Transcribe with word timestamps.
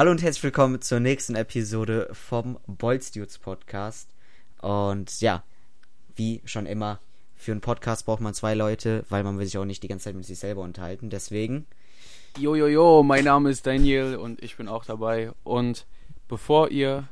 Hallo 0.00 0.12
und 0.12 0.22
herzlich 0.22 0.44
willkommen 0.44 0.80
zur 0.80 0.98
nächsten 0.98 1.34
Episode 1.34 2.08
vom 2.12 2.58
Bolzdudes 2.66 3.36
Podcast. 3.36 4.08
Und 4.62 5.20
ja, 5.20 5.42
wie 6.16 6.40
schon 6.46 6.64
immer, 6.64 7.00
für 7.36 7.52
einen 7.52 7.60
Podcast 7.60 8.06
braucht 8.06 8.22
man 8.22 8.32
zwei 8.32 8.54
Leute, 8.54 9.04
weil 9.10 9.24
man 9.24 9.38
will 9.38 9.44
sich 9.44 9.58
auch 9.58 9.66
nicht 9.66 9.82
die 9.82 9.88
ganze 9.88 10.04
Zeit 10.04 10.14
mit 10.14 10.24
sich 10.24 10.38
selber 10.38 10.62
unterhalten. 10.62 11.10
Deswegen. 11.10 11.66
Jojojo, 12.38 12.66
jo, 12.68 12.96
jo, 12.96 13.02
mein 13.02 13.24
Name 13.24 13.50
ist 13.50 13.66
Daniel 13.66 14.16
und 14.16 14.42
ich 14.42 14.56
bin 14.56 14.68
auch 14.68 14.86
dabei. 14.86 15.32
Und 15.44 15.84
bevor 16.28 16.70
ihr 16.70 17.06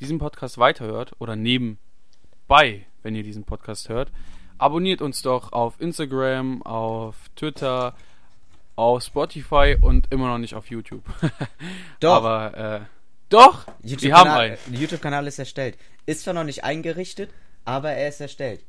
diesen 0.00 0.18
Podcast 0.18 0.58
weiterhört 0.58 1.12
oder 1.20 1.36
nebenbei, 1.36 2.86
wenn 3.04 3.14
ihr 3.14 3.22
diesen 3.22 3.44
Podcast 3.44 3.88
hört, 3.88 4.10
abonniert 4.58 5.00
uns 5.00 5.22
doch 5.22 5.52
auf 5.52 5.80
Instagram, 5.80 6.62
auf 6.62 7.14
Twitter, 7.36 7.94
auf 8.80 9.02
Spotify 9.02 9.76
und 9.80 10.10
immer 10.10 10.28
noch 10.28 10.38
nicht 10.38 10.54
auf 10.54 10.70
YouTube. 10.70 11.04
Doch. 12.00 12.16
Aber 12.16 12.56
äh, 12.56 12.80
doch, 13.28 13.66
YouTube 13.82 14.02
wir 14.02 14.14
haben 14.14 14.30
einen. 14.30 14.58
YouTube-Kanal 14.72 15.26
ist 15.26 15.38
erstellt. 15.38 15.78
Ist 16.06 16.24
zwar 16.24 16.34
noch 16.34 16.44
nicht 16.44 16.64
eingerichtet, 16.64 17.30
aber 17.64 17.92
er 17.92 18.08
ist 18.08 18.20
erstellt. 18.20 18.64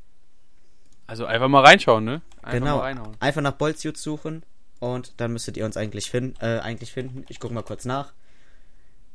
Also 1.08 1.26
einfach 1.26 1.48
mal 1.48 1.64
reinschauen, 1.64 2.04
ne? 2.04 2.22
Einfach 2.42 2.52
genau. 2.52 3.12
Einfach 3.18 3.42
nach 3.42 3.54
Bolzdudes 3.54 4.00
suchen 4.02 4.44
und 4.78 5.14
dann 5.16 5.32
müsstet 5.32 5.56
ihr 5.56 5.64
uns 5.64 5.76
eigentlich, 5.76 6.10
fin 6.10 6.36
äh, 6.40 6.60
eigentlich 6.60 6.92
finden. 6.92 7.24
Ich 7.28 7.40
gucke 7.40 7.54
mal 7.54 7.62
kurz 7.62 7.84
nach. 7.84 8.12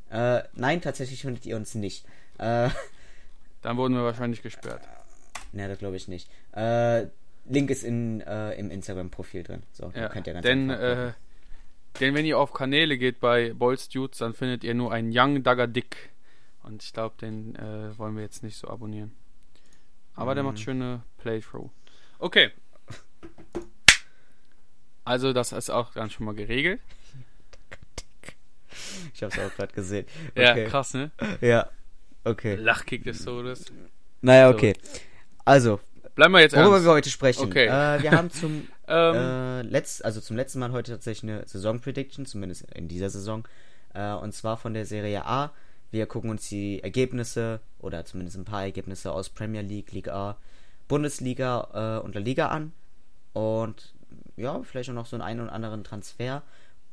Äh, 0.09 0.43
nein, 0.53 0.81
tatsächlich 0.81 1.21
findet 1.21 1.45
ihr 1.45 1.55
uns 1.55 1.75
nicht. 1.75 2.05
Äh, 2.39 2.69
Dann 3.61 3.77
wurden 3.77 3.95
wir 3.95 4.03
wahrscheinlich 4.03 4.41
gesperrt. 4.41 4.81
ne, 5.53 5.67
das 5.67 5.79
glaube 5.79 5.95
ich 5.95 6.07
nicht. 6.07 6.29
Äh, 6.53 7.07
Link 7.49 7.69
ist 7.69 7.83
in, 7.83 8.21
äh, 8.21 8.53
im 8.55 8.71
Instagram-Profil 8.71 9.43
drin. 9.43 9.63
So, 9.71 9.91
Ja, 9.95 10.09
könnt 10.09 10.27
ihr 10.27 10.33
ganz 10.33 10.43
denn, 10.45 10.69
äh, 10.69 11.13
denn 11.99 12.13
wenn 12.13 12.25
ihr 12.25 12.37
auf 12.37 12.53
Kanäle 12.53 12.97
geht 12.97 13.19
bei 13.19 13.53
Bolz 13.53 13.89
Dudes, 13.89 14.19
dann 14.19 14.33
findet 14.33 14.63
ihr 14.63 14.73
nur 14.73 14.91
einen 14.91 15.11
Young 15.13 15.43
Dagger 15.43 15.67
Dick. 15.67 16.09
Und 16.63 16.83
ich 16.83 16.91
glaube, 16.93 17.15
den 17.21 17.55
äh, 17.55 17.97
wollen 17.97 18.15
wir 18.15 18.23
jetzt 18.23 18.43
nicht 18.43 18.57
so 18.57 18.67
abonnieren. 18.67 19.13
Aber 20.15 20.33
der 20.35 20.43
Mhm. 20.43 20.49
macht 20.49 20.59
schöne 20.59 21.03
Playthrough. 21.19 21.69
Okay. 22.19 22.51
Also, 25.05 25.31
das 25.31 25.53
ist 25.53 25.69
auch 25.69 25.93
dann 25.93 26.09
schon 26.09 26.25
mal 26.25 26.35
geregelt. 26.35 26.81
Ich 29.13 29.23
hab's 29.23 29.39
auch 29.39 29.53
gerade 29.55 29.73
gesehen. 29.73 30.05
Ja, 30.35 30.51
Okay. 30.51 30.65
krass, 30.65 30.93
ne? 30.93 31.11
Ja. 31.41 31.69
Okay. 32.23 32.55
Lachkick 32.55 33.03
des 33.05 33.23
Todes. 33.23 33.65
Naja, 34.21 34.49
So. 34.49 34.55
okay. 34.57 34.73
Also, 35.45 35.79
Bleiben 36.17 36.33
wir 36.33 36.41
jetzt 36.41 36.55
worüber 36.55 36.73
ernst. 36.73 36.85
wir 36.85 36.91
heute 36.91 37.09
sprechen. 37.09 37.45
Okay. 37.45 37.67
Äh, 37.67 38.01
wir 38.01 38.11
haben 38.11 38.29
zum, 38.29 38.67
Ähm, 38.87 39.15
äh, 39.15 39.61
letzt, 39.63 40.03
also 40.05 40.21
zum 40.21 40.37
letzten 40.37 40.59
Mal 40.59 40.71
heute 40.71 40.93
tatsächlich 40.93 41.29
eine 41.29 41.45
Saison-Prediction, 41.45 42.25
zumindest 42.25 42.71
in 42.71 42.87
dieser 42.87 43.09
Saison. 43.09 43.45
Äh, 43.93 44.13
und 44.13 44.33
zwar 44.33 44.57
von 44.57 44.73
der 44.73 44.85
Serie 44.85 45.25
A. 45.25 45.51
Wir 45.91 46.05
gucken 46.05 46.29
uns 46.29 46.47
die 46.49 46.81
Ergebnisse 46.81 47.59
oder 47.79 48.05
zumindest 48.05 48.37
ein 48.37 48.45
paar 48.45 48.63
Ergebnisse 48.63 49.11
aus 49.11 49.29
Premier 49.29 49.61
League, 49.61 49.91
Liga 49.91 50.13
A, 50.13 50.37
Bundesliga 50.87 51.99
äh, 51.99 52.05
und 52.05 52.15
La 52.15 52.21
Liga 52.21 52.47
an. 52.47 52.73
Und 53.33 53.93
ja, 54.37 54.61
vielleicht 54.63 54.89
auch 54.89 54.93
noch 54.93 55.05
so 55.05 55.17
einen 55.17 55.23
einen 55.23 55.41
oder 55.41 55.53
anderen 55.53 55.83
Transfer. 55.83 56.43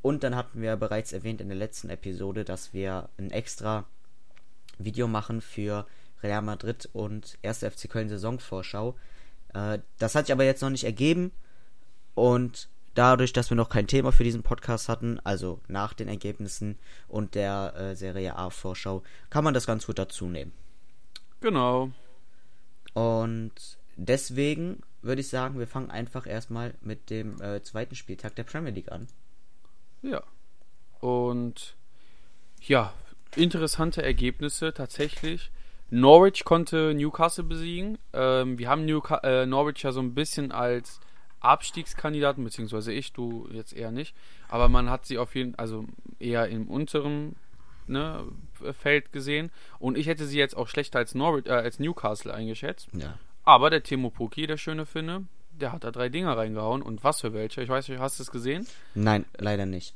Und 0.03 0.23
dann 0.25 0.37
hatten 0.37 0.61
wir 0.61 0.77
bereits 0.77 1.13
erwähnt 1.13 1.41
in 1.41 1.49
der 1.49 1.57
letzten 1.57 1.91
Episode, 1.91 2.45
dass 2.45 2.75
wir 2.75 3.09
ein 3.19 3.31
extra 3.31 3.85
Video 4.79 5.07
machen 5.07 5.41
für 5.41 5.87
Real 6.23 6.43
Madrid 6.43 6.89
und 6.93 7.39
1. 7.43 7.61
FC 7.61 7.89
Köln 7.89 8.09
Saisonvorschau. 8.09 8.97
Äh, 9.55 9.79
das 9.99 10.15
hat 10.15 10.27
sich 10.27 10.33
aber 10.33 10.45
jetzt 10.45 10.61
noch 10.63 10.71
nicht 10.71 10.85
ergeben. 10.85 11.33
Und 12.15 12.69
dadurch, 12.95 13.33
dass 13.33 13.51
wir 13.51 13.57
noch 13.57 13.69
kein 13.69 13.87
Thema 13.87 14.13
für 14.13 14.25
diesen 14.25 14.43
Podcast 14.43 14.89
hatten, 14.89 15.21
also 15.25 15.61
nach 15.69 15.95
den 15.95 16.09
Ergebnissen 16.09 16.79
und 17.09 17.35
der 17.35 17.75
äh, 17.77 17.97
Serie 17.97 18.37
A 18.37 18.51
Vorschau, 18.51 19.03
kann 19.31 19.45
man 19.45 19.55
das 19.55 19.67
ganz 19.67 19.87
gut 19.87 19.99
dazu 19.99 20.27
nehmen. 20.27 20.53
genau. 21.41 21.91
Und 22.93 23.53
deswegen 23.97 24.81
würde 25.03 25.21
ich 25.21 25.29
sagen, 25.29 25.59
wir 25.59 25.67
fangen 25.67 25.91
einfach 25.91 26.29
erstmal 26.29 26.75
mit 26.81 27.11
dem 27.11 27.41
äh, 27.43 27.61
zweiten 27.63 27.97
Spieltag 27.97 28.37
der 28.37 28.45
Premier 28.45 28.71
League 28.71 28.93
an. 28.93 29.09
Ja. 30.03 30.23
Und 31.01 31.77
ja, 32.63 32.95
interessante 33.35 34.03
Ergebnisse 34.03 34.73
tatsächlich. 34.73 35.51
Norwich 35.91 36.45
konnte 36.45 36.95
Newcastle 36.95 37.45
besiegen. 37.45 37.99
Ähm, 38.13 38.59
wir 38.59 38.69
haben 38.69 38.85
Newca 38.85 39.19
äh, 39.19 39.47
Norwich 39.47 39.83
ja 39.83 39.93
so 39.93 40.01
ein 40.01 40.15
bisschen 40.15 40.53
als 40.53 41.01
Abstiegskandidaten, 41.41 42.43
beziehungsweise 42.43 42.93
ich, 42.93 43.13
du 43.13 43.49
jetzt 43.53 43.75
eher 43.75 43.93
nicht. 43.93 44.15
Aber 44.49 44.69
man 44.69 44.91
hat 44.91 45.07
sie 45.07 45.19
auf 45.19 45.35
jeden 45.35 45.55
also 45.57 45.85
eher 46.19 46.49
im 46.49 46.69
unteren 46.69 47.37
ne, 47.87 48.25
Feld 48.79 49.13
gesehen. 49.13 49.51
Und 49.79 49.99
ich 49.99 50.07
hätte 50.07 50.27
sie 50.27 50.39
jetzt 50.39 50.57
auch 50.57 50.69
schlechter 50.69 50.99
als 50.99 51.15
Norwich, 51.15 51.47
äh, 51.47 51.53
als 51.53 51.79
Newcastle 51.79 52.33
eingeschätzt. 52.33 52.89
Ja. 52.93 53.19
Aber 53.45 53.71
der 53.71 53.83
Timo 53.83 54.11
Puki, 54.11 54.47
der 54.47 54.57
schöne 54.57 54.87
Finne, 54.87 55.27
der 55.53 55.73
hat 55.73 55.85
da 55.85 55.91
drei 55.91 56.09
Dinger 56.09 56.37
reingehauen. 56.37 56.83
Und 56.83 57.05
was 57.05 57.21
für 57.21 57.33
welche? 57.35 57.63
Ich 57.63 57.69
weiß 57.69 57.89
nicht, 57.89 58.01
hast 58.01 58.19
du 58.19 58.23
es 58.23 58.31
gesehen? 58.31 58.67
Nein, 58.95 59.27
leider 59.37 59.67
nicht. 59.67 59.95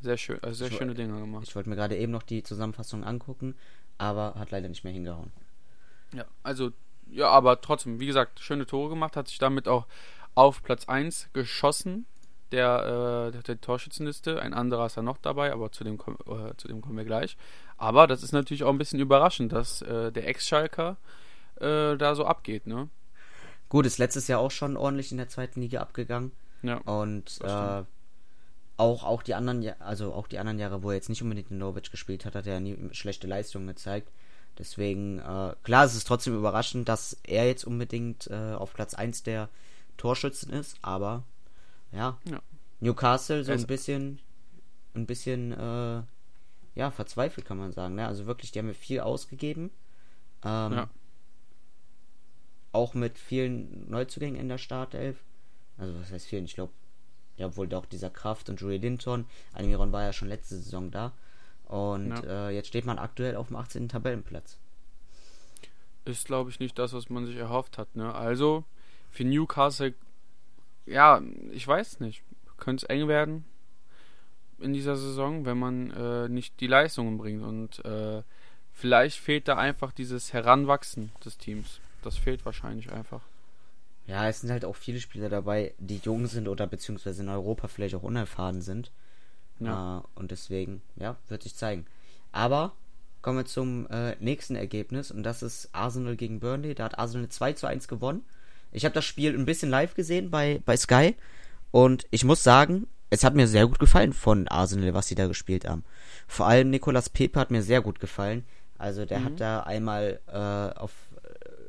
Sehr 0.00 0.16
schön, 0.16 0.42
äh, 0.42 0.52
sehr 0.52 0.68
Ich 0.68 0.76
schöne 0.76 0.94
Dinger 0.94 1.20
gemacht. 1.20 1.44
Ich 1.46 1.54
wollte 1.54 1.68
mir 1.68 1.76
gerade 1.76 1.96
eben 1.96 2.12
noch 2.12 2.24
die 2.24 2.42
Zusammenfassung 2.42 3.04
angucken, 3.04 3.54
aber 4.02 4.34
hat 4.38 4.50
leider 4.50 4.68
nicht 4.68 4.84
mehr 4.84 4.92
hingehauen. 4.92 5.32
Ja, 6.12 6.24
also, 6.42 6.72
ja, 7.10 7.28
aber 7.28 7.60
trotzdem, 7.60 8.00
wie 8.00 8.06
gesagt, 8.06 8.40
schöne 8.40 8.66
Tore 8.66 8.90
gemacht, 8.90 9.16
hat 9.16 9.28
sich 9.28 9.38
damit 9.38 9.68
auch 9.68 9.86
auf 10.34 10.62
Platz 10.62 10.88
1 10.88 11.30
geschossen, 11.32 12.06
der, 12.52 13.28
äh, 13.28 13.32
der, 13.32 13.42
der 13.42 13.60
Torschützenliste. 13.60 14.40
Ein 14.40 14.54
anderer 14.54 14.86
ist 14.86 14.96
da 14.96 15.02
noch 15.02 15.18
dabei, 15.18 15.52
aber 15.52 15.72
zu 15.72 15.84
dem, 15.84 15.94
äh, 15.94 16.54
zu 16.56 16.68
dem 16.68 16.82
kommen 16.82 16.96
wir 16.96 17.04
gleich. 17.04 17.36
Aber 17.78 18.06
das 18.06 18.22
ist 18.22 18.32
natürlich 18.32 18.64
auch 18.64 18.70
ein 18.70 18.78
bisschen 18.78 19.00
überraschend, 19.00 19.52
dass 19.52 19.82
äh, 19.82 20.12
der 20.12 20.28
Ex-Schalker 20.28 20.96
äh, 21.56 21.96
da 21.96 22.14
so 22.14 22.24
abgeht, 22.24 22.66
ne? 22.66 22.88
Gut, 23.68 23.86
ist 23.86 23.98
letztes 23.98 24.28
Jahr 24.28 24.40
auch 24.40 24.50
schon 24.50 24.76
ordentlich 24.76 25.12
in 25.12 25.18
der 25.18 25.28
zweiten 25.28 25.62
Liga 25.62 25.80
abgegangen. 25.80 26.32
Ja, 26.62 26.76
Und 26.78 27.40
äh. 27.42 27.84
Auch, 28.82 29.04
auch 29.04 29.22
die 29.22 29.34
anderen, 29.34 29.66
also 29.80 30.12
auch 30.12 30.26
die 30.26 30.38
anderen 30.38 30.58
Jahre, 30.58 30.82
wo 30.82 30.90
er 30.90 30.96
jetzt 30.96 31.08
nicht 31.08 31.22
unbedingt 31.22 31.50
in 31.50 31.58
Norwich 31.58 31.90
gespielt 31.90 32.24
hat, 32.24 32.34
hat 32.34 32.46
er 32.46 32.60
nie 32.60 32.76
schlechte 32.92 33.26
Leistungen 33.26 33.66
gezeigt. 33.66 34.10
Deswegen, 34.58 35.18
äh, 35.20 35.54
klar, 35.62 35.84
es 35.84 35.94
ist 35.94 36.06
trotzdem 36.06 36.36
überraschend, 36.36 36.88
dass 36.88 37.16
er 37.24 37.46
jetzt 37.46 37.64
unbedingt 37.64 38.26
äh, 38.28 38.52
auf 38.54 38.74
Platz 38.74 38.94
1 38.94 39.22
der 39.22 39.48
Torschützen 39.96 40.52
ist, 40.52 40.76
aber 40.82 41.22
ja. 41.92 42.18
Ja. 42.24 42.40
Newcastle 42.80 43.44
so 43.44 43.52
Also- 43.52 43.64
ein 43.64 43.66
bisschen, 43.68 44.18
ein 44.94 45.06
bisschen, 45.06 45.52
äh, 45.52 46.02
ja, 46.74 46.90
verzweifelt 46.90 47.46
kann 47.46 47.58
man 47.58 47.72
sagen. 47.72 47.94
Ne? 47.94 48.06
Also 48.06 48.26
wirklich, 48.26 48.52
die 48.52 48.58
haben 48.58 48.66
mir 48.66 48.74
viel 48.74 49.00
ausgegeben. 49.00 49.70
Ähm, 50.44 50.72
Ja. 50.72 50.90
Auch 52.72 52.94
mit 52.94 53.18
vielen 53.18 53.88
Neuzugängen 53.90 54.40
in 54.40 54.48
der 54.48 54.56
Startelf. 54.58 55.18
Also 55.76 55.94
was 56.00 56.10
heißt 56.10 56.26
vielen? 56.26 56.46
Ich 56.46 56.54
glaube, 56.54 56.72
ja, 57.36 57.46
obwohl 57.46 57.68
doch 57.68 57.86
dieser 57.86 58.10
Kraft 58.10 58.48
und 58.48 58.60
Julie 58.60 58.78
Linton. 58.78 59.26
Almiron 59.52 59.92
war 59.92 60.02
ja 60.02 60.12
schon 60.12 60.28
letzte 60.28 60.56
Saison 60.56 60.90
da. 60.90 61.12
Und 61.64 62.12
äh, 62.24 62.50
jetzt 62.50 62.68
steht 62.68 62.84
man 62.84 62.98
aktuell 62.98 63.36
auf 63.36 63.48
dem 63.48 63.56
18. 63.56 63.88
Tabellenplatz. 63.88 64.58
ist, 66.04 66.26
glaube 66.26 66.50
ich, 66.50 66.60
nicht 66.60 66.78
das, 66.78 66.92
was 66.92 67.08
man 67.08 67.26
sich 67.26 67.36
erhofft 67.36 67.78
hat, 67.78 67.96
ne? 67.96 68.14
Also, 68.14 68.64
für 69.10 69.24
Newcastle, 69.24 69.94
ja, 70.84 71.22
ich 71.50 71.66
weiß 71.66 72.00
nicht, 72.00 72.22
könnte 72.58 72.84
es 72.84 72.90
eng 72.90 73.08
werden 73.08 73.44
in 74.62 74.72
dieser 74.72 74.96
Saison, 74.96 75.44
wenn 75.44 75.58
man 75.58 75.90
äh, 75.90 76.28
nicht 76.28 76.60
die 76.60 76.66
Leistungen 76.66 77.18
bringt. 77.18 77.42
Und 77.42 77.84
äh, 77.84 78.22
vielleicht 78.72 79.18
fehlt 79.18 79.48
da 79.48 79.56
einfach 79.56 79.92
dieses 79.92 80.32
Heranwachsen 80.32 81.12
des 81.24 81.38
Teams. 81.38 81.80
Das 82.02 82.16
fehlt 82.16 82.44
wahrscheinlich 82.44 82.92
einfach. 82.92 83.22
Ja, 84.12 84.28
es 84.28 84.42
sind 84.42 84.50
halt 84.50 84.66
auch 84.66 84.76
viele 84.76 85.00
Spieler 85.00 85.30
dabei, 85.30 85.72
die 85.78 85.96
jung 85.96 86.26
sind 86.26 86.46
oder 86.46 86.66
beziehungsweise 86.66 87.22
in 87.22 87.30
Europa 87.30 87.66
vielleicht 87.66 87.94
auch 87.94 88.02
unerfahren 88.02 88.60
sind. 88.60 88.92
Ja. 89.58 90.00
Äh, 90.00 90.18
und 90.18 90.30
deswegen, 90.30 90.82
ja, 90.96 91.16
wird 91.28 91.44
sich 91.44 91.56
zeigen. 91.56 91.86
Aber 92.30 92.72
kommen 93.22 93.38
wir 93.38 93.46
zum 93.46 93.86
äh, 93.86 94.14
nächsten 94.16 94.54
Ergebnis 94.54 95.10
und 95.10 95.22
das 95.22 95.42
ist 95.42 95.70
Arsenal 95.72 96.16
gegen 96.16 96.40
Burnley. 96.40 96.74
Da 96.74 96.84
hat 96.84 96.98
Arsenal 96.98 97.30
2 97.30 97.54
zu 97.54 97.66
1 97.66 97.88
gewonnen. 97.88 98.22
Ich 98.70 98.84
habe 98.84 98.94
das 98.94 99.06
Spiel 99.06 99.32
ein 99.32 99.46
bisschen 99.46 99.70
live 99.70 99.94
gesehen 99.94 100.30
bei, 100.30 100.60
bei 100.66 100.76
Sky 100.76 101.16
und 101.70 102.06
ich 102.10 102.22
muss 102.22 102.42
sagen, 102.42 102.88
es 103.08 103.24
hat 103.24 103.34
mir 103.34 103.46
sehr 103.46 103.66
gut 103.66 103.78
gefallen 103.78 104.12
von 104.12 104.46
Arsenal, 104.46 104.92
was 104.92 105.06
sie 105.06 105.14
da 105.14 105.26
gespielt 105.26 105.66
haben. 105.66 105.84
Vor 106.26 106.46
allem 106.46 106.68
Nicolas 106.68 107.08
Pepe 107.08 107.40
hat 107.40 107.50
mir 107.50 107.62
sehr 107.62 107.80
gut 107.80 107.98
gefallen. 107.98 108.44
Also 108.76 109.06
der 109.06 109.24
hat 109.24 109.40
da 109.40 109.60
einmal 109.60 110.20
äh, 110.26 110.78
auf 110.78 110.92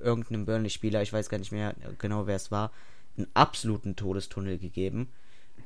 irgendeinem 0.04 0.46
Burnley-Spieler, 0.46 1.02
ich 1.02 1.14
weiß 1.14 1.30
gar 1.30 1.38
nicht 1.40 1.52
mehr 1.52 1.76
genau, 1.98 2.28
wer 2.28 2.36
es 2.36 2.52
war, 2.52 2.72
einen 3.18 3.28
absoluten 3.34 3.96
Todestunnel 3.96 4.58
gegeben. 4.58 5.10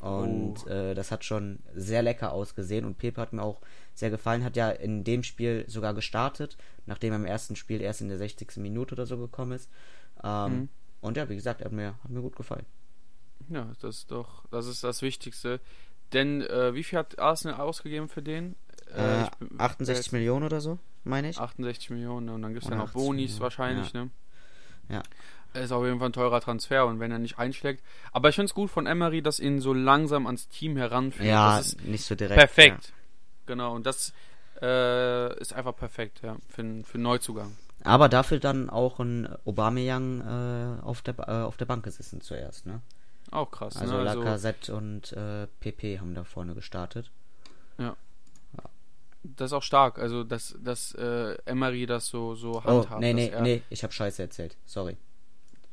Und 0.01 0.65
Oh. 0.65 0.69
äh, 0.69 0.93
das 0.93 1.11
hat 1.11 1.23
schon 1.25 1.59
sehr 1.75 2.03
lecker 2.03 2.31
ausgesehen 2.31 2.85
und 2.85 2.97
Pepe 2.99 3.19
hat 3.19 3.33
mir 3.33 3.41
auch 3.41 3.61
sehr 3.95 4.09
gefallen, 4.11 4.43
hat 4.43 4.55
ja 4.55 4.69
in 4.69 5.03
dem 5.03 5.23
Spiel 5.23 5.65
sogar 5.67 5.93
gestartet, 5.95 6.55
nachdem 6.85 7.13
er 7.13 7.19
im 7.19 7.25
ersten 7.25 7.55
Spiel 7.55 7.81
erst 7.81 8.01
in 8.01 8.09
der 8.09 8.17
60. 8.19 8.57
Minute 8.57 8.93
oder 8.93 9.05
so 9.07 9.17
gekommen 9.17 9.53
ist. 9.53 9.69
Ähm, 10.23 10.51
Mhm. 10.53 10.69
Und 11.01 11.15
ja, 11.17 11.29
wie 11.29 11.35
gesagt, 11.35 11.63
hat 11.63 11.71
mir, 11.71 11.93
hat 12.03 12.09
mir 12.09 12.21
gut 12.21 12.35
gefallen. 12.35 12.65
Ja, 13.49 13.71
das 13.81 13.97
ist 13.99 14.11
doch, 14.11 14.45
das 14.51 14.65
ist 14.67 14.83
das 14.83 15.01
Wichtigste. 15.01 15.59
Denn 16.13 16.41
äh, 16.41 16.73
wie 16.73 16.83
viel 16.83 16.99
hat 16.99 17.17
Arsenal 17.19 17.59
ausgegeben 17.61 18.07
für 18.09 18.21
den? 18.21 18.55
Äh, 18.95 19.01
Äh, 19.01 19.23
ich 19.23 19.29
bin- 19.31 19.59
68 19.59 20.11
Millionen 20.11 20.45
oder 20.45 20.59
so, 20.61 20.79
meine 21.03 21.29
ich. 21.29 21.37
68 21.39 21.89
Millionen 21.91 22.29
und 22.29 22.41
dann 22.41 22.53
gibt 22.53 22.63
es 22.65 22.69
ja 22.69 22.75
noch 22.75 22.85
80 22.89 22.93
Bonis 22.95 23.17
Millionen, 23.21 23.41
wahrscheinlich, 23.41 23.93
ja. 23.93 24.05
ne? 24.05 24.09
Ja. 24.89 25.03
Ist 25.53 25.71
auf 25.71 25.83
jeden 25.85 25.99
Fall 25.99 26.09
ein 26.09 26.13
teurer 26.13 26.39
Transfer 26.41 26.85
und 26.85 26.99
wenn 26.99 27.11
er 27.11 27.19
nicht 27.19 27.39
einschlägt. 27.39 27.83
Aber 28.11 28.29
ich 28.29 28.35
finde 28.35 28.45
es 28.47 28.53
gut 28.53 28.69
von 28.69 28.85
Emery, 28.85 29.21
dass 29.21 29.39
ihn 29.39 29.59
so 29.59 29.73
langsam 29.73 30.25
ans 30.27 30.49
Team 30.49 30.77
heranführt. 30.77 31.27
Ja, 31.27 31.61
nicht 31.83 32.05
so 32.05 32.15
direkt. 32.15 32.37
perfekt. 32.37 32.93
Genau, 33.45 33.73
und 33.73 33.85
das 33.85 34.13
äh, 34.61 35.39
ist 35.39 35.53
einfach 35.53 35.75
perfekt, 35.75 36.19
ja, 36.21 36.35
für, 36.49 36.63
für 36.83 36.95
einen 36.95 37.03
Neuzugang. 37.03 37.55
Ja. 37.79 37.85
Aber 37.85 38.09
dafür 38.09 38.39
dann 38.39 38.69
auch 38.69 38.99
ein 38.99 39.27
Aubameyang 39.45 40.79
äh, 40.81 40.83
auf, 40.83 41.01
der, 41.01 41.15
äh, 41.19 41.31
auf 41.43 41.57
der 41.57 41.65
Bank 41.65 41.83
gesessen 41.83 42.21
zuerst, 42.21 42.65
ne? 42.65 42.81
Auch 43.31 43.51
krass, 43.51 43.77
Also 43.77 43.93
ne? 43.93 44.09
Also, 44.09 44.21
Lacazette 44.21 44.75
und 44.75 45.11
äh, 45.13 45.47
PP 45.59 45.99
haben 45.99 46.13
da 46.13 46.23
vorne 46.23 46.53
gestartet. 46.53 47.09
Das 49.23 49.47
ist 49.51 49.53
auch 49.53 49.63
stark, 49.63 49.99
also 49.99 50.23
dass, 50.23 50.55
dass 50.63 50.93
äh, 50.95 51.35
Emery 51.45 51.85
das 51.85 52.07
so, 52.07 52.35
so 52.35 52.53
Oh, 52.53 52.63
handhabt. 52.63 53.01
nee, 53.01 53.11
dass 53.13 53.21
nee, 53.21 53.29
er, 53.29 53.41
nee, 53.41 53.61
ich 53.69 53.83
habe 53.83 53.93
Scheiße 53.93 54.21
erzählt. 54.21 54.55
Sorry. 54.65 54.97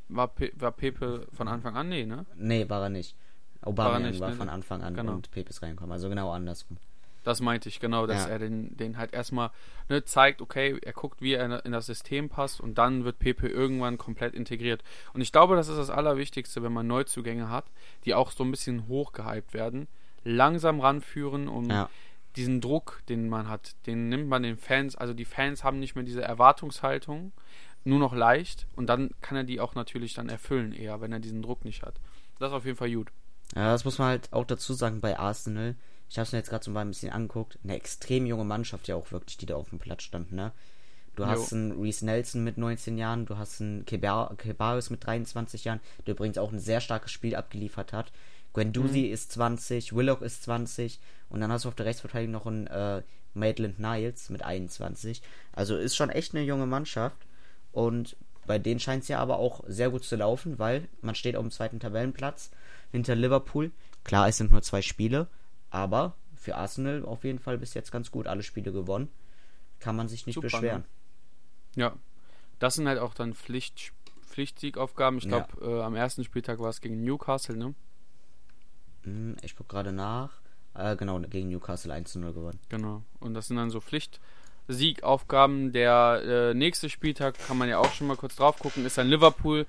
War, 0.09 0.29
Pe 0.29 0.53
war 0.57 0.73
Pepe 0.73 1.27
von 1.33 1.49
Anfang 1.49 1.77
an? 1.77 1.89
Nee, 1.89 2.05
ne? 2.05 2.27
Nee, 2.37 2.69
war 2.69 2.83
er 2.83 2.89
nicht. 2.91 3.15
Aubameyang 3.63 4.03
war, 4.03 4.11
nicht, 4.11 4.21
ne? 4.21 4.33
von 4.33 4.49
Anfang 4.49 4.83
an 4.83 4.95
Genau. 4.95 5.13
und 5.15 5.31
Pepe 5.31 5.51
ist 5.51 5.63
reingekommen. 5.63 5.93
Also 5.93 6.09
genau 6.09 6.31
andersrum. 6.33 6.77
Das 7.23 7.41
meinte 7.41 7.71
ich, 7.71 7.81
genau, 7.81 8.07
dass 8.07 8.25
Ja. 8.27 8.33
er 8.33 8.39
den, 8.39 8.77
den 8.77 8.99
halt 8.99 9.15
erstmal 9.15 9.51
ne, 9.89 10.05
zeigt, 10.05 10.43
okay, 10.43 10.79
er 10.83 10.93
guckt, 10.93 11.23
wie 11.23 11.33
er 11.33 11.65
in 11.65 11.73
das 11.73 11.87
System 11.87 12.29
passt 12.29 12.61
und 12.61 12.77
dann 12.77 13.05
wird 13.05 13.19
Pepe 13.19 13.49
irgendwann 13.49 13.97
komplett 13.97 14.35
integriert. 14.35 14.85
Und 15.15 15.23
ich 15.23 15.33
glaube, 15.33 15.57
das 15.57 15.69
ist 15.69 15.79
das 15.79 15.89
Allerwichtigste, 15.89 16.63
wenn 16.63 16.73
man 16.75 16.87
Neuzugänge 16.87 17.49
hat, 17.49 17.65
die 18.05 18.13
auch 18.15 18.31
so 18.31 18.45
ein 18.45 18.51
bisschen 18.51 18.89
hochgehypt 18.89 19.55
werden, 19.55 19.89
langsam 20.23 20.81
ranführen, 20.81 21.49
um 21.49 21.71
Ja. 21.71 21.89
Diesen 22.37 22.61
Druck, 22.61 23.03
den 23.09 23.29
man 23.29 23.49
hat, 23.49 23.75
den 23.87 24.09
nimmt 24.09 24.29
man 24.29 24.43
den 24.43 24.57
Fans, 24.57 24.97
also 24.97 25.15
die 25.15 25.25
Fans 25.25 25.63
haben 25.65 25.79
nicht 25.79 25.95
mehr 25.95 26.05
diese 26.05 26.23
Erwartungshaltung, 26.23 27.33
nur 27.85 27.99
noch 27.99 28.15
leicht 28.15 28.67
und 28.77 28.87
dann 28.87 29.11
kann 29.21 29.37
er 29.37 29.45
die 29.45 29.61
auch 29.61 29.75
natürlich 29.75 30.15
dann 30.15 30.29
erfüllen 30.29 30.73
eher, 30.73 31.01
wenn 31.01 31.13
er 31.13 31.21
diesen 31.21 31.43
Druck 31.43 31.65
nicht 31.65 31.83
hat. 31.83 31.95
Das 32.39 32.49
ist 32.51 32.55
auf 32.55 32.65
jeden 32.65 32.77
Fall 32.79 32.91
gut. 32.93 33.11
Ja, 33.55 33.71
das 33.73 33.85
muss 33.85 33.99
man 33.99 34.09
halt 34.09 34.33
auch 34.33 34.45
dazu 34.47 34.73
sagen 34.73 35.01
bei 35.01 35.19
Arsenal. 35.19 35.77
Ich 36.09 36.19
habe 36.19 36.25
es 36.25 36.33
mir 36.33 36.39
jetzt 36.39 36.51
gerade 36.51 36.65
so 36.65 36.71
mal 36.71 36.81
ein 36.81 36.89
bisschen 36.89 37.13
angeguckt. 37.13 37.59
Eine 37.63 37.77
extrem 37.77 38.27
junge 38.27 38.45
Mannschaft 38.45 38.89
ja 38.89 38.97
auch 38.97 39.13
wirklich, 39.13 39.37
die 39.37 39.47
da 39.47 39.57
auf 39.57 39.71
dem 39.71 39.79
Platz 39.79 40.03
stand, 40.03 40.33
ne? 40.33 40.53
Du 41.17 41.27
hast 41.27 41.53
Jo. 41.53 41.57
einen 41.59 41.81
Reese 41.81 42.05
Nelson 42.05 42.43
mit 42.43 42.59
19 42.59 42.99
Jahren, 42.99 43.25
du 43.27 43.39
hast 43.39 43.61
einen 43.61 43.85
Keba- 43.85 44.35
Kebaris 44.37 44.91
mit 44.91 45.07
23 45.07 45.65
Jahren, 45.65 45.81
der 46.07 46.15
übrigens 46.15 46.39
auch 46.39 46.51
ein 46.53 46.59
sehr 46.59 46.81
starkes 46.81 47.13
Spiel 47.13 47.37
abgeliefert 47.37 47.93
hat. 47.93 48.11
Guendouzi 48.55 49.03
ist 49.03 49.33
20, 49.33 49.95
Willock 49.95 50.23
ist 50.23 50.45
20 50.45 51.01
und 51.29 51.41
dann 51.41 51.53
hast 51.53 51.65
du 51.65 51.69
auf 51.69 51.75
der 51.75 51.87
Rechtsverteidigung 51.87 52.33
noch 52.33 52.47
einen 52.47 52.67
äh, 52.69 53.03
Maitland 53.35 53.79
Niles 53.79 54.31
mit 54.31 54.43
21. 54.43 55.21
Also 55.53 55.77
ist 55.77 55.97
schon 55.97 56.09
echt 56.11 56.35
eine 56.35 56.45
junge 56.45 56.67
Mannschaft 56.67 57.19
und 57.73 58.17
bei 58.47 58.59
denen 58.59 58.79
scheint 58.81 59.03
es 59.03 59.09
ja 59.09 59.19
aber 59.19 59.39
auch 59.39 59.65
sehr 59.67 59.91
gut 59.91 60.05
zu 60.05 60.17
laufen, 60.17 60.59
weil 60.59 60.89
man 61.03 61.15
steht 61.15 61.35
auf 61.37 61.43
dem 61.43 61.51
zweiten 61.51 61.81
Tabellenplatz 61.81 62.51
hinter 62.93 63.15
Liverpool. 63.15 63.73
Klar, 64.05 64.29
es 64.29 64.37
sind 64.37 64.53
nur 64.53 64.63
zwei 64.63 64.83
Spiele, 64.83 65.29
aber 65.71 66.15
für 66.37 66.57
Arsenal 66.57 67.05
auf 67.05 67.25
jeden 67.25 67.39
Fall 67.39 67.59
bis 67.59 67.75
jetzt 67.75 67.91
ganz 67.91 68.11
gut. 68.11 68.27
Alle 68.27 68.43
Spiele 68.43 68.71
gewonnen. 68.71 69.09
Kann 69.81 69.97
man 69.97 70.09
sich 70.09 70.27
nicht 70.27 70.35
Super, 70.35 70.47
beschweren. 70.49 70.85
Ja, 71.75 71.95
das 72.59 72.75
sind 72.75 72.87
halt 72.87 72.99
auch 72.99 73.15
dann 73.15 73.35
Pflicht, 73.35 73.93
Pflichtsigaufgaben. 74.27 75.19
Ich 75.19 75.25
Ja. 75.25 75.41
glaube, 75.41 75.79
äh, 75.79 75.83
am 75.83 75.97
ersten 75.97 76.23
Spieltag 76.23 76.59
war 76.61 76.69
es 76.69 76.81
gegen 76.81 77.03
Newcastle, 77.03 77.57
ne? 77.57 77.75
Hm, 79.05 79.37
Ich 79.43 79.57
gucke 79.57 79.69
gerade 79.71 79.93
nach. 79.93 80.31
Äh, 80.75 80.97
genau, 80.97 81.21
gegen 81.21 81.49
Newcastle 81.51 81.93
1 81.93 82.13
zu 82.13 82.19
0 82.19 82.33
gewonnen. 82.33 82.59
Genau. 82.69 83.03
Und 83.21 83.35
das 83.35 83.47
sind 83.47 83.57
dann 83.57 83.71
so 83.71 83.81
Pflichtsiegaufgaben. 84.69 85.73
Der 85.73 86.23
äh, 86.51 86.55
nächste 86.55 86.89
Spieltag 86.91 87.39
kann 87.47 87.59
man 87.59 87.69
ja 87.69 87.79
auch 87.79 87.93
schon 87.93 88.07
mal 88.07 88.17
kurz 88.17 88.37
drauf 88.37 88.59
gucken, 88.59 88.85
ist 88.85 88.99
dann 88.99 89.09
Liverpool. 89.09 89.67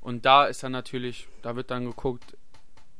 Und 0.00 0.24
da 0.24 0.46
ist 0.46 0.62
dann 0.62 0.72
natürlich, 0.72 1.28
da 1.42 1.56
wird 1.56 1.70
dann 1.70 1.84
geguckt, 1.84 2.36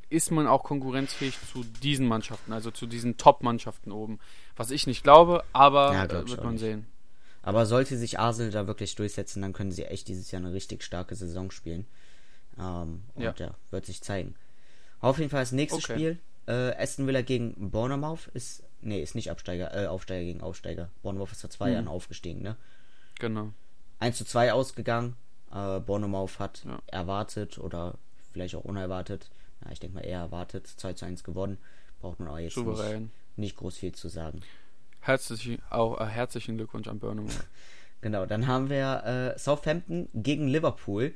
ist 0.09 0.31
man 0.31 0.47
auch 0.47 0.65
konkurrenzfähig 0.65 1.37
zu 1.53 1.65
diesen 1.65 2.07
Mannschaften, 2.07 2.53
also 2.53 2.71
zu 2.71 2.87
diesen 2.87 3.17
Top-Mannschaften 3.17 3.91
oben. 3.93 4.19
Was 4.57 4.71
ich 4.71 4.87
nicht 4.87 5.03
glaube, 5.03 5.43
aber 5.53 5.93
Ja, 5.93 6.05
äh, 6.05 6.09
glaub 6.09 6.25
ich 6.25 6.31
wird 6.33 6.45
man 6.45 6.53
nicht. 6.55 6.61
sehen. 6.61 6.87
Aber 7.43 7.65
sollte 7.67 7.97
sich 7.97 8.19
Arsenal 8.19 8.51
da 8.51 8.67
wirklich 8.67 8.95
durchsetzen, 8.97 9.41
dann 9.43 9.53
können 9.53 9.71
sie 9.73 9.85
echt 9.85 10.09
dieses 10.09 10.31
Jahr 10.33 10.43
eine 10.43 10.53
richtig 10.53 10.83
starke 10.83 11.15
Saison 11.15 11.51
spielen. 11.53 11.87
Ähm, 12.59 13.03
und 13.15 13.23
Ja. 13.23 13.35
ja. 13.39 13.55
wird 13.71 13.87
sich 13.87 14.03
zeigen. 14.03 14.35
Auf 15.01 15.19
jeden 15.19 15.31
Fall 15.31 15.43
das 15.43 15.53
nächste 15.53 15.79
Okay. 15.79 15.93
Spiel. 15.95 16.19
Äh, 16.47 16.75
Aston 16.83 17.07
Villa 17.07 17.23
gegen 17.23 17.71
Bournemouth 17.71 18.29
ist. 18.35 18.63
Nee, 18.81 19.03
ist 19.03 19.15
nicht 19.15 19.31
Absteiger, 19.31 19.75
äh, 19.75 19.87
Aufsteiger 19.87 20.25
gegen 20.25 20.41
Aufsteiger. 20.41 20.91
Bournemouth 21.03 21.33
ist 21.33 21.41
vor 21.41 21.51
zwei 21.51 21.69
Mhm. 21.69 21.75
Jahren 21.75 21.89
aufgestiegen, 21.89 22.43
ne? 22.43 22.57
Genau. 23.19 23.53
1 23.99 24.17
zu 24.19 24.25
2 24.25 24.53
ausgegangen. 24.53 25.17
Äh, 25.53 25.81
Bournemouth 25.81 26.39
hat 26.39 26.65
Ja. 26.65 26.79
erwartet 26.87 27.59
oder 27.59 27.95
vielleicht 28.33 28.55
auch 28.55 28.65
unerwartet, 28.65 29.31
ja, 29.65 29.73
ich 29.73 29.81
denke 29.81 29.97
mal 29.97 30.03
eher 30.05 30.21
erwartet, 30.21 30.67
2 30.67 30.93
zu 30.93 31.07
1 31.07 31.25
gewonnen. 31.25 31.57
Braucht 32.01 32.21
man 32.21 32.29
aber 32.29 32.41
jetzt 32.41 32.57
nicht, 32.57 32.67
Souverän. 32.67 33.11
nicht 33.37 33.57
groß 33.57 33.79
viel 33.79 33.93
zu 33.93 34.09
sagen. 34.09 34.43
Herzlichen, 35.01 35.63
auch, 35.71 35.99
äh, 36.01 36.05
herzlichen 36.07 36.57
Glückwunsch 36.57 36.89
an 36.89 36.99
Burnham. 36.99 37.27
Genau, 38.03 38.27
dann 38.27 38.47
haben 38.47 38.69
wir 38.69 39.35
äh, 39.35 39.39
Southampton 39.39 40.09
gegen 40.13 40.47
Liverpool. 40.49 41.15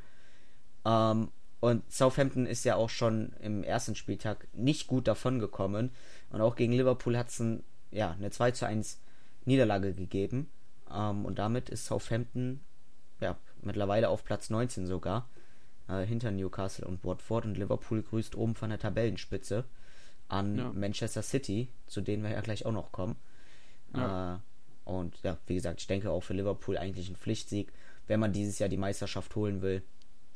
Ähm, 0.86 1.28
und 1.60 1.90
Southampton 1.92 2.46
ist 2.46 2.64
ja 2.64 2.76
auch 2.76 2.88
schon 2.88 3.32
im 3.40 3.62
ersten 3.62 3.94
Spieltag 3.94 4.48
nicht 4.54 4.86
gut 4.86 5.06
davon 5.06 5.38
gekommen. 5.38 5.90
Und 6.30 6.40
auch 6.40 6.56
gegen 6.56 6.72
Liverpool 6.72 7.16
hat 7.18 7.28
es 7.28 7.38
ein, 7.38 7.62
ja, 7.90 8.12
eine 8.12 8.30
2 8.30 8.52
zu 8.52 8.66
1 8.66 9.00
Niederlage 9.44 9.92
gegeben. 9.92 10.50
Ähm, 10.90 11.26
und 11.26 11.38
damit 11.38 11.68
ist 11.68 11.84
Southampton 11.84 12.60
ja, 13.20 13.36
mittlerweile 13.60 14.08
auf 14.08 14.24
Platz 14.24 14.48
19 14.48 14.86
sogar. 14.86 15.28
Äh, 15.86 16.06
hinter 16.06 16.30
Newcastle 16.30 16.86
und 16.86 17.04
Watford. 17.04 17.44
Und 17.44 17.58
Liverpool 17.58 18.02
grüßt 18.02 18.36
oben 18.36 18.54
von 18.54 18.70
der 18.70 18.78
Tabellenspitze 18.78 19.64
an 20.28 20.56
Ja. 20.56 20.72
Manchester 20.72 21.22
City, 21.22 21.68
zu 21.86 22.00
denen 22.00 22.22
wir 22.22 22.30
ja 22.30 22.40
gleich 22.40 22.64
auch 22.64 22.72
noch 22.72 22.90
kommen. 22.90 23.16
Ja. 23.94 24.36
Äh, 24.36 24.38
und 24.88 25.22
ja, 25.22 25.36
wie 25.46 25.54
gesagt, 25.54 25.80
ich 25.80 25.86
denke 25.86 26.10
auch 26.10 26.22
für 26.22 26.32
Liverpool 26.32 26.78
eigentlich 26.78 27.10
ein 27.10 27.16
Pflichtsieg. 27.16 27.70
Wenn 28.06 28.18
man 28.18 28.32
dieses 28.32 28.58
Jahr 28.58 28.70
die 28.70 28.78
Meisterschaft 28.78 29.36
holen 29.36 29.60
will, 29.60 29.82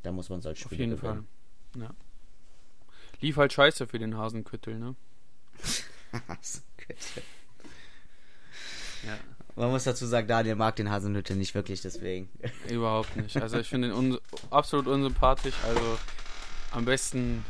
dann 0.05 0.15
muss 0.15 0.29
man 0.29 0.41
solche 0.41 0.65
Auf 0.65 0.71
Spiele 0.73 0.85
jeden 0.89 0.97
gewinnen. 1.01 1.27
Fall. 1.73 1.83
Ja. 1.83 1.91
Lief 3.21 3.37
halt 3.37 3.53
scheiße 3.53 3.87
für 3.87 3.99
den 3.99 4.17
Hasenküttel, 4.17 4.79
ne? 4.79 4.95
Ja. 9.05 9.19
man 9.57 9.71
muss 9.71 9.85
dazu 9.85 10.07
sagen, 10.07 10.27
Daniel 10.27 10.55
mag 10.55 10.77
den 10.77 10.91
Hasenhütte 10.91 11.35
nicht 11.37 11.55
wirklich, 11.55 11.83
deswegen. 11.83 12.29
Überhaupt 12.71 13.17
nicht. 13.17 13.37
Also 13.37 13.59
ich 13.59 13.69
finde 13.69 13.89
ihn 13.89 13.95
un 13.95 14.19
absolut 14.51 14.87
unsympathisch. 14.87 15.55
Also 15.67 15.99
am 16.71 16.85
besten 16.87 17.45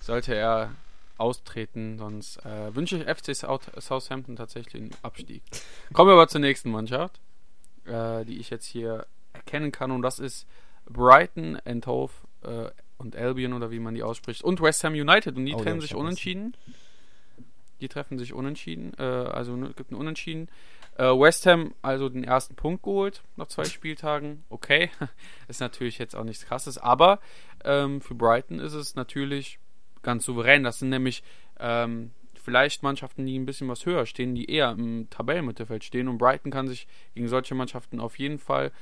sollte 0.00 0.34
er 0.34 0.72
austreten, 1.18 1.98
sonst 1.98 2.38
äh, 2.44 2.74
wünsche 2.74 2.96
ich 2.96 3.04
FC 3.04 3.34
South 3.34 3.70
Southampton 3.78 4.36
tatsächlich 4.36 4.82
einen 4.82 4.96
Abstieg. 5.02 5.42
Kommen 5.92 6.08
wir 6.10 6.14
aber 6.14 6.28
zur 6.28 6.40
nächsten 6.40 6.70
Mannschaft, 6.70 7.20
äh, 7.84 8.24
die 8.24 8.38
ich 8.38 8.50
jetzt 8.50 8.66
hier 8.66 9.06
erkennen 9.32 9.72
kann 9.72 9.90
und 9.90 10.02
das 10.02 10.18
ist 10.18 10.46
Brighton 10.88 11.58
and 11.64 11.86
Hove 11.86 12.12
äh, 12.42 12.70
und 12.98 13.16
Albion 13.16 13.52
oder 13.52 13.70
wie 13.70 13.78
man 13.78 13.94
die 13.94 14.02
ausspricht 14.02 14.42
und 14.42 14.60
West 14.60 14.82
Ham 14.84 14.94
United 14.94 15.36
und 15.36 15.46
die 15.46 15.54
Oh, 15.54 15.64
hab 15.64 15.80
sich 15.80 15.94
unentschieden. 15.94 16.56
Die 17.80 17.88
treffen 17.88 18.18
sich 18.18 18.32
unentschieden, 18.32 18.94
äh, 18.98 19.02
also 19.02 19.54
es 19.64 19.76
gibt 19.76 19.90
einen 19.90 20.00
Unentschieden. 20.00 20.48
Äh, 20.96 21.04
West 21.04 21.44
Ham 21.44 21.74
also 21.82 22.08
den 22.08 22.24
ersten 22.24 22.54
Punkt 22.54 22.82
geholt 22.82 23.22
nach 23.36 23.48
zwei 23.48 23.64
Spieltagen. 23.64 24.44
Okay, 24.48 24.90
ist 25.48 25.60
natürlich 25.60 25.98
jetzt 25.98 26.16
auch 26.16 26.24
nichts 26.24 26.46
Krasses, 26.46 26.78
aber 26.78 27.20
ähm, 27.64 28.00
für 28.00 28.14
Brighton 28.14 28.60
ist 28.60 28.72
es 28.72 28.94
natürlich 28.94 29.58
ganz 30.02 30.24
souverän. 30.24 30.62
Das 30.62 30.78
sind 30.78 30.88
nämlich 30.88 31.22
ähm, 31.60 32.12
vielleicht 32.46 32.82
Mannschaften, 32.82 33.26
die 33.26 33.38
ein 33.38 33.44
bisschen 33.44 33.68
was 33.68 33.84
höher 33.84 34.06
stehen, 34.06 34.34
die 34.34 34.50
eher 34.50 34.70
im 34.70 35.10
Tabellenmittelfeld 35.10 35.84
stehen. 35.84 36.08
Und 36.08 36.18
Brighton 36.18 36.52
kann 36.52 36.68
sich 36.68 36.86
gegen 37.14 37.28
solche 37.28 37.54
Mannschaften 37.54 38.00
auf 38.00 38.18
jeden 38.18 38.38
Fall, 38.38 38.72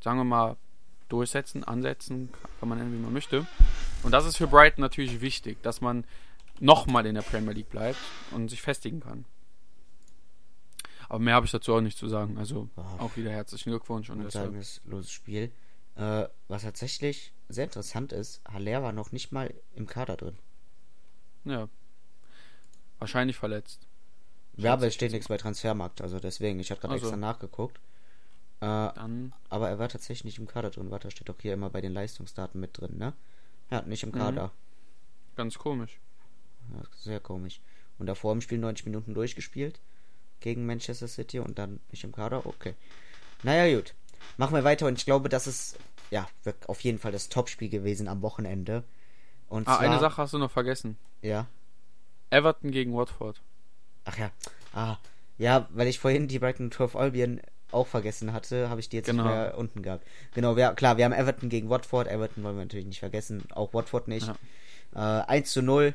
sagen 0.00 0.18
wir 0.18 0.24
mal, 0.24 0.56
durchsetzen, 1.08 1.64
ansetzen, 1.64 2.30
kann 2.60 2.68
man 2.68 2.78
nennen, 2.78 2.92
wie 2.92 3.02
man 3.02 3.12
möchte. 3.12 3.46
Und 4.02 4.12
das 4.12 4.26
ist 4.26 4.36
für 4.36 4.46
Brighton 4.46 4.82
natürlich 4.82 5.20
wichtig, 5.20 5.62
dass 5.62 5.80
man 5.80 6.04
nochmal 6.60 7.06
in 7.06 7.14
der 7.14 7.22
Premier 7.22 7.52
League 7.52 7.70
bleibt 7.70 7.98
und 8.32 8.48
sich 8.48 8.62
festigen 8.62 9.00
kann. 9.00 9.24
Aber 11.08 11.18
mehr 11.20 11.34
habe 11.34 11.46
ich 11.46 11.52
dazu 11.52 11.74
auch 11.74 11.80
nicht 11.80 11.96
zu 11.96 12.08
sagen. 12.08 12.36
Also 12.38 12.68
Wow. 12.76 13.00
auch 13.00 13.16
wieder 13.16 13.30
herzlichen 13.30 13.70
Glückwunsch 13.70 14.10
und 14.10 14.22
loses 14.22 15.10
Spiel. 15.10 15.50
Äh, 15.96 16.26
was 16.48 16.62
tatsächlich 16.62 17.32
sehr 17.48 17.64
interessant 17.64 18.12
ist, 18.12 18.40
Haller 18.46 18.82
war 18.82 18.92
noch 18.92 19.10
nicht 19.10 19.32
mal 19.32 19.52
im 19.74 19.86
Kader 19.86 20.16
drin. 20.16 20.36
Ja. 21.44 21.68
Wahrscheinlich 22.98 23.36
verletzt. 23.36 23.86
Ja, 24.56 24.72
aber 24.74 24.86
es 24.88 24.94
steht 24.94 25.12
nichts 25.12 25.28
bei 25.28 25.36
Transfermarkt, 25.36 26.00
also 26.00 26.18
deswegen, 26.18 26.58
ich 26.58 26.70
hatte 26.72 26.80
gerade 26.80 26.94
Ach 26.94 26.98
so. 26.98 27.06
extra 27.06 27.16
nachgeguckt. 27.16 27.80
Äh, 28.60 28.66
Dann 28.66 29.32
aber 29.48 29.68
er 29.68 29.78
war 29.78 29.88
tatsächlich 29.88 30.24
nicht 30.24 30.38
im 30.38 30.46
Kader 30.48 30.70
drin. 30.70 30.90
Warte, 30.90 31.10
steht 31.10 31.28
doch 31.28 31.36
hier 31.40 31.54
immer 31.54 31.70
bei 31.70 31.80
den 31.80 31.92
Leistungsdaten 31.92 32.60
mit 32.60 32.76
drin, 32.78 32.96
ne? 32.98 33.12
Ja, 33.70 33.82
nicht 33.82 34.02
im 34.02 34.10
Mhm. 34.10 34.14
Kader. 34.14 34.50
ganz 35.36 35.56
komisch. 35.58 36.00
Ja, 36.74 36.82
sehr 36.96 37.20
komisch. 37.20 37.60
Und 37.98 38.06
davor 38.06 38.32
im 38.32 38.40
Spiel 38.40 38.58
90 38.58 38.86
Minuten 38.86 39.14
durchgespielt. 39.14 39.80
gegen 40.40 40.66
Manchester 40.66 41.08
City 41.08 41.40
und 41.40 41.58
dann 41.58 41.80
nicht 41.90 42.04
im 42.04 42.12
Kader. 42.12 42.46
Okay. 42.46 42.74
Naja, 43.42 43.76
gut. 43.76 43.92
Machen 44.36 44.54
wir 44.54 44.62
weiter 44.62 44.86
und 44.86 44.96
ich 44.96 45.04
glaube, 45.04 45.28
das 45.28 45.48
ist 45.48 45.76
ja 46.12 46.28
auf 46.68 46.80
jeden 46.82 46.98
Fall 47.00 47.10
das 47.10 47.28
Topspiel 47.28 47.68
gewesen 47.68 48.06
am 48.06 48.22
Wochenende. 48.22 48.84
Und 49.48 49.66
ah, 49.66 49.76
zwar, 49.78 49.80
eine 49.80 49.98
Sache 49.98 50.22
hast 50.22 50.34
du 50.34 50.38
noch 50.38 50.52
vergessen. 50.52 50.96
Ja. 51.22 51.48
Everton 52.30 52.70
gegen 52.70 52.94
Watford. 52.94 53.40
Ach 54.04 54.16
ja. 54.16 54.30
Ah, 54.72 54.98
ja, 55.38 55.68
weil 55.72 55.88
ich 55.88 55.98
vorhin 55.98 56.28
die 56.28 56.38
Brighton 56.38 56.70
12 56.70 56.94
Albion 56.94 57.40
auch 57.70 57.86
vergessen 57.86 58.32
hatte, 58.32 58.70
habe 58.70 58.80
ich 58.80 58.88
die 58.88 58.96
jetzt 58.96 59.06
genau. 59.06 59.24
nicht 59.24 59.32
mehr 59.32 59.58
unten 59.58 59.82
gehabt. 59.82 60.06
Genau, 60.34 60.56
wir, 60.56 60.72
klar, 60.72 60.96
wir 60.96 61.04
haben 61.04 61.12
Everton 61.12 61.48
gegen 61.48 61.68
Watford. 61.68 62.08
Everton 62.08 62.42
wollen 62.42 62.56
wir 62.56 62.64
natürlich 62.64 62.86
nicht 62.86 63.00
vergessen, 63.00 63.44
auch 63.52 63.74
Watford 63.74 64.08
nicht. 64.08 64.30
Ja. 64.94 65.22
Äh, 65.22 65.26
1 65.26 65.52
zu 65.52 65.62
0. 65.62 65.94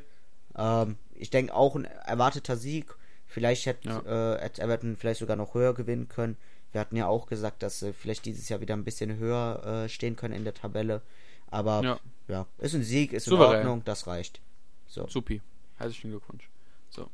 Ähm, 0.55 0.97
ich 1.15 1.29
denke 1.29 1.53
auch 1.53 1.75
ein 1.75 1.85
erwarteter 1.85 2.57
Sieg. 2.57 2.95
Vielleicht 3.25 3.65
hätte, 3.65 3.89
ja. 3.89 4.35
äh, 4.35 4.41
hätte 4.41 4.61
Everton 4.61 4.95
vielleicht 4.95 5.19
sogar 5.19 5.35
noch 5.35 5.55
höher 5.55 5.73
gewinnen 5.73 6.07
können. 6.07 6.37
Wir 6.71 6.81
hatten 6.81 6.95
ja 6.95 7.07
auch 7.07 7.27
gesagt, 7.27 7.63
dass 7.63 7.79
sie 7.79 7.93
vielleicht 7.93 8.25
dieses 8.25 8.49
Jahr 8.49 8.61
wieder 8.61 8.75
ein 8.75 8.83
bisschen 8.83 9.17
höher 9.17 9.85
äh, 9.85 9.89
stehen 9.89 10.15
können 10.15 10.33
in 10.33 10.43
der 10.43 10.53
Tabelle. 10.53 11.01
Aber 11.49 11.83
ja. 11.83 11.99
ja, 12.27 12.47
ist 12.57 12.73
ein 12.73 12.83
Sieg, 12.83 13.13
ist 13.13 13.25
Souverän. 13.25 13.51
in 13.51 13.57
Ordnung, 13.57 13.85
das 13.85 14.07
reicht. 14.07 14.41
So. 14.87 15.07
Supi. 15.07 15.41
Herzlichen 15.77 16.09
Glückwunsch. 16.09 16.49
So. 16.89 17.09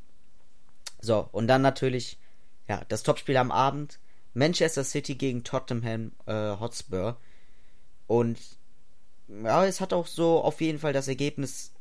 So, 1.01 1.27
und 1.31 1.47
dann 1.47 1.61
natürlich, 1.61 2.17
ja, 2.67 2.81
das 2.87 3.03
Topspiel 3.03 3.37
am 3.37 3.51
Abend. 3.51 3.99
Manchester 4.33 4.83
City 4.83 5.15
gegen 5.15 5.43
Tottenham 5.43 6.11
äh, 6.25 6.55
Hotspur. 6.59 7.17
Und 8.07 8.39
ja, 9.27 9.65
es 9.65 9.81
hat 9.81 9.93
auch 9.93 10.07
so 10.07 10.41
auf 10.41 10.61
jeden 10.61 10.79
Fall 10.79 10.93
das 10.93 11.07
Ergebnis 11.07 11.73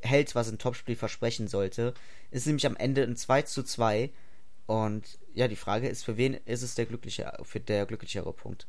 hält, 0.00 0.34
was 0.34 0.48
ein 0.48 0.58
Topspiel 0.58 0.96
versprechen 0.96 1.48
sollte. 1.48 1.94
Ist 2.30 2.46
nämlich 2.46 2.66
am 2.66 2.76
Ende 2.76 3.02
ein 3.02 3.16
2 3.16 3.42
zu 3.42 3.62
2. 3.62 4.10
Und 4.66 5.18
ja, 5.34 5.48
die 5.48 5.56
Frage 5.56 5.88
ist, 5.88 6.04
für 6.04 6.16
wen 6.16 6.34
ist 6.34 6.62
es 6.62 6.74
der 6.74 6.86
glückliche, 6.86 7.32
für 7.42 7.60
der 7.60 7.86
glücklichere 7.86 8.32
Punkt? 8.32 8.66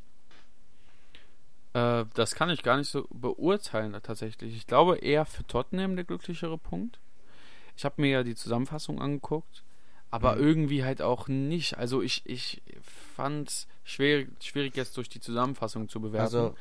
Äh, 1.73 2.05
das 2.13 2.35
kann 2.35 2.49
ich 2.49 2.63
gar 2.63 2.77
nicht 2.77 2.89
so 2.89 3.07
beurteilen 3.11 3.97
tatsächlich. 4.01 4.55
Ich 4.55 4.67
glaube 4.67 4.97
eher 4.97 5.25
für 5.25 5.45
Tottenham 5.45 5.95
der 5.95 6.05
glücklichere 6.05 6.57
Punkt. 6.57 6.99
Ich 7.77 7.85
habe 7.85 8.01
mir 8.01 8.09
ja 8.09 8.23
die 8.23 8.35
Zusammenfassung 8.35 9.01
angeguckt 9.01 9.63
aber 10.15 10.37
mhm. 10.37 10.43
irgendwie 10.43 10.83
halt 10.85 11.01
auch 11.01 11.27
nicht. 11.27 11.77
Also 11.77 12.01
ich, 12.01 12.25
ich 12.25 12.61
fand 13.15 13.49
es 13.49 13.67
schwierig, 13.83 14.29
schwierig 14.41 14.77
jetzt 14.77 14.95
durch 14.95 15.09
die 15.09 15.19
Zusammenfassung 15.19 15.89
zu 15.89 15.99
bewerten. 15.99 16.23
Also, 16.23 16.55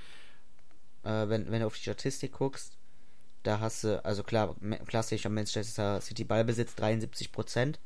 äh, 1.04 1.28
wenn, 1.28 1.49
wenn 1.52 1.61
du 1.61 1.66
auf 1.66 1.76
die 1.76 1.82
Statistik 1.82 2.32
guckst, 2.32 2.76
da 3.44 3.61
hast 3.61 3.84
du, 3.84 4.04
also 4.04 4.25
klar, 4.25 4.56
klassisch 4.87 5.25
am 5.25 5.34
Manchester 5.34 6.00
City 6.00 6.25
Ballbesitz 6.25 6.75
73 6.75 7.30
Prozent 7.30 7.78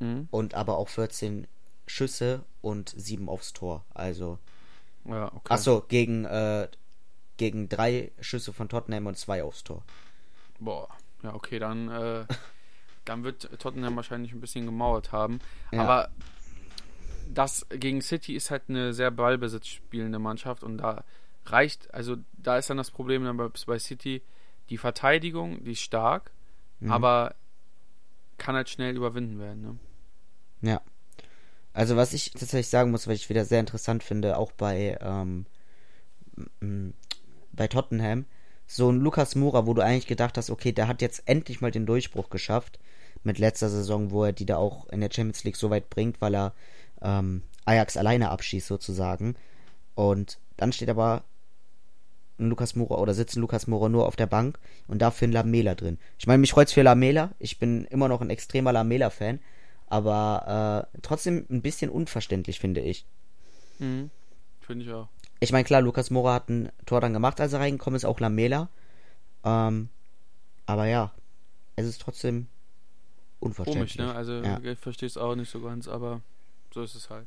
mhm. 0.00 0.26
und 0.32 0.54
aber 0.54 0.76
auch 0.76 0.88
14 0.88 1.46
Schüsse 1.86 2.44
und 2.60 2.92
7 2.96 3.28
aufs 3.28 3.52
Tor. 3.52 3.84
Also. 3.94 4.40
Ja, 5.04 5.26
okay. 5.26 5.54
Achso, 5.54 5.84
gegen, 5.86 6.24
äh, 6.24 6.66
gegen 7.36 7.68
drei 7.68 8.10
Schüsse 8.20 8.52
von 8.52 8.68
Tottenham 8.68 9.06
und 9.06 9.16
zwei 9.16 9.44
aufs 9.44 9.62
Tor. 9.62 9.84
Boah, 10.58 10.88
ja, 11.22 11.32
okay, 11.32 11.60
dann 11.60 11.90
äh, 11.90 12.24
dann 13.08 13.24
wird 13.24 13.48
Tottenham 13.58 13.96
wahrscheinlich 13.96 14.32
ein 14.32 14.40
bisschen 14.40 14.66
gemauert 14.66 15.12
haben. 15.12 15.40
Ja. 15.72 15.82
Aber 15.82 16.10
das 17.32 17.66
gegen 17.70 18.02
City 18.02 18.34
ist 18.34 18.50
halt 18.50 18.64
eine 18.68 18.92
sehr 18.92 19.10
Ballbesitz 19.10 19.66
spielende 19.66 20.18
Mannschaft 20.18 20.62
und 20.62 20.78
da 20.78 21.04
reicht, 21.46 21.92
also 21.94 22.16
da 22.36 22.58
ist 22.58 22.70
dann 22.70 22.76
das 22.76 22.90
Problem 22.90 23.24
dann 23.24 23.36
bei 23.36 23.78
City, 23.78 24.22
die 24.70 24.78
Verteidigung, 24.78 25.62
die 25.64 25.72
ist 25.72 25.80
stark, 25.80 26.32
mhm. 26.80 26.90
aber 26.90 27.34
kann 28.38 28.54
halt 28.54 28.68
schnell 28.68 28.96
überwinden 28.96 29.38
werden. 29.38 29.62
Ne? 29.62 30.70
Ja. 30.70 30.80
Also 31.72 31.96
was 31.96 32.12
ich 32.12 32.30
tatsächlich 32.30 32.68
sagen 32.68 32.90
muss, 32.90 33.06
was 33.06 33.14
ich 33.14 33.28
wieder 33.28 33.44
sehr 33.44 33.60
interessant 33.60 34.02
finde, 34.02 34.38
auch 34.38 34.52
bei 34.52 34.98
ähm, 35.00 35.46
bei 37.52 37.68
Tottenham, 37.68 38.26
so 38.66 38.90
ein 38.90 39.00
Lukas 39.00 39.34
Moura, 39.34 39.66
wo 39.66 39.74
du 39.74 39.82
eigentlich 39.82 40.06
gedacht 40.06 40.36
hast, 40.36 40.50
okay, 40.50 40.72
der 40.72 40.88
hat 40.88 41.02
jetzt 41.02 41.22
endlich 41.26 41.60
mal 41.60 41.70
den 41.70 41.86
Durchbruch 41.86 42.30
geschafft 42.30 42.78
mit 43.22 43.38
letzter 43.38 43.68
Saison, 43.68 44.10
wo 44.10 44.24
er 44.24 44.32
die 44.32 44.46
da 44.46 44.56
auch 44.56 44.88
in 44.88 45.00
der 45.00 45.10
Champions 45.12 45.44
League 45.44 45.56
so 45.56 45.70
weit 45.70 45.90
bringt, 45.90 46.20
weil 46.20 46.34
er 46.34 46.52
ähm, 47.02 47.42
Ajax 47.64 47.96
alleine 47.96 48.30
abschießt 48.30 48.66
sozusagen. 48.66 49.36
Und 49.94 50.38
dann 50.56 50.72
steht 50.72 50.88
aber 50.88 51.24
ein 52.38 52.48
Lukas 52.48 52.76
Moura 52.76 52.96
oder 52.96 53.14
sitzt 53.14 53.36
ein 53.36 53.40
Lukas 53.40 53.66
Moura 53.66 53.88
nur 53.88 54.06
auf 54.06 54.16
der 54.16 54.26
Bank 54.26 54.58
und 54.88 55.00
dafür 55.00 55.28
ein 55.28 55.32
Lamela 55.32 55.74
drin. 55.74 55.98
Ich 56.18 56.26
meine, 56.26 56.38
mich 56.38 56.50
freut's 56.50 56.72
für 56.72 56.82
Lamela. 56.82 57.30
Ich 57.38 57.58
bin 57.58 57.84
immer 57.86 58.08
noch 58.08 58.20
ein 58.20 58.30
extremer 58.30 58.72
Lamela-Fan, 58.72 59.40
aber 59.86 60.88
äh, 60.92 60.98
trotzdem 61.02 61.46
ein 61.50 61.62
bisschen 61.62 61.90
unverständlich, 61.90 62.60
finde 62.60 62.80
ich. 62.80 63.06
Mhm. 63.78 64.10
Finde 64.60 64.84
ich 64.84 64.92
auch. 64.92 65.08
Ich 65.40 65.52
meine, 65.52 65.64
klar, 65.64 65.82
Lukas 65.82 66.10
Moura 66.10 66.34
hat 66.34 66.48
ein 66.48 66.70
Tor 66.86 67.00
dann 67.00 67.12
gemacht, 67.12 67.40
als 67.40 67.52
er 67.52 67.60
reingekommen 67.60 67.96
ist, 67.96 68.04
auch 68.04 68.20
Lamela. 68.20 68.68
Ähm, 69.44 69.88
aber 70.64 70.86
ja, 70.86 71.12
es 71.76 71.86
ist 71.86 72.00
trotzdem 72.00 72.48
unverständlich. 73.40 73.96
Komisch, 73.96 74.08
ne? 74.08 74.14
Also 74.14 74.32
ja. 74.34 74.60
ich 74.60 74.78
verstehe 74.78 75.06
es 75.06 75.16
auch 75.16 75.34
nicht 75.34 75.50
so 75.50 75.60
ganz, 75.60 75.88
aber 75.88 76.22
so 76.72 76.82
ist 76.82 76.94
es 76.94 77.10
halt. 77.10 77.26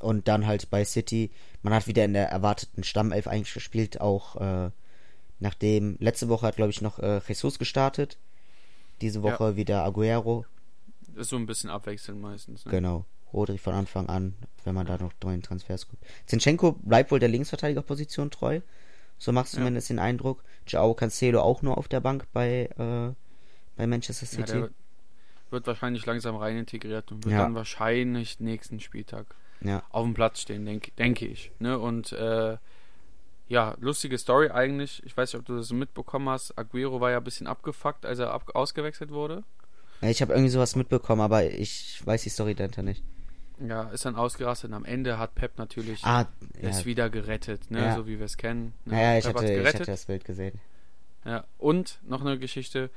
Und 0.00 0.28
dann 0.28 0.46
halt 0.46 0.70
bei 0.70 0.84
City, 0.84 1.30
man 1.62 1.72
hat 1.72 1.86
wieder 1.86 2.04
in 2.04 2.12
der 2.12 2.28
erwarteten 2.28 2.84
Stammelf 2.84 3.26
eigentlich 3.26 3.54
gespielt, 3.54 4.00
auch 4.00 4.36
äh, 4.36 4.70
nachdem 5.40 5.96
letzte 6.00 6.28
Woche 6.28 6.46
hat 6.46 6.56
glaube 6.56 6.70
ich 6.70 6.82
noch 6.82 6.98
äh, 6.98 7.20
Jesus 7.26 7.58
gestartet, 7.58 8.18
diese 9.00 9.22
Woche 9.22 9.44
ja. 9.44 9.56
wieder 9.56 9.84
Aguero. 9.84 10.44
Ist 11.14 11.30
so 11.30 11.36
ein 11.36 11.46
bisschen 11.46 11.70
abwechselnd 11.70 12.20
meistens. 12.20 12.64
Ne? 12.64 12.70
Genau. 12.70 13.04
Rodri 13.34 13.58
von 13.58 13.74
Anfang 13.74 14.08
an, 14.08 14.34
wenn 14.64 14.74
man 14.74 14.86
da 14.86 14.96
noch 14.96 15.12
neuen 15.22 15.42
Transfers 15.42 15.88
guckt. 15.88 16.02
Zinchenko 16.26 16.72
bleibt 16.72 17.10
wohl 17.10 17.18
der 17.18 17.28
Linksverteidigerposition 17.28 18.30
treu. 18.30 18.60
So 19.18 19.32
macht 19.32 19.46
es 19.46 19.52
ja. 19.52 19.58
zumindest 19.58 19.90
den 19.90 19.98
Eindruck. 19.98 20.42
Joao 20.66 20.94
Cancelo 20.94 21.40
auch 21.40 21.62
nur 21.62 21.78
auf 21.78 21.88
der 21.88 22.00
Bank 22.00 22.26
bei, 22.32 22.70
äh, 22.78 23.14
bei 23.76 23.86
Manchester 23.86 24.26
City. 24.26 24.58
Ja, 24.58 24.68
wird 25.50 25.66
wahrscheinlich 25.66 26.04
langsam 26.06 26.36
rein 26.36 26.56
integriert 26.56 27.10
und 27.12 27.24
wird 27.24 27.32
ja. 27.32 27.42
dann 27.42 27.54
wahrscheinlich 27.54 28.40
nächsten 28.40 28.80
Spieltag 28.80 29.34
ja. 29.60 29.82
auf 29.90 30.04
dem 30.04 30.14
Platz 30.14 30.40
stehen, 30.40 30.64
denke 30.66 30.90
denk 30.98 31.22
ich. 31.22 31.52
Ne? 31.58 31.78
Und 31.78 32.12
äh, 32.12 32.56
ja, 33.48 33.76
lustige 33.80 34.18
Story 34.18 34.50
eigentlich. 34.50 35.02
Ich 35.04 35.16
weiß 35.16 35.32
nicht, 35.32 35.40
ob 35.40 35.46
du 35.46 35.56
das 35.56 35.72
mitbekommen 35.72 36.28
hast. 36.28 36.58
Aguero 36.58 37.00
war 37.00 37.10
ja 37.10 37.18
ein 37.18 37.24
bisschen 37.24 37.46
abgefuckt, 37.46 38.06
als 38.06 38.18
er 38.18 38.32
ab 38.32 38.50
ausgewechselt 38.54 39.10
wurde. 39.10 39.44
Ich 40.00 40.20
habe 40.20 40.32
irgendwie 40.32 40.50
sowas 40.50 40.76
mitbekommen, 40.76 41.22
aber 41.22 41.44
ich 41.44 42.02
weiß 42.04 42.22
die 42.22 42.28
Story 42.28 42.54
dahinter 42.54 42.82
nicht. 42.82 43.02
Ja, 43.60 43.84
ist 43.90 44.04
dann 44.04 44.16
ausgerastet 44.16 44.70
und 44.70 44.74
am 44.74 44.84
Ende 44.84 45.18
hat 45.18 45.34
Pep 45.34 45.58
natürlich 45.58 46.04
ah, 46.04 46.26
es 46.60 46.80
ja. 46.80 46.84
wieder 46.86 47.08
gerettet, 47.08 47.70
ne? 47.70 47.80
Ja. 47.80 47.94
so 47.94 48.06
wie 48.06 48.18
wir 48.18 48.26
es 48.26 48.36
kennen. 48.36 48.74
Ne? 48.84 49.00
Ja, 49.00 49.18
ich 49.18 49.26
hatte, 49.26 49.52
ich 49.52 49.66
hatte 49.66 49.84
das 49.84 50.06
Bild 50.06 50.24
gesehen. 50.24 50.60
Ja, 51.24 51.44
und 51.58 52.00
noch 52.04 52.20
eine 52.20 52.38
Geschichte 52.38 52.90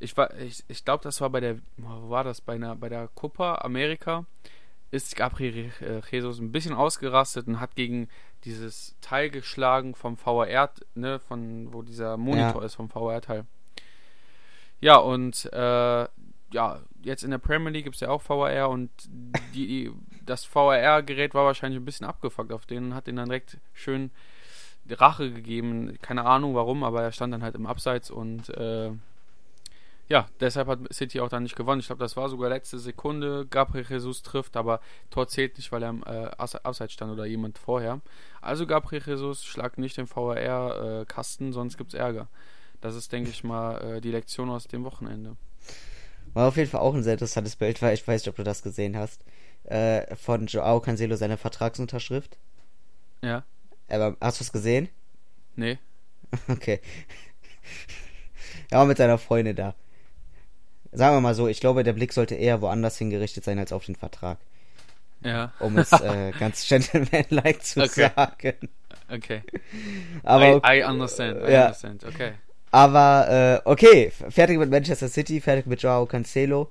ich 0.00 0.16
war, 0.16 0.34
ich, 0.38 0.64
ich 0.68 0.84
glaube, 0.84 1.04
das 1.04 1.20
war 1.20 1.30
bei 1.30 1.40
der, 1.40 1.58
wo 1.76 2.10
war 2.10 2.24
das, 2.24 2.40
bei, 2.40 2.54
einer, 2.54 2.74
bei 2.74 2.88
der 2.88 3.08
Copa 3.14 3.56
America, 3.56 4.24
ist 4.90 5.14
Gabriel 5.14 5.70
äh, 5.80 6.00
Jesus 6.10 6.40
ein 6.40 6.50
bisschen 6.50 6.74
ausgerastet 6.74 7.46
und 7.46 7.60
hat 7.60 7.76
gegen 7.76 8.08
dieses 8.44 8.96
Teil 9.00 9.30
geschlagen 9.30 9.94
vom 9.94 10.16
VR, 10.16 10.70
ne, 10.94 11.20
von 11.20 11.72
wo 11.72 11.82
dieser 11.82 12.16
Monitor 12.16 12.62
ja. 12.62 12.66
ist, 12.66 12.74
vom 12.74 12.88
VR-Teil. 12.88 13.44
Ja, 14.80 14.96
und 14.96 15.44
äh, 15.52 16.08
ja, 16.52 16.80
jetzt 17.02 17.22
in 17.22 17.30
der 17.30 17.38
Premier 17.38 17.70
League 17.70 17.84
gibt 17.84 17.96
es 17.96 18.00
ja 18.00 18.08
auch 18.08 18.22
VR 18.22 18.68
und 18.68 18.90
die, 19.54 19.90
das 20.26 20.44
VR-Gerät 20.44 21.34
war 21.34 21.44
wahrscheinlich 21.44 21.80
ein 21.80 21.84
bisschen 21.84 22.06
abgefuckt 22.06 22.52
auf 22.52 22.66
den 22.66 22.86
und 22.86 22.94
hat 22.94 23.06
den 23.06 23.16
dann 23.16 23.28
direkt 23.28 23.58
schön 23.72 24.10
Rache 24.88 25.32
gegeben. 25.32 25.98
Keine 26.02 26.24
Ahnung 26.24 26.54
warum, 26.54 26.82
aber 26.84 27.02
er 27.02 27.12
stand 27.12 27.32
dann 27.32 27.42
halt 27.42 27.54
im 27.54 27.66
Abseits 27.66 28.10
und 28.10 28.48
äh, 28.50 28.90
ja, 30.08 30.26
deshalb 30.40 30.66
hat 30.66 30.80
City 30.92 31.20
auch 31.20 31.28
dann 31.28 31.44
nicht 31.44 31.54
gewonnen. 31.54 31.80
Ich 31.80 31.86
glaube, 31.86 32.00
das 32.00 32.16
war 32.16 32.28
sogar 32.28 32.50
letzte 32.50 32.80
Sekunde. 32.80 33.46
Gabriel 33.48 33.86
Jesus 33.88 34.22
trifft, 34.22 34.56
aber 34.56 34.80
Tor 35.08 35.28
zählt 35.28 35.56
nicht, 35.56 35.70
weil 35.70 35.84
er 35.84 35.90
im 35.90 36.02
äh, 36.04 36.30
Abseits 36.36 36.92
stand 36.92 37.12
oder 37.12 37.26
jemand 37.26 37.58
vorher. 37.58 38.00
Also 38.40 38.66
Gabriel 38.66 39.02
Jesus 39.06 39.44
schlag 39.44 39.78
nicht 39.78 39.96
den 39.96 40.10
VAR-Kasten, 40.10 41.50
äh, 41.50 41.52
sonst 41.52 41.78
gibt 41.78 41.94
es 41.94 42.00
Ärger. 42.00 42.26
Das 42.80 42.96
ist, 42.96 43.12
denke 43.12 43.30
ich 43.30 43.44
mal, 43.44 43.76
äh, 43.82 44.00
die 44.00 44.10
Lektion 44.10 44.50
aus 44.50 44.66
dem 44.66 44.82
Wochenende. 44.82 45.36
War 46.34 46.48
auf 46.48 46.56
jeden 46.56 46.70
Fall 46.70 46.80
auch 46.80 46.94
ein 46.94 47.02
sehr 47.02 47.14
interessantes 47.14 47.56
Bild, 47.56 47.80
weil 47.82 47.94
ich 47.94 48.06
weiß 48.06 48.22
nicht, 48.22 48.28
ob 48.28 48.36
du 48.36 48.44
das 48.44 48.62
gesehen 48.62 48.96
hast. 48.96 49.24
Äh, 49.64 50.14
von 50.16 50.46
Joao 50.46 50.80
Cancelo 50.80 51.16
seine 51.16 51.36
Vertragsunterschrift. 51.36 52.38
Ja. 53.22 53.44
Aber 53.88 54.16
hast 54.20 54.40
du 54.40 54.44
es 54.44 54.52
gesehen? 54.52 54.88
Nee. 55.56 55.78
Okay. 56.48 56.80
er 58.70 58.78
war 58.78 58.86
mit 58.86 58.98
seiner 58.98 59.18
Freundin 59.18 59.56
da 59.56 59.74
sagen 60.92 61.16
wir 61.16 61.20
mal 61.20 61.34
so, 61.34 61.48
ich 61.48 61.60
glaube, 61.60 61.84
der 61.84 61.92
Blick 61.92 62.12
sollte 62.12 62.34
eher 62.34 62.60
woanders 62.60 62.98
hingerichtet 62.98 63.44
sein 63.44 63.58
als 63.58 63.72
auf 63.72 63.84
den 63.84 63.96
Vertrag. 63.96 64.38
Ja. 65.22 65.52
Um 65.60 65.78
es 65.78 65.92
äh, 65.92 66.32
ganz 66.38 66.66
gentlemanlike 66.66 67.60
zu 67.60 67.82
okay. 67.82 68.10
sagen. 68.16 68.68
Okay. 69.08 69.42
Aber, 70.22 70.62
I, 70.64 70.80
I 70.80 70.84
understand, 70.84 71.42
I 71.46 71.52
ja. 71.52 71.66
understand, 71.66 72.04
okay. 72.04 72.32
Aber, 72.70 73.62
äh, 73.64 73.68
okay, 73.68 74.12
fertig 74.28 74.58
mit 74.58 74.70
Manchester 74.70 75.08
City, 75.08 75.40
fertig 75.40 75.66
mit 75.66 75.82
Joao 75.82 76.06
Cancelo. 76.06 76.70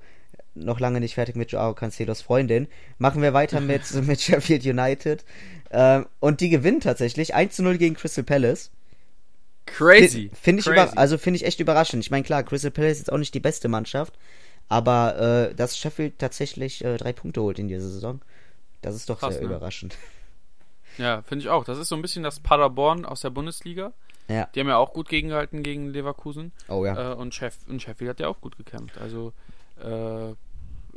noch 0.54 0.80
lange 0.80 1.00
nicht 1.00 1.14
fertig 1.14 1.36
mit 1.36 1.52
Joao 1.52 1.74
Cancelos 1.74 2.22
Freundin. 2.22 2.66
Machen 2.98 3.22
wir 3.22 3.32
weiter 3.32 3.60
mit, 3.60 3.92
mit 4.06 4.20
Sheffield 4.20 4.64
United. 4.64 5.24
Ähm, 5.70 6.06
und 6.18 6.40
die 6.40 6.48
gewinnen 6.48 6.80
tatsächlich 6.80 7.34
1 7.34 7.54
zu 7.54 7.62
0 7.62 7.78
gegen 7.78 7.94
Crystal 7.94 8.24
Palace. 8.24 8.70
Crazy. 9.66 10.30
Finde 10.34 10.60
ich, 10.60 10.66
Crazy. 10.66 10.96
also 10.96 11.18
find 11.18 11.36
ich 11.36 11.44
echt 11.44 11.60
überraschend. 11.60 12.02
Ich 12.02 12.10
meine, 12.10 12.24
klar, 12.24 12.42
Crystal 12.42 12.72
Palace 12.72 12.92
ist 12.92 12.98
jetzt 12.98 13.12
auch 13.12 13.18
nicht 13.18 13.34
die 13.34 13.40
beste 13.40 13.68
Mannschaft, 13.68 14.14
aber 14.68 15.50
äh, 15.50 15.54
dass 15.54 15.78
Sheffield 15.78 16.18
tatsächlich 16.18 16.84
äh, 16.84 16.96
drei 16.96 17.12
Punkte 17.12 17.42
holt 17.42 17.58
in 17.58 17.68
dieser 17.68 17.88
Saison, 17.88 18.20
das 18.82 18.96
ist 18.96 19.08
doch 19.08 19.20
Krass, 19.20 19.34
sehr 19.34 19.42
ne? 19.42 19.48
überraschend. 19.48 19.96
Ja, 20.98 21.22
finde 21.22 21.44
ich 21.44 21.48
auch. 21.50 21.64
Das 21.64 21.78
ist 21.78 21.88
so 21.88 21.94
ein 21.94 22.02
bisschen 22.02 22.24
das 22.24 22.40
Paderborn 22.40 23.04
aus 23.04 23.20
der 23.20 23.30
Bundesliga. 23.30 23.92
Ja. 24.30 24.48
Die 24.54 24.60
haben 24.60 24.68
ja 24.68 24.76
auch 24.76 24.92
gut 24.92 25.08
gegengehalten 25.08 25.62
gegen 25.62 25.88
Leverkusen. 25.90 26.52
Oh 26.68 26.84
ja. 26.84 27.12
Äh, 27.12 27.14
und, 27.14 27.34
Sheff 27.34 27.58
und 27.68 27.82
Sheffield 27.82 28.10
hat 28.10 28.20
ja 28.20 28.28
auch 28.28 28.40
gut 28.40 28.56
gekämpft. 28.56 28.98
Also, 28.98 29.32
äh, 29.82 30.34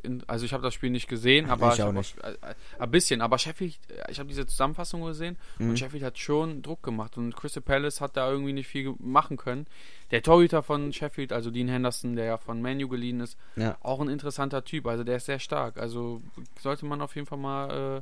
in, 0.05 0.21
also 0.27 0.43
ich 0.45 0.51
habe 0.51 0.61
das 0.61 0.73
Spiel 0.73 0.89
nicht 0.89 1.07
gesehen, 1.07 1.49
aber 1.49 1.73
Ich 1.73 1.81
auch 1.81 1.87
hab 1.87 1.93
nicht. 1.93 2.17
äh, 2.21 2.31
äh, 2.33 2.35
ein 2.77 2.91
bisschen. 2.91 3.21
Aber 3.21 3.37
Sheffield, 3.37 3.79
ich 4.09 4.19
habe 4.19 4.27
diese 4.27 4.45
Zusammenfassung 4.45 5.01
gesehen 5.05 5.37
Mhm. 5.59 5.69
und 5.69 5.79
Sheffield 5.79 6.03
hat 6.03 6.19
schon 6.19 6.61
Druck 6.61 6.83
gemacht 6.83 7.17
und 7.17 7.33
Crystal 7.37 7.63
Palace 7.63 8.01
hat 8.01 8.17
da 8.17 8.29
irgendwie 8.29 8.51
nicht 8.51 8.67
viel 8.67 8.95
machen 8.99 9.37
können. 9.37 9.65
Der 10.11 10.21
Torhüter 10.21 10.61
von 10.61 10.91
Sheffield, 10.91 11.31
also 11.31 11.51
Dean 11.51 11.69
Henderson, 11.69 12.17
der 12.17 12.25
ja 12.25 12.37
von 12.37 12.61
Manu 12.61 12.89
geliehen 12.89 13.21
ist, 13.21 13.37
Ja. 13.55 13.77
auch 13.81 14.01
ein 14.01 14.09
interessanter 14.09 14.65
Typ. 14.65 14.87
Also 14.87 15.05
der 15.05 15.15
ist 15.17 15.25
sehr 15.27 15.39
stark. 15.39 15.77
Also 15.77 16.21
sollte 16.59 16.85
man 16.85 17.01
auf 17.01 17.15
jeden 17.15 17.25
Fall 17.27 17.37
mal 17.37 17.99
äh, 17.99 18.01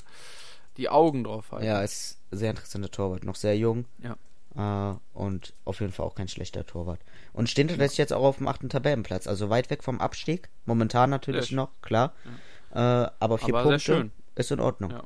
die 0.77 0.89
Augen 0.89 1.23
drauf 1.23 1.51
halten. 1.51 1.65
Ja, 1.67 1.83
ist 1.83 2.17
ein 2.31 2.37
sehr 2.39 2.49
interessanter 2.49 2.89
Torwart, 2.89 3.23
noch 3.25 3.35
sehr 3.35 3.55
jung. 3.55 3.85
Ja. 4.01 4.15
Äh, 4.55 4.93
und 5.13 5.53
auf 5.65 5.79
jeden 5.79 5.93
Fall 5.93 6.05
auch 6.05 6.15
kein 6.15 6.27
schlechter 6.27 6.65
Torwart. 6.65 6.99
Und 7.33 7.49
stehen 7.49 7.67
tatsächlich 7.67 7.97
jetzt 7.97 8.13
auch 8.13 8.23
auf 8.23 8.37
dem 8.37 8.47
achten 8.47 8.69
Tabellenplatz, 8.69 9.27
also 9.27 9.49
weit 9.49 9.69
weg 9.69 9.83
vom 9.83 10.01
Abstieg. 10.01 10.49
Momentan 10.65 11.09
natürlich 11.09 11.51
Ja, 11.51 11.57
noch, 11.57 11.69
klar. 11.81 12.13
Äh, 12.71 12.77
aber 12.77 13.37
vier 13.37 13.55
Aber 13.55 13.69
Punkte 13.69 14.11
ist 14.35 14.51
in 14.51 14.59
Ordnung. 14.59 14.91
Ja. 14.91 15.03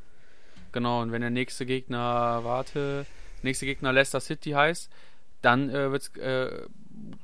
Genau, 0.72 1.02
und 1.02 1.12
wenn 1.12 1.22
der 1.22 1.30
nächste 1.30 1.66
Gegner, 1.66 2.42
warte, 2.44 3.06
nächste 3.44 3.66
Gegner 3.66 3.94
Leicester 3.94 4.20
City 4.20 4.52
heißt, 4.52 4.90
dann 5.42 5.70
äh, 5.70 5.92
wird 5.92 6.02
es 6.02 6.18
äh, 6.18 6.66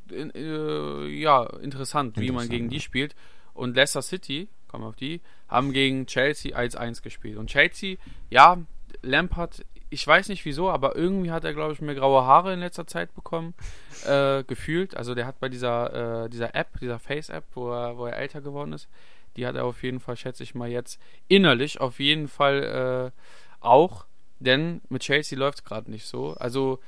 in, 0.09 0.31
äh, 0.33 1.07
ja, 1.07 1.43
interessant, 1.61 2.17
wie 2.17 2.31
man 2.31 2.47
gegen 2.47 2.65
ja. 2.65 2.71
die 2.71 2.79
spielt. 2.79 3.15
Und 3.53 3.75
Leicester 3.75 4.01
City, 4.01 4.47
kommen 4.67 4.83
wir 4.83 4.89
auf 4.89 4.95
die, 4.95 5.21
haben 5.49 5.73
gegen 5.73 6.05
Chelsea 6.05 6.57
1-1 6.57 7.01
gespielt. 7.01 7.37
Und 7.37 7.49
Chelsea, 7.49 7.97
ja, 8.29 8.57
Lampard, 9.01 9.65
ich 9.91 10.07
weiß 10.07 10.29
nicht 10.29 10.45
wieso, 10.45 10.71
aber 10.71 10.95
irgendwie 10.95 11.31
hat 11.31 11.43
er, 11.43 11.53
glaube 11.53 11.73
ich, 11.73 11.81
mehr 11.81 11.95
graue 11.95 12.25
Haare 12.25 12.53
in 12.53 12.61
letzter 12.61 12.87
Zeit 12.87 13.13
bekommen, 13.13 13.53
äh, 14.05 14.43
gefühlt. 14.45 14.95
Also 14.95 15.13
der 15.13 15.27
hat 15.27 15.39
bei 15.39 15.49
dieser, 15.49 16.23
äh, 16.25 16.29
dieser 16.29 16.55
App, 16.55 16.79
dieser 16.79 16.97
Face-App, 16.97 17.43
wo 17.53 17.71
er, 17.71 17.97
wo 17.97 18.05
er 18.05 18.17
älter 18.17 18.41
geworden 18.41 18.73
ist, 18.73 18.87
die 19.35 19.45
hat 19.45 19.55
er 19.55 19.65
auf 19.65 19.83
jeden 19.83 19.99
Fall, 19.99 20.15
schätze 20.15 20.43
ich 20.43 20.55
mal 20.55 20.69
jetzt, 20.69 20.99
innerlich 21.27 21.81
auf 21.81 21.99
jeden 21.99 22.29
Fall 22.29 23.11
äh, 23.13 23.65
auch, 23.65 24.05
denn 24.39 24.81
mit 24.89 25.03
Chelsea 25.03 25.37
läuft 25.37 25.59
es 25.59 25.63
gerade 25.65 25.91
nicht 25.91 26.05
so. 26.05 26.33
Also 26.33 26.79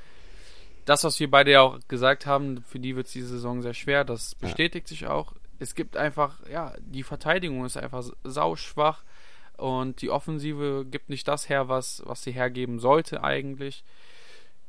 das, 0.85 1.03
was 1.03 1.19
wir 1.19 1.29
beide 1.29 1.51
ja 1.51 1.61
auch 1.61 1.79
gesagt 1.89 2.25
haben, 2.25 2.63
für 2.67 2.79
die 2.79 2.95
wird 2.95 3.07
es 3.07 3.13
diese 3.13 3.27
Saison 3.27 3.61
sehr 3.61 3.73
schwer, 3.73 4.05
das 4.05 4.35
bestätigt 4.35 4.87
sich 4.87 5.07
auch. 5.07 5.33
Es 5.59 5.75
gibt 5.75 5.97
einfach, 5.97 6.39
ja, 6.49 6.73
die 6.79 7.03
Verteidigung 7.03 7.65
ist 7.65 7.77
einfach 7.77 8.03
sauschwach 8.23 9.03
und 9.63 10.01
die 10.01 10.09
Offensive 10.09 10.85
gibt 10.89 11.09
nicht 11.09 11.27
das 11.27 11.47
her, 11.49 11.69
was, 11.69 12.01
was 12.05 12.23
sie 12.23 12.31
hergeben 12.31 12.79
sollte 12.79 13.23
eigentlich. 13.23 13.83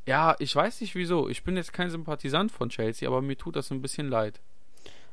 Ja, 0.06 0.36
ich 0.38 0.54
weiß 0.54 0.80
nicht 0.82 0.94
wieso. 0.94 1.28
Ich 1.28 1.42
bin 1.44 1.56
jetzt 1.56 1.72
kein 1.72 1.90
Sympathisant 1.90 2.52
von 2.52 2.68
Chelsea, 2.68 3.08
aber 3.08 3.22
mir 3.22 3.36
tut 3.36 3.56
das 3.56 3.70
ein 3.70 3.82
bisschen 3.82 4.08
leid. 4.08 4.40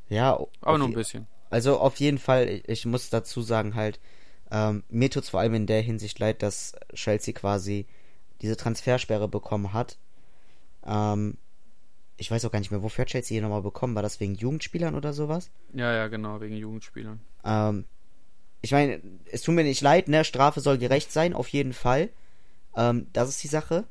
Ja, 0.09 0.39
Aber 0.61 0.77
nur 0.77 0.87
ein 0.89 0.93
bisschen. 0.93 1.27
Also 1.49 1.79
auf 1.79 1.95
jeden 1.97 2.17
Fall, 2.17 2.47
ich- 2.49 2.67
ich 2.69 2.85
muss 2.85 3.09
dazu 3.09 3.41
sagen 3.41 3.75
halt, 3.75 3.99
ähm, 4.51 4.83
mir 4.89 5.09
tut 5.09 5.23
es 5.23 5.29
vor 5.29 5.39
allem 5.39 5.53
in 5.53 5.65
der 5.67 5.81
Hinsicht 5.81 6.19
leid, 6.19 6.43
dass 6.43 6.75
Chelsea 6.93 7.33
quasi 7.33 7.85
diese 8.41 8.57
Transfersperre 8.57 9.27
bekommen 9.29 9.71
hat. 9.73 9.97
Ähm, 10.85 11.37
ich 12.17 12.29
weiß 12.29 12.43
auch 12.45 12.51
gar 12.51 12.59
nicht 12.59 12.71
mehr, 12.71 12.83
wofür 12.83 13.03
hat 13.03 13.09
Chelsea 13.09 13.35
hier 13.35 13.41
nochmal 13.41 13.61
bekommen? 13.61 13.95
War 13.95 14.03
das 14.03 14.19
wegen 14.19 14.35
Jugendspielern 14.35 14.95
oder 14.95 15.13
sowas? 15.13 15.49
Ja, 15.73 15.91
ja, 15.93 16.07
genau, 16.07 16.39
wegen 16.41 16.55
Jugendspielern. 16.55 17.19
Ähm, 17.43 17.85
ich 18.61 18.71
meine, 18.71 19.01
es 19.31 19.41
tut 19.41 19.55
mir 19.55 19.63
nicht 19.63 19.81
leid, 19.81 20.07
ne? 20.07 20.23
Strafe 20.23 20.61
soll 20.61 20.77
gerecht 20.77 21.11
sein, 21.11 21.33
auf 21.33 21.47
jeden 21.47 21.73
Fall. 21.73 22.09
Ähm, 22.75 23.07
das 23.13 23.29
ist 23.29 23.43
die 23.43 23.47
Sache. 23.47 23.85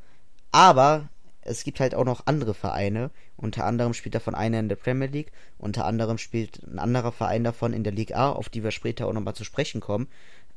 Aber 0.52 1.08
es 1.42 1.64
gibt 1.64 1.80
halt 1.80 1.94
auch 1.94 2.04
noch 2.04 2.26
andere 2.26 2.54
Vereine. 2.54 3.10
Unter 3.36 3.64
anderem 3.64 3.94
spielt 3.94 4.14
davon 4.14 4.34
einer 4.34 4.60
in 4.60 4.68
der 4.68 4.76
Premier 4.76 5.08
League. 5.08 5.32
Unter 5.58 5.86
anderem 5.86 6.18
spielt 6.18 6.62
ein 6.62 6.78
anderer 6.78 7.12
Verein 7.12 7.44
davon 7.44 7.72
in 7.72 7.84
der 7.84 7.92
Liga 7.92 8.16
A, 8.16 8.32
auf 8.32 8.48
die 8.48 8.62
wir 8.62 8.70
später 8.70 9.06
auch 9.06 9.12
nochmal 9.12 9.34
zu 9.34 9.44
sprechen 9.44 9.80
kommen. 9.80 10.08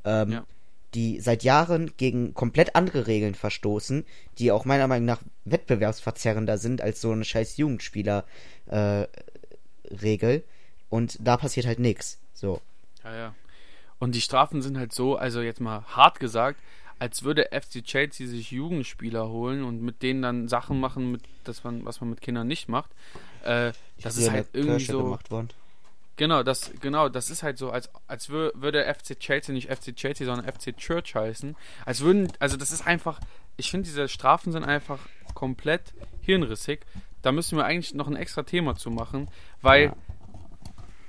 Ähm, 0.06 0.32
Ja. 0.32 0.45
Die 0.93 1.19
seit 1.19 1.41
Jahren 1.43 1.93
gegen 1.97 2.36
komplett 2.36 2.76
andere 2.76 3.08
Regeln 3.08 3.34
verstoßen, 3.34 4.06
die 4.38 4.52
auch 4.52 4.63
meiner 4.63 4.88
Meinung 4.88 5.08
nach 5.08 5.23
wettbewerbsverzerrender 5.43 6.60
sind 6.60 6.82
als 6.82 7.02
so 7.02 7.12
eine 7.12 7.26
scheiß 7.26 7.58
Jugendspieler 7.58 8.26
äh, 8.67 9.08
Regel. 9.89 10.43
Und 10.89 11.17
da 11.19 11.38
passiert 11.38 11.65
halt 11.65 11.80
nichts. 11.80 12.19
So. 12.36 12.62
Ja, 13.04 13.15
ja. 13.15 13.36
Und 14.03 14.15
die 14.15 14.19
Strafen 14.19 14.61
sind 14.61 14.77
halt 14.77 14.93
so, 14.93 15.15
also 15.15 15.41
jetzt 15.41 15.61
mal 15.61 15.85
hart 15.87 16.19
gesagt, 16.19 16.59
als 16.99 17.23
würde 17.23 17.51
FC 17.53 17.81
Chelsea 17.85 18.27
sich 18.27 18.51
Jugendspieler 18.51 19.29
holen 19.29 19.63
und 19.63 19.81
mit 19.81 20.01
denen 20.01 20.21
dann 20.21 20.49
Sachen 20.49 20.81
machen, 20.81 21.13
mit, 21.13 21.21
das 21.45 21.63
man, 21.63 21.85
was 21.85 22.01
man 22.01 22.09
mit 22.09 22.19
Kindern 22.19 22.45
nicht 22.45 22.67
macht. 22.67 22.91
Äh, 23.45 23.71
das 24.01 24.17
ist 24.17 24.29
halt 24.29 24.49
irgendwie 24.51 24.85
Kirche 24.85 24.91
so. 24.91 25.17
Genau, 26.17 26.43
das, 26.43 26.71
genau, 26.81 27.07
das 27.07 27.29
ist 27.29 27.43
halt 27.43 27.57
so, 27.57 27.71
als, 27.71 27.89
als 28.07 28.27
wür, 28.27 28.51
würde 28.55 28.83
FC 28.93 29.17
Chelsea 29.17 29.53
nicht 29.53 29.69
FC 29.69 29.95
Chelsea, 29.95 30.25
sondern 30.27 30.51
FC 30.51 30.75
Church 30.75 31.15
heißen. 31.15 31.55
Als 31.85 32.01
würden, 32.01 32.29
also 32.39 32.57
das 32.57 32.73
ist 32.73 32.85
einfach, 32.85 33.21
ich 33.55 33.71
finde, 33.71 33.85
diese 33.85 34.09
Strafen 34.09 34.51
sind 34.51 34.65
einfach 34.65 34.99
komplett 35.33 35.93
hirnrissig. 36.19 36.81
Da 37.21 37.31
müssen 37.31 37.57
wir 37.57 37.63
eigentlich 37.63 37.93
noch 37.93 38.09
ein 38.09 38.17
extra 38.17 38.43
Thema 38.43 38.75
zu 38.75 38.91
machen, 38.91 39.29
weil, 39.61 39.85
Ja. 39.85 39.95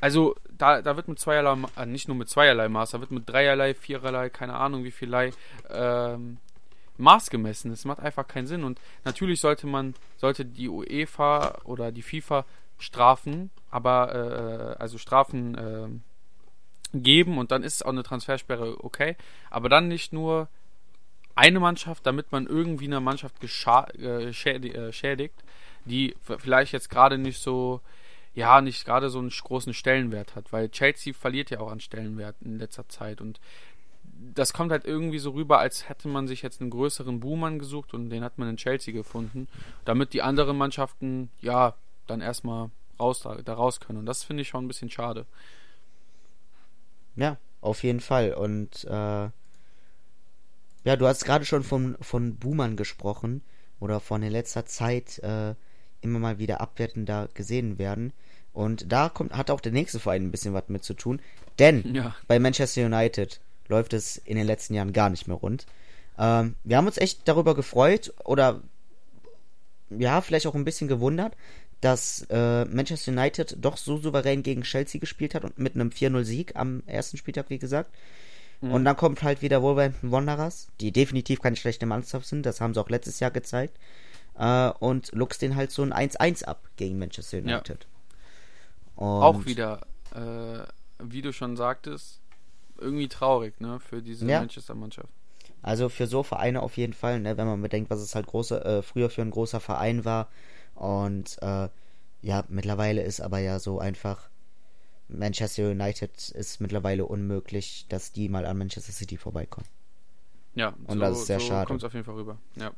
also 0.01 0.37
da, 0.65 0.83
da 0.83 0.97
wird 0.97 1.09
mit 1.09 1.19
zweierlei, 1.19 1.57
äh, 1.77 1.87
nicht 1.87 2.09
nur 2.09 2.17
mit 2.17 2.29
zweierlei 2.29 2.69
Maß, 2.69 2.93
da 2.93 3.01
wird 3.01 3.11
mit 3.11 3.29
dreierlei, 3.29 3.75
viererlei, 3.75 4.31
keine 4.31 4.55
Ahnung 4.55 4.85
wie 4.85 4.91
viellei, 4.91 5.33
ähm, 5.71 6.39
Maß 6.97 7.31
gemessen. 7.31 7.71
Das 7.71 7.85
macht 7.85 8.01
einfach 8.01 8.27
keinen 8.27 8.47
Sinn. 8.47 8.65
Und 8.65 8.81
natürlich 9.05 9.41
sollte 9.41 9.67
man, 9.67 9.95
sollte 10.17 10.45
die 10.45 10.69
UEFA 10.69 11.59
oder 11.65 11.93
die 11.93 12.03
FIFA 12.03 12.45
Strafen, 12.79 13.51
aber 13.71 14.15
äh, 14.15 14.83
also 14.83 14.99
Strafen 14.99 15.57
ähm, 15.59 16.03
geben 16.93 17.39
und 17.39 17.51
dann 17.51 17.63
ist 17.63 17.85
auch 17.85 17.91
eine 17.91 18.03
Transfersperre 18.03 18.83
okay. 18.83 19.17
Aber 19.51 19.69
dann 19.69 19.89
nicht 19.89 20.13
nur 20.13 20.49
eine 21.35 21.61
Mannschaft, 21.61 22.07
damit 22.07 22.33
man 22.33 22.47
irgendwie 22.47 22.87
eine 22.87 23.01
Mannschaft 23.01 23.35
äh, 23.43 24.29
äh, 24.29 24.33
schädigt, 24.93 25.45
die 25.85 26.15
vielleicht 26.39 26.73
jetzt 26.73 26.89
gerade 26.89 27.19
nicht 27.19 27.41
so, 27.41 27.81
ja, 28.35 28.61
nicht 28.61 28.85
gerade 28.85 29.11
so 29.11 29.19
einen 29.19 29.31
großen 29.31 29.75
Stellenwert 29.75 30.35
hat, 30.35 30.53
weil 30.53 30.69
Chelsea 30.69 31.15
verliert 31.15 31.51
ja 31.51 31.61
auch 31.61 31.71
an 31.71 31.81
Stellenwert 31.81 32.37
in 32.43 32.59
letzter 32.59 32.89
Zeit 32.89 33.21
und 33.21 33.41
das 34.35 34.53
kommt 34.53 34.71
halt 34.71 34.85
irgendwie 34.85 35.19
so 35.19 35.31
rüber, 35.31 35.59
als 35.59 35.89
hätte 35.89 36.09
man 36.09 36.27
sich 36.27 36.43
jetzt 36.43 36.61
einen 36.61 36.71
größeren 36.71 37.21
Buhmann 37.21 37.59
gesucht 37.59 37.95
und 37.95 38.11
den 38.11 38.25
hat 38.25 38.39
man 38.39 38.49
in 38.49 38.57
Chelsea 38.57 38.95
gefunden, 38.95 39.49
damit 39.85 40.13
die 40.13 40.23
anderen 40.23 40.57
Mannschaften, 40.57 41.31
ja, 41.41 41.75
dann 42.07 42.21
erstmal 42.21 42.71
raus, 42.99 43.21
da, 43.21 43.37
da 43.37 43.55
raus 43.55 43.81
können. 43.81 43.99
Und 43.99 44.07
das 44.07 44.23
finde 44.23 44.43
ich 44.43 44.49
schon 44.49 44.65
ein 44.65 44.69
bisschen 44.69 44.91
schade. 44.91 45.27
Ja, 47.17 47.39
auf 47.61 47.83
jeden 47.83 48.01
Fall. 48.01 48.35
Und 48.35 48.85
äh, 48.85 49.29
ja, 50.85 50.97
du 50.97 51.07
hast 51.07 51.25
gerade 51.25 51.45
schon 51.45 51.63
von, 51.63 51.97
von 52.01 52.37
Boomern 52.37 52.77
gesprochen 52.77 53.43
oder 53.81 54.01
von 54.01 54.23
in 54.23 54.33
letzter 54.33 54.67
Zeit 54.67 55.19
äh, 55.21 55.55
immer 56.05 56.19
mal 56.19 56.39
wieder 56.39 56.61
abwertender 56.61 57.29
gesehen 57.35 57.79
werden. 57.79 58.13
Und 58.53 58.93
da 58.93 59.09
kommt, 59.09 59.33
hat 59.33 59.51
auch 59.51 59.61
der 59.61 59.73
nächste 59.73 59.99
Verein 59.99 60.23
ein 60.25 60.31
bisschen 60.31 60.55
was 60.55 60.69
mit 60.69 60.85
zu 60.85 60.95
tun. 60.95 61.21
Denn 61.59 61.95
Ja. 61.95 62.15
bei 62.29 62.39
Manchester 62.39 62.87
United 62.87 63.41
läuft 63.69 63.93
es 63.93 64.17
in 64.19 64.37
den 64.37 64.47
letzten 64.47 64.75
Jahren 64.75 64.93
gar 64.93 65.11
nicht 65.11 65.27
mehr 65.27 65.37
rund. 65.37 65.67
Ähm, 66.19 66.55
wir 66.63 66.77
haben 66.77 66.87
uns 66.87 66.99
echt 66.99 67.27
darüber 67.27 67.55
gefreut 67.57 68.13
oder 68.25 68.61
ja, 69.91 70.21
vielleicht 70.21 70.47
auch 70.47 70.55
ein 70.55 70.65
bisschen 70.65 70.89
gewundert, 70.89 71.37
dass 71.81 72.27
äh, 72.31 72.65
Manchester 72.67 73.13
United 73.13 73.57
doch 73.61 73.77
so 73.77 73.99
souverän 73.99 74.43
gegen 74.43 74.63
Chelsea 74.63 75.01
gespielt 75.01 75.35
hat 75.35 75.45
und 75.45 75.59
mit 75.59 75.75
einem 75.75 75.91
4-0-Sieg 75.91 76.57
am 76.57 76.83
ersten 76.87 77.17
Spieltag, 77.17 77.51
wie 77.51 77.59
gesagt. 77.59 77.91
Und 78.61 78.87
dann 78.87 78.97
kommt 78.97 79.23
halt 79.23 79.43
wieder 79.43 79.61
Wolverhampton 79.61 80.11
Wanderers, 80.11 80.69
die 80.81 80.91
definitiv 80.91 81.43
keine 81.43 81.57
schlechte 81.57 81.85
Mannschaft 81.85 82.27
sind, 82.27 82.47
das 82.47 82.63
haben 82.63 82.73
sie 82.73 82.81
auch 82.81 82.89
letztes 82.89 83.21
Jahr 83.21 83.31
gezeigt. 83.31 83.77
Äh, 84.37 84.71
und 84.81 85.13
luchst 85.13 85.43
den 85.43 85.55
halt 85.57 85.71
so 85.71 85.83
ein 85.83 85.93
1-1 85.93 86.45
ab 86.45 86.69
gegen 86.77 86.99
Manchester 86.99 87.39
Ja. 87.39 87.57
United. 87.57 87.87
Auch 88.97 89.35
Und- 89.37 89.47
wieder, 89.47 89.87
äh, 90.15 90.65
wie 91.03 91.23
du 91.23 91.33
schon 91.33 91.57
sagtest, 91.57 92.21
irgendwie 92.79 93.09
traurig, 93.09 93.61
ne, 93.61 93.79
für 93.81 94.03
diese 94.03 94.27
Ja. 94.27 94.41
Manchester-Mannschaft. 94.41 95.09
Also 95.63 95.89
für 95.89 96.07
so 96.07 96.23
Vereine 96.23 96.63
auf 96.63 96.77
jeden 96.77 96.93
Fall, 96.93 97.21
ne, 97.21 97.37
wenn 97.37 97.47
man 97.47 97.63
bedenkt, 97.63 97.91
was 97.91 98.01
es 98.01 98.15
halt 98.15 98.27
große, 98.27 98.65
äh, 98.65 98.83
früher 98.83 99.09
für 99.11 99.23
ein 99.23 99.31
großer 99.31 99.61
Verein 99.61 100.05
war. 100.05 100.29
Und 100.75 101.39
äh, 101.43 101.69
ja, 102.23 102.45
mittlerweile 102.49 103.03
ist 103.03 103.21
aber 103.21 103.39
ja 103.39 103.59
so 103.59 103.79
einfach, 103.79 104.29
Manchester 105.09 105.71
United 105.71 106.31
ist 106.31 106.61
mittlerweile 106.61 107.07
unmöglich, 107.07 107.87
dass 107.89 108.13
die 108.13 108.29
mal 108.29 108.47
an 108.47 108.59
Manchester 108.59 108.93
City 108.93 109.17
vorbeikommen. 109.17 109.67
Ja, 110.55 110.69
Und 110.87 110.95
so, 110.95 111.01
das 111.01 111.19
ist 111.21 111.27
sehr 111.27 111.41
so 111.41 111.47
schade. 111.47 111.67
kommt 111.67 111.81
es 111.81 111.85
auf 111.85 111.95
jeden 111.95 112.05
Fall 112.05 112.15
rüber. 112.15 112.39
Ja. 112.57 112.73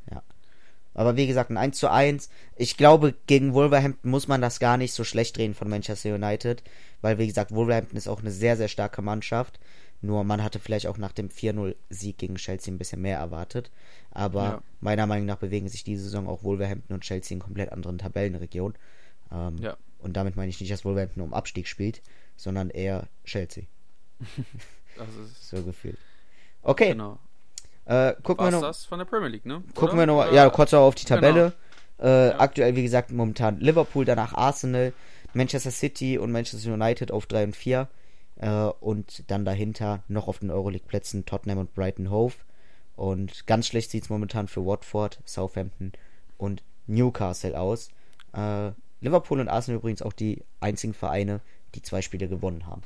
Aber 0.97 1.17
wie 1.17 1.27
gesagt, 1.27 1.51
ein 1.51 1.59
1 1.59 1.79
zu 1.79 1.91
1. 1.91 2.31
Ich 2.57 2.77
glaube, 2.77 3.15
gegen 3.27 3.53
Wolverhampton 3.53 4.11
muss 4.11 4.29
man 4.29 4.41
das 4.41 4.61
gar 4.61 4.79
nicht 4.79 4.95
so 4.95 5.05
schlecht 5.05 5.37
drehen 5.37 5.55
von 5.55 5.69
Manchester 5.69 6.15
United. 6.15 6.63
Weil, 7.03 7.19
wie 7.19 7.27
gesagt, 7.27 7.53
Wolverhampton 7.53 7.99
ist 7.99 8.09
auch 8.09 8.21
eine 8.21 8.31
sehr, 8.31 8.57
sehr 8.57 8.69
starke 8.69 9.03
Mannschaft. 9.03 9.61
Nur 10.01 10.25
man 10.25 10.43
hatte 10.43 10.59
vielleicht 10.59 10.87
auch 10.87 10.97
nach 10.97 11.13
dem 11.13 11.29
4-0-Sieg 11.29 12.17
gegen 12.17 12.37
Chelsea 12.37 12.73
ein 12.73 12.79
bisschen 12.79 13.03
mehr 13.03 13.19
erwartet. 13.19 13.71
Aber 14.11 14.43
Ja. 14.43 14.63
meiner 14.81 15.07
Meinung 15.07 15.27
nach 15.27 15.37
bewegen 15.37 15.69
sich 15.69 15.85
diese 15.85 16.05
Saison 16.05 16.27
auch 16.29 16.43
Wolverhampton 16.45 16.95
und 16.95 17.03
Chelsea 17.05 17.35
in 17.35 17.43
komplett 17.43 17.73
anderen 17.73 17.99
Tabellenregionen. 17.99 18.77
Ähm, 19.31 19.59
Ja. 19.59 19.77
Und 19.99 20.17
damit 20.17 20.37
meine 20.37 20.49
ich 20.49 20.61
nicht, 20.61 20.73
dass 20.73 20.85
Wolverhampton 20.85 21.23
um 21.23 21.35
Abstieg 21.35 21.67
spielt, 21.69 22.01
sondern 22.37 22.71
eher 22.71 23.09
Chelsea. 23.25 23.65
Das 24.97 25.09
ist 25.09 25.49
So 25.51 25.63
gefühlt. 25.63 25.99
Okay, 26.63 26.91
genau. 26.93 27.19
Äh, 27.87 28.15
gucken 28.23 28.45
wir 28.47 28.53
War's 28.53 28.55
noch. 28.55 28.61
das 28.63 28.85
von 28.85 28.99
der 28.99 29.07
Premier 29.07 29.29
League, 29.29 29.47
ne? 29.47 29.63
Gucken 29.75 29.91
Oder? 29.91 29.99
wir 30.03 30.07
nochmal, 30.07 30.29
Oder- 30.29 30.37
ja, 30.37 30.51
kurz 30.51 30.75
auch 30.75 30.87
auf 30.87 30.95
die 30.95 31.05
Tabelle. 31.07 31.53
Äh, 31.99 32.29
Ja. 32.29 32.41
Aktuell, 32.41 32.77
wie 32.77 32.83
gesagt, 32.83 33.11
momentan 33.11 33.59
Liverpool, 33.59 34.05
danach 34.05 34.35
Arsenal, 34.35 34.93
Manchester 35.33 35.71
City 35.71 36.19
und 36.19 36.31
Manchester 36.33 36.73
United 36.73 37.11
auf 37.11 37.27
3 37.27 37.45
und 37.45 37.57
4. 37.57 37.89
Äh, 38.39 38.49
und 38.51 39.31
dann 39.31 39.45
dahinter 39.47 40.03
noch 40.09 40.29
auf 40.29 40.41
den 40.41 40.51
Euroleague-Plätzen 40.51 41.25
Tottenham 41.25 41.59
und 41.59 41.75
Brighton 41.75 42.11
Hove. 42.11 42.35
Und 42.97 43.47
ganz 43.47 43.67
schlecht 43.67 43.91
sieht 43.91 44.05
es 44.05 44.11
momentan 44.11 44.47
für 44.49 44.65
Watford, 44.67 45.21
Southampton 45.25 45.93
und 46.37 46.63
Newcastle 46.87 47.59
aus. 47.59 47.89
Äh, 48.35 48.73
Liverpool 49.01 49.41
und 49.41 49.49
Arsenal 49.49 49.79
übrigens 49.79 50.03
auch 50.03 50.13
die 50.13 50.43
einzigen 50.61 50.93
Vereine, 50.95 51.41
die 51.75 51.83
zwei 51.83 52.03
Spiele 52.03 52.29
gewonnen 52.29 52.67
haben. 52.67 52.83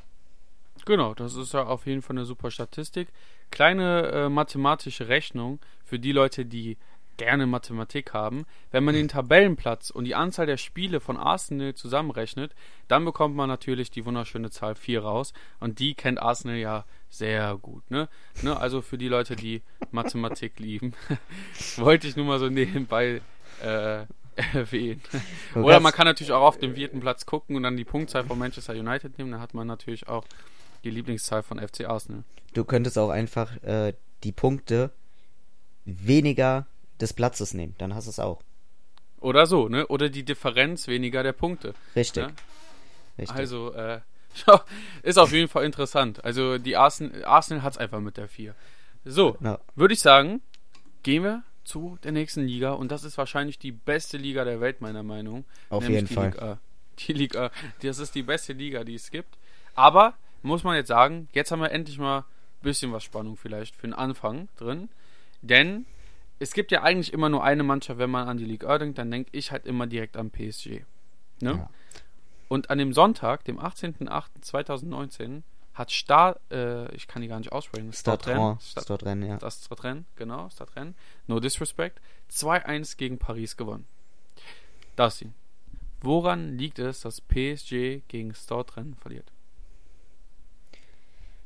Genau, 0.85 1.13
das 1.13 1.35
ist 1.35 1.53
ja 1.53 1.63
auf 1.63 1.85
jeden 1.85 2.01
Fall 2.01 2.17
eine 2.17 2.25
super 2.25 2.51
Statistik. 2.51 3.09
Kleine 3.49 4.07
äh, 4.07 4.29
mathematische 4.29 5.07
Rechnung 5.07 5.59
für 5.83 5.99
die 5.99 6.11
Leute, 6.11 6.45
die 6.45 6.77
gerne 7.17 7.45
Mathematik 7.45 8.13
haben. 8.13 8.45
Wenn 8.71 8.83
man 8.83 8.95
den 8.95 9.07
Tabellenplatz 9.07 9.91
und 9.91 10.05
die 10.05 10.15
Anzahl 10.15 10.47
der 10.47 10.57
Spiele 10.57 10.99
von 10.99 11.17
Arsenal 11.17 11.75
zusammenrechnet, 11.75 12.55
dann 12.87 13.05
bekommt 13.05 13.35
man 13.35 13.47
natürlich 13.47 13.91
die 13.91 14.05
wunderschöne 14.05 14.49
Zahl 14.49 14.73
4 14.73 15.03
raus. 15.03 15.33
Und 15.59 15.77
die 15.77 15.93
kennt 15.93 16.19
Arsenal 16.19 16.57
ja 16.57 16.85
sehr 17.09 17.57
gut. 17.61 17.89
Ne? 17.91 18.09
Ne? 18.41 18.57
Also 18.57 18.81
für 18.81 18.97
die 18.97 19.07
Leute, 19.07 19.35
die 19.35 19.61
Mathematik 19.91 20.59
lieben, 20.59 20.93
wollte 21.77 22.07
ich 22.07 22.15
nur 22.15 22.25
mal 22.25 22.39
so 22.39 22.49
nebenbei 22.49 23.21
äh, 23.61 24.05
erwähnen. 24.53 25.01
Oder 25.53 25.79
man 25.79 25.91
kann 25.91 26.07
natürlich 26.07 26.31
auch 26.31 26.41
auf 26.41 26.57
den 26.57 26.75
vierten 26.75 27.01
Platz 27.01 27.25
gucken 27.25 27.55
und 27.55 27.63
dann 27.63 27.77
die 27.77 27.85
Punktzahl 27.85 28.23
von 28.23 28.39
Manchester 28.39 28.73
United 28.73 29.17
nehmen. 29.17 29.31
Dann 29.31 29.41
hat 29.41 29.53
man 29.53 29.67
natürlich 29.67 30.07
auch 30.07 30.25
die 30.83 30.89
Lieblingszahl 30.89 31.43
von 31.43 31.59
FC 31.59 31.85
Arsenal. 31.85 32.23
Du 32.53 32.63
könntest 32.65 32.97
auch 32.97 33.09
einfach 33.09 33.61
äh, 33.63 33.93
die 34.23 34.31
Punkte 34.31 34.91
weniger 35.85 36.67
des 36.99 37.13
Platzes 37.13 37.53
nehmen. 37.53 37.75
Dann 37.77 37.95
hast 37.95 38.05
du 38.05 38.09
es 38.11 38.19
auch. 38.19 38.41
Oder 39.19 39.45
so, 39.45 39.67
ne? 39.69 39.87
Oder 39.87 40.09
die 40.09 40.23
Differenz 40.23 40.87
weniger 40.87 41.23
der 41.23 41.33
Punkte. 41.33 41.73
Richtig. 41.95 42.23
Ja? 42.23 42.31
Richtig. 43.17 43.37
Also, 43.37 43.73
äh, 43.73 43.99
ist 45.03 45.17
auf 45.19 45.31
jeden 45.31 45.47
Fall 45.47 45.65
interessant. 45.65 46.23
Also, 46.23 46.57
die 46.57 46.75
Arsenal, 46.77 47.23
Arsenal 47.25 47.63
hat 47.63 47.73
es 47.73 47.77
einfach 47.77 47.99
mit 47.99 48.17
der 48.17 48.27
4. 48.27 48.55
So, 49.05 49.37
Ja. 49.41 49.59
würde 49.75 49.93
ich 49.93 49.99
sagen, 49.99 50.41
gehen 51.03 51.23
wir 51.23 51.43
zu 51.63 51.97
der 52.03 52.11
nächsten 52.11 52.41
Liga. 52.45 52.71
Und 52.71 52.91
das 52.91 53.03
ist 53.03 53.17
wahrscheinlich 53.17 53.59
die 53.59 53.71
beste 53.71 54.17
Liga 54.17 54.43
der 54.43 54.59
Welt, 54.61 54.81
meiner 54.81 55.03
Meinung. 55.03 55.45
Auf 55.69 55.83
nämlich 55.83 56.01
jeden 56.01 56.07
die 56.07 56.13
Fall. 56.13 56.31
Liga. 56.31 56.59
Die 56.99 57.13
Liga, 57.13 57.51
das 57.81 57.99
ist 57.99 58.13
die 58.15 58.23
beste 58.23 58.53
Liga, 58.53 58.83
die 58.83 58.95
es 58.95 59.09
gibt. 59.11 59.37
Aber, 59.75 60.13
muss 60.41 60.63
man 60.63 60.75
jetzt 60.75 60.87
sagen, 60.87 61.27
jetzt 61.33 61.51
haben 61.51 61.61
wir 61.61 61.71
endlich 61.71 61.97
mal 61.97 62.19
ein 62.19 62.25
bisschen 62.61 62.91
was 62.91 63.03
Spannung 63.03 63.37
vielleicht 63.37 63.75
für 63.75 63.87
den 63.87 63.93
Anfang 63.93 64.47
drin. 64.57 64.89
Denn 65.41 65.85
es 66.39 66.53
gibt 66.53 66.71
ja 66.71 66.81
eigentlich 66.83 67.13
immer 67.13 67.29
nur 67.29 67.43
eine 67.43 67.63
Mannschaft, 67.63 67.99
wenn 67.99 68.09
man 68.09 68.27
an 68.27 68.37
die 68.37 68.45
Liga 68.45 68.77
denkt, 68.77 68.97
dann 68.97 69.11
denke 69.11 69.29
ich 69.33 69.51
halt 69.51 69.65
immer 69.65 69.87
direkt 69.87 70.17
an 70.17 70.31
PSG. 70.31 70.83
Ne? 71.39 71.51
Ja. 71.51 71.69
Und 72.47 72.69
an 72.69 72.77
dem 72.77 72.93
Sonntag, 72.93 73.45
dem 73.45 73.59
18.08.2019, 73.59 75.43
hat 75.73 75.89
Star, 75.89 76.39
äh, 76.51 76.93
ich 76.95 77.07
kann 77.07 77.21
die 77.21 77.27
gar 77.27 77.39
nicht 77.39 77.51
aussprechen, 77.51 77.93
Stadtren. 77.93 78.59
Stad- 78.59 78.83
Stadtren, 78.83 79.23
ja. 79.23 79.37
das 79.37 79.65
Stadtrennen, 79.65 80.05
genau, 80.15 80.49
Stadtrennen, 80.49 80.95
no 81.27 81.39
disrespect, 81.39 82.01
2-1 82.29 82.97
gegen 82.97 83.17
Paris 83.17 83.55
gewonnen. 83.55 83.87
Das 84.95 85.23
Woran 86.01 86.57
liegt 86.57 86.79
es, 86.79 87.01
dass 87.01 87.21
PSG 87.21 88.01
gegen 88.07 88.33
Stadtrennen 88.33 88.95
verliert? 88.95 89.31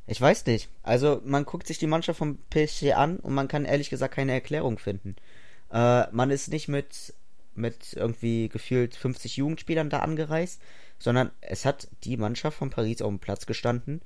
Ich 0.07 0.21
weiß 0.21 0.45
nicht. 0.45 0.69
Also, 0.83 1.21
man 1.25 1.45
guckt 1.45 1.67
sich 1.67 1.79
die 1.79 1.87
Mannschaft 1.87 2.19
vom 2.19 2.37
PSG 2.49 2.93
an 2.93 3.17
und 3.17 3.33
man 3.33 3.47
kann 3.47 3.65
ehrlich 3.65 3.89
gesagt 3.89 4.13
keine 4.13 4.33
Erklärung 4.33 4.77
finden. 4.77 5.15
Äh, 5.71 6.05
man 6.11 6.29
ist 6.29 6.49
nicht 6.49 6.67
mit, 6.67 7.13
mit 7.55 7.93
irgendwie 7.93 8.49
gefühlt 8.49 8.95
50 8.95 9.37
Jugendspielern 9.37 9.89
da 9.89 9.99
angereist, 9.99 10.61
sondern 10.99 11.31
es 11.41 11.65
hat 11.65 11.87
die 12.03 12.17
Mannschaft 12.17 12.57
von 12.57 12.69
Paris 12.69 13.01
auf 13.01 13.09
dem 13.09 13.19
Platz 13.19 13.45
gestanden, 13.45 14.01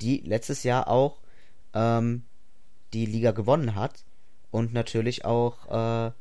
die 0.00 0.18
letztes 0.18 0.62
Jahr 0.62 0.88
auch 0.88 1.20
ähm, 1.74 2.22
die 2.92 3.06
Liga 3.06 3.32
gewonnen 3.32 3.74
hat 3.74 4.04
und 4.50 4.72
natürlich 4.72 5.24
auch 5.24 5.66
äh, 5.68 6.12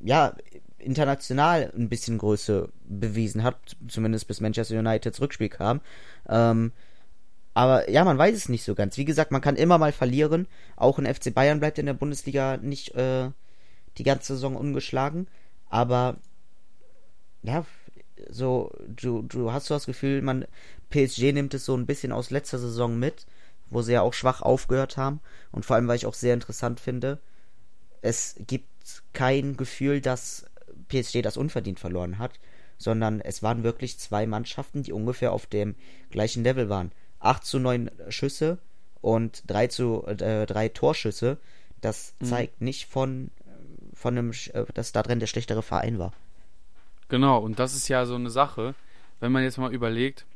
ja 0.00 0.34
international 0.78 1.72
ein 1.76 1.88
bisschen 1.88 2.18
Größe 2.18 2.70
bewiesen 2.84 3.42
hat, 3.42 3.76
zumindest 3.88 4.26
bis 4.26 4.40
Manchester 4.40 4.78
Uniteds 4.78 5.20
Rückspiel 5.20 5.50
kam. 5.50 5.80
Ähm, 6.28 6.72
aber 7.54 7.90
ja, 7.90 8.04
man 8.04 8.18
weiß 8.18 8.36
es 8.36 8.48
nicht 8.48 8.64
so 8.64 8.74
ganz. 8.74 8.96
Wie 8.96 9.04
gesagt, 9.04 9.32
man 9.32 9.40
kann 9.40 9.56
immer 9.56 9.78
mal 9.78 9.92
verlieren. 9.92 10.46
Auch 10.76 10.98
ein 10.98 11.12
FC 11.12 11.34
Bayern 11.34 11.60
bleibt 11.60 11.78
in 11.78 11.86
der 11.86 11.94
Bundesliga 11.94 12.56
nicht 12.56 12.94
äh, 12.94 13.30
die 13.98 14.04
ganze 14.04 14.34
Saison 14.34 14.56
ungeschlagen. 14.56 15.26
Aber 15.68 16.16
ja, 17.42 17.64
so, 18.28 18.72
du, 18.88 19.22
du 19.22 19.52
hast 19.52 19.66
so 19.66 19.74
das 19.74 19.86
Gefühl, 19.86 20.22
man, 20.22 20.44
PSG 20.90 21.32
nimmt 21.32 21.54
es 21.54 21.64
so 21.64 21.76
ein 21.76 21.86
bisschen 21.86 22.12
aus 22.12 22.30
letzter 22.30 22.58
Saison 22.58 22.98
mit, 22.98 23.26
wo 23.70 23.82
sie 23.82 23.92
ja 23.92 24.02
auch 24.02 24.14
schwach 24.14 24.42
aufgehört 24.42 24.96
haben. 24.96 25.20
Und 25.50 25.64
vor 25.64 25.76
allem, 25.76 25.88
weil 25.88 25.96
ich 25.96 26.06
auch 26.06 26.14
sehr 26.14 26.34
interessant 26.34 26.80
finde, 26.80 27.18
es 28.02 28.36
gibt 28.46 29.02
kein 29.12 29.56
Gefühl, 29.56 30.00
dass 30.00 30.46
PSG 30.88 31.22
das 31.22 31.36
unverdient 31.36 31.80
verloren 31.80 32.18
hat, 32.18 32.38
sondern 32.78 33.20
es 33.20 33.42
waren 33.42 33.62
wirklich 33.62 33.98
zwei 33.98 34.26
Mannschaften, 34.26 34.82
die 34.82 34.92
ungefähr 34.92 35.32
auf 35.32 35.46
dem 35.46 35.74
gleichen 36.10 36.42
Level 36.44 36.68
waren. 36.68 36.92
8 37.20 37.44
zu 37.44 37.58
9 37.58 37.90
Schüsse 38.08 38.58
und 39.00 39.42
3 39.46 39.68
zu 39.68 40.04
äh, 40.06 40.46
3 40.46 40.68
Torschüsse. 40.70 41.38
Das 41.80 42.14
Mhm. 42.20 42.26
zeigt 42.26 42.60
nicht 42.60 42.86
von, 42.86 43.30
von 43.94 44.16
einem, 44.18 44.32
äh, 44.52 44.64
dass 44.74 44.92
da 44.92 45.02
drin 45.02 45.20
der 45.20 45.26
schlechtere 45.26 45.62
Verein 45.62 45.98
war. 45.98 46.12
Genau, 47.08 47.38
und 47.38 47.58
das 47.58 47.74
ist 47.74 47.88
ja 47.88 48.06
so 48.06 48.14
eine 48.14 48.30
Sache, 48.30 48.74
wenn 49.18 49.32
man 49.32 49.42
jetzt 49.42 49.58
mal 49.58 49.72
überlegt, 49.72 50.26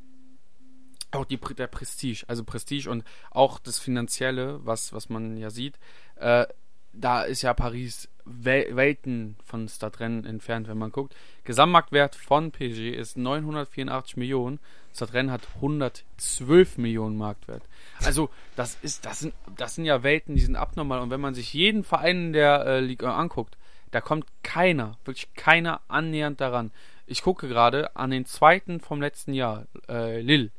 auch 1.12 1.24
die, 1.24 1.36
der 1.38 1.68
Prestige, 1.68 2.24
also 2.26 2.42
Prestige 2.42 2.90
und 2.90 3.04
auch 3.30 3.58
das 3.60 3.78
Finanzielle, 3.78 4.60
was, 4.64 4.92
was 4.92 5.08
man 5.08 5.36
ja 5.36 5.50
sieht, 5.50 5.78
äh, 6.16 6.46
da 6.92 7.22
ist 7.22 7.42
ja 7.42 7.54
Paris 7.54 8.08
Wel 8.24 8.74
Welten 8.74 9.36
von 9.44 9.68
Stadtrennen 9.68 10.24
entfernt, 10.24 10.66
wenn 10.66 10.78
man 10.78 10.90
guckt. 10.92 11.14
Gesamtmarktwert 11.44 12.14
von 12.14 12.50
PSG 12.52 12.90
ist 12.94 13.16
984 13.18 14.16
Millionen, 14.16 14.58
Stadtrennen 14.94 15.32
hat 15.32 15.42
112 15.56 16.78
Millionen 16.78 17.16
Marktwert. 17.16 17.62
Also 18.04 18.30
das 18.56 18.78
ist, 18.82 19.04
das 19.04 19.20
sind, 19.20 19.34
das 19.56 19.74
sind 19.74 19.84
ja 19.84 20.02
Welten, 20.02 20.36
die 20.36 20.42
sind 20.42 20.56
abnormal. 20.56 21.00
Und 21.00 21.10
wenn 21.10 21.20
man 21.20 21.34
sich 21.34 21.52
jeden 21.52 21.84
Verein 21.84 22.26
in 22.26 22.32
der 22.32 22.64
äh, 22.64 22.80
Liga 22.80 23.16
anguckt, 23.16 23.56
da 23.90 24.00
kommt 24.00 24.26
keiner, 24.42 24.96
wirklich 25.04 25.32
keiner 25.34 25.80
annähernd 25.88 26.40
daran. 26.40 26.70
Ich 27.06 27.22
gucke 27.22 27.48
gerade 27.48 27.94
an 27.96 28.10
den 28.10 28.24
zweiten 28.24 28.80
vom 28.80 29.00
letzten 29.00 29.34
Jahr, 29.34 29.66
äh, 29.88 30.20
Lille, 30.20 30.50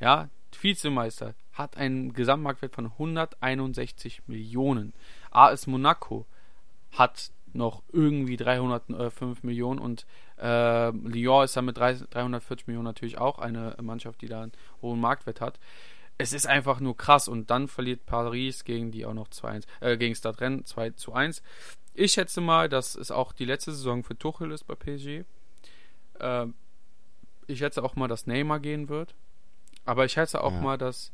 ja, 0.00 0.28
Vizemeister, 0.60 1.34
hat 1.52 1.76
einen 1.76 2.12
Gesamtmarktwert 2.12 2.74
von 2.74 2.86
161 2.86 4.22
Millionen. 4.26 4.92
AS 5.30 5.66
Monaco 5.66 6.26
hat 6.92 7.30
noch 7.52 7.82
irgendwie 7.92 8.36
305 8.36 9.42
Millionen 9.42 9.78
und 9.78 10.06
äh, 10.38 10.90
Lyon 10.90 11.44
ist 11.44 11.56
dann 11.56 11.64
mit 11.64 11.76
3, 11.78 11.94
340 12.10 12.66
Millionen 12.66 12.84
natürlich 12.84 13.18
auch 13.18 13.38
eine 13.38 13.76
Mannschaft, 13.80 14.20
die 14.22 14.28
da 14.28 14.42
einen 14.42 14.52
hohen 14.82 15.00
Marktwert 15.00 15.40
hat. 15.40 15.58
Es 16.18 16.32
ist 16.32 16.46
einfach 16.46 16.80
nur 16.80 16.96
krass 16.96 17.28
und 17.28 17.50
dann 17.50 17.68
verliert 17.68 18.06
Paris 18.06 18.64
gegen 18.64 18.90
die 18.90 19.04
auch 19.04 19.14
noch 19.14 19.28
2-1, 19.28 19.64
äh, 19.80 19.96
gegen 19.96 20.14
Stadtrennen 20.14 20.64
2 20.64 20.90
zu 20.90 21.12
1. 21.12 21.42
Ich 21.94 22.12
schätze 22.12 22.40
mal, 22.40 22.68
dass 22.68 22.94
es 22.94 23.10
auch 23.10 23.32
die 23.32 23.44
letzte 23.44 23.72
Saison 23.72 24.02
für 24.02 24.16
Tuchel 24.18 24.50
ist 24.52 24.64
bei 24.66 24.74
PSG. 24.74 25.24
Ähm, 26.20 26.54
ich 27.46 27.58
schätze 27.58 27.82
auch 27.82 27.96
mal, 27.96 28.08
dass 28.08 28.26
Neymar 28.26 28.60
gehen 28.60 28.88
wird. 28.88 29.14
Aber 29.84 30.04
ich 30.04 30.12
schätze 30.12 30.42
auch 30.42 30.52
Ja. 30.52 30.60
mal, 30.60 30.78
dass 30.78 31.12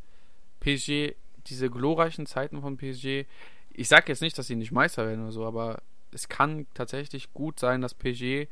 PSG, 0.61 1.15
diese 1.47 1.69
glorreichen 1.71 2.27
Zeiten 2.27 2.61
von 2.61 2.77
PSG, 2.77 3.27
ich 3.75 3.89
sage 3.89 4.05
jetzt 4.09 4.23
nicht, 4.23 4.39
dass 4.39 4.47
sie 4.47 4.57
nicht 4.57 4.73
Meister 4.73 5.07
werden 5.07 5.23
oder 5.23 5.33
so, 5.33 5.45
aber 5.45 5.83
es 6.13 6.29
kann 6.29 6.67
tatsächlich 6.75 7.33
gut 7.33 7.59
sein, 7.59 7.81
dass 7.81 7.95
PSG 7.95 8.47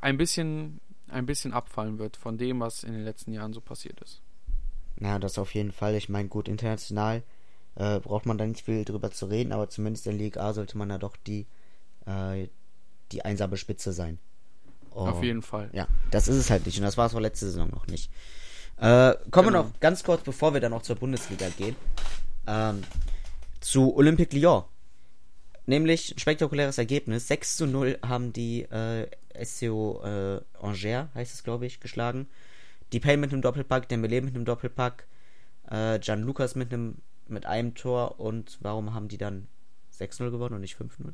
ein 0.00 0.16
bisschen 0.16 0.80
ein 1.08 1.26
bisschen 1.26 1.52
abfallen 1.52 1.98
wird 1.98 2.16
von 2.16 2.38
dem, 2.38 2.60
was 2.60 2.82
in 2.82 2.92
den 2.92 3.04
letzten 3.04 3.32
Jahren 3.32 3.52
so 3.52 3.60
passiert 3.60 4.00
ist. 4.00 4.20
Ja, 4.98 5.18
das 5.18 5.38
auf 5.38 5.54
jeden 5.54 5.72
Fall. 5.72 5.94
Ich 5.94 6.08
meine, 6.08 6.28
gut, 6.28 6.48
international 6.48 7.22
äh, 7.76 8.00
braucht 8.00 8.26
man 8.26 8.38
da 8.38 8.46
nicht 8.46 8.64
viel 8.64 8.84
drüber 8.84 9.10
zu 9.10 9.26
reden, 9.26 9.52
aber 9.52 9.68
zumindest 9.68 10.06
in 10.06 10.18
Liga 10.18 10.40
A 10.40 10.52
sollte 10.52 10.78
man 10.78 10.88
da 10.88 10.98
doch 10.98 11.16
die, 11.16 11.46
äh, 12.06 12.48
die 13.12 13.24
einsame 13.24 13.56
Spitze 13.56 13.92
sein. 13.92 14.18
Oh, 14.94 15.06
auf 15.06 15.22
jeden 15.22 15.42
Fall. 15.42 15.68
Ja, 15.72 15.86
das 16.10 16.26
ist 16.26 16.36
es 16.36 16.50
halt 16.50 16.64
nicht 16.64 16.78
und 16.78 16.84
das 16.84 16.96
war 16.96 17.06
es 17.06 17.14
auch 17.14 17.20
letzte 17.20 17.46
Saison 17.46 17.68
noch 17.68 17.86
nicht. 17.86 18.10
Äh, 18.78 19.14
kommen 19.30 19.48
genau. 19.48 19.64
wir 19.64 19.64
noch 19.64 19.80
ganz 19.80 20.02
kurz, 20.02 20.22
bevor 20.22 20.54
wir 20.54 20.60
dann 20.60 20.72
noch 20.72 20.82
zur 20.82 20.96
Bundesliga 20.96 21.48
gehen, 21.50 21.76
ähm, 22.46 22.82
zu 23.60 23.94
Olympique 23.94 24.34
Lyon. 24.34 24.64
Nämlich 25.66 26.14
ein 26.14 26.18
spektakuläres 26.18 26.78
Ergebnis. 26.78 27.26
6 27.28 27.56
zu 27.56 27.66
0 27.66 27.98
haben 28.06 28.32
die 28.32 28.62
äh, 28.62 29.08
SCO 29.44 30.00
äh, 30.04 30.40
Angers, 30.60 31.08
heißt 31.14 31.34
es 31.34 31.44
glaube 31.44 31.66
ich, 31.66 31.80
geschlagen. 31.80 32.28
Die 32.92 33.00
Pay 33.00 33.16
mit 33.16 33.32
einem 33.32 33.42
Doppelpack, 33.42 33.88
Dembele 33.88 34.22
mit 34.22 34.34
einem 34.34 34.44
Doppelpack, 34.44 35.06
äh, 35.68 35.98
Gian 35.98 36.22
Lucas 36.22 36.54
mit 36.54 36.72
einem 36.72 36.98
mit 37.28 37.44
einem 37.46 37.74
Tor 37.74 38.20
und 38.20 38.58
warum 38.60 38.94
haben 38.94 39.08
die 39.08 39.18
dann 39.18 39.48
6-0 39.92 40.30
gewonnen 40.30 40.54
und 40.54 40.60
nicht 40.60 40.76
5-0? 40.76 41.12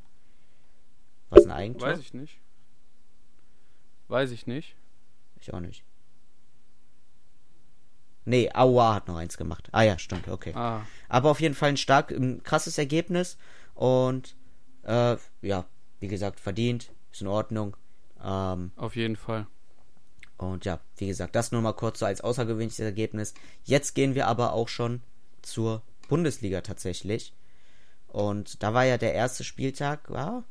Was 1.30 1.44
ein 1.44 1.50
Eigentor? 1.50 1.88
Weiß 1.88 2.00
ich 2.00 2.12
nicht. 2.12 2.38
Weiß 4.08 4.30
ich 4.30 4.46
nicht. 4.46 4.76
Ich 5.40 5.54
auch 5.54 5.60
nicht. 5.60 5.84
Nee, 8.24 8.50
Aua 8.52 8.94
hat 8.94 9.08
noch 9.08 9.16
eins 9.16 9.36
gemacht. 9.36 9.68
Ah 9.72 9.82
ja, 9.82 9.98
stimmt, 9.98 10.28
okay. 10.28 10.52
Ah. 10.54 10.86
Aber 11.08 11.30
auf 11.30 11.40
jeden 11.40 11.54
Fall 11.54 11.70
ein 11.70 11.76
stark, 11.76 12.10
ein 12.10 12.42
krasses 12.42 12.78
Ergebnis 12.78 13.38
und 13.74 14.36
äh, 14.84 15.16
ja, 15.42 15.66
wie 16.00 16.08
gesagt, 16.08 16.40
verdient, 16.40 16.92
ist 17.12 17.22
in 17.22 17.28
Ordnung. 17.28 17.76
Ähm, 18.22 18.72
auf 18.76 18.96
jeden 18.96 19.16
Fall. 19.16 19.46
Und 20.36 20.64
ja, 20.64 20.80
wie 20.96 21.06
gesagt, 21.06 21.36
das 21.36 21.52
nur 21.52 21.62
mal 21.62 21.72
kurz 21.72 22.00
so 22.00 22.06
als 22.06 22.20
außergewöhnliches 22.20 22.80
Ergebnis. 22.80 23.34
Jetzt 23.64 23.94
gehen 23.94 24.14
wir 24.14 24.26
aber 24.26 24.52
auch 24.52 24.68
schon 24.68 25.02
zur 25.42 25.82
Bundesliga 26.08 26.60
tatsächlich. 26.60 27.32
Und 28.08 28.62
da 28.62 28.74
war 28.74 28.84
ja 28.84 28.98
der 28.98 29.14
erste 29.14 29.44
Spieltag, 29.44 30.10
war 30.10 30.44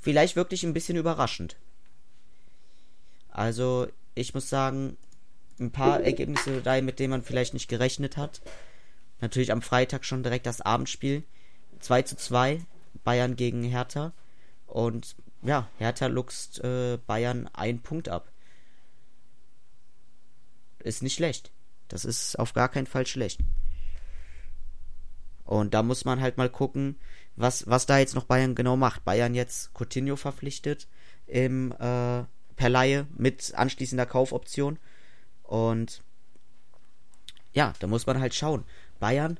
vielleicht 0.00 0.36
wirklich 0.36 0.64
ein 0.64 0.74
bisschen 0.74 0.96
überraschend. 0.96 1.56
Also, 3.30 3.88
ich 4.14 4.34
muss 4.34 4.48
sagen, 4.48 4.96
ein 5.60 5.70
paar 5.70 6.00
Ergebnisse 6.00 6.60
dabei, 6.62 6.82
mit 6.82 6.98
denen 6.98 7.10
man 7.10 7.22
vielleicht 7.22 7.54
nicht 7.54 7.68
gerechnet 7.68 8.16
hat. 8.16 8.40
Natürlich 9.20 9.52
am 9.52 9.62
Freitag 9.62 10.04
schon 10.04 10.22
direkt 10.22 10.46
das 10.46 10.60
Abendspiel. 10.60 11.24
2 11.80 12.02
zu 12.02 12.16
2, 12.16 12.60
Bayern 13.04 13.36
gegen 13.36 13.62
Hertha. 13.62 14.12
Und 14.66 15.16
ja, 15.42 15.68
Hertha 15.78 16.06
luchst 16.06 16.62
äh, 16.64 16.98
Bayern 17.06 17.48
einen 17.52 17.80
Punkt 17.80 18.08
ab. 18.08 18.32
Ist 20.80 21.02
nicht 21.02 21.14
schlecht. 21.14 21.52
Das 21.88 22.04
ist 22.04 22.38
auf 22.38 22.54
gar 22.54 22.68
keinen 22.68 22.86
Fall 22.86 23.06
schlecht. 23.06 23.40
Und 25.44 25.74
da 25.74 25.82
muss 25.82 26.04
man 26.04 26.20
halt 26.20 26.38
mal 26.38 26.48
gucken, 26.48 26.96
was, 27.36 27.66
was 27.68 27.86
da 27.86 27.98
jetzt 27.98 28.14
noch 28.14 28.24
Bayern 28.24 28.54
genau 28.54 28.76
macht. 28.76 29.04
Bayern 29.04 29.34
jetzt 29.34 29.72
Coutinho 29.74 30.16
verpflichtet 30.16 30.88
im, 31.26 31.72
äh, 31.72 32.24
per 32.56 32.68
Laie 32.68 33.06
mit 33.16 33.54
anschließender 33.54 34.06
Kaufoption. 34.06 34.78
Und 35.42 36.02
ja, 37.52 37.74
da 37.78 37.86
muss 37.86 38.06
man 38.06 38.20
halt 38.20 38.34
schauen. 38.34 38.64
Bayern 38.98 39.38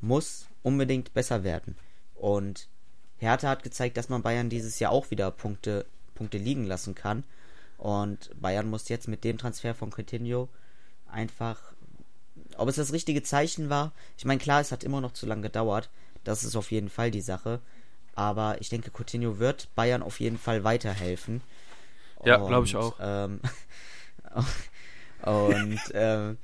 muss 0.00 0.46
unbedingt 0.62 1.12
besser 1.14 1.42
werden. 1.42 1.76
Und 2.18 2.68
Hertha 3.18 3.48
hat 3.48 3.62
gezeigt, 3.62 3.96
dass 3.96 4.08
man 4.08 4.22
Bayern 4.22 4.50
dieses 4.50 4.78
Jahr 4.78 4.92
auch 4.92 5.10
wieder 5.10 5.30
Punkte, 5.30 5.86
Punkte 6.14 6.38
liegen 6.38 6.64
lassen 6.64 6.94
kann. 6.94 7.24
Und 7.78 8.30
Bayern 8.40 8.68
muss 8.68 8.88
jetzt 8.88 9.08
mit 9.08 9.24
dem 9.24 9.38
Transfer 9.38 9.74
von 9.74 9.90
Coutinho 9.90 10.48
einfach 11.10 11.58
ob 12.58 12.68
es 12.68 12.76
das 12.76 12.92
richtige 12.92 13.22
Zeichen 13.22 13.70
war, 13.70 13.92
ich 14.16 14.24
meine, 14.24 14.40
klar, 14.40 14.60
es 14.60 14.72
hat 14.72 14.84
immer 14.84 15.00
noch 15.00 15.12
zu 15.12 15.26
lange 15.26 15.42
gedauert. 15.42 15.88
Das 16.24 16.44
ist 16.44 16.56
auf 16.56 16.70
jeden 16.70 16.90
Fall 16.90 17.10
die 17.10 17.20
Sache. 17.20 17.60
Aber 18.14 18.60
ich 18.60 18.68
denke, 18.68 18.90
Coutinho 18.90 19.38
wird 19.38 19.68
Bayern 19.76 20.02
auf 20.02 20.18
jeden 20.20 20.38
Fall 20.38 20.64
weiterhelfen. 20.64 21.40
Ja, 22.24 22.36
glaube 22.36 22.66
ich 22.66 22.74
auch. 22.74 22.96
Ähm, 23.00 23.40
und 25.22 25.80
ähm, 25.94 26.36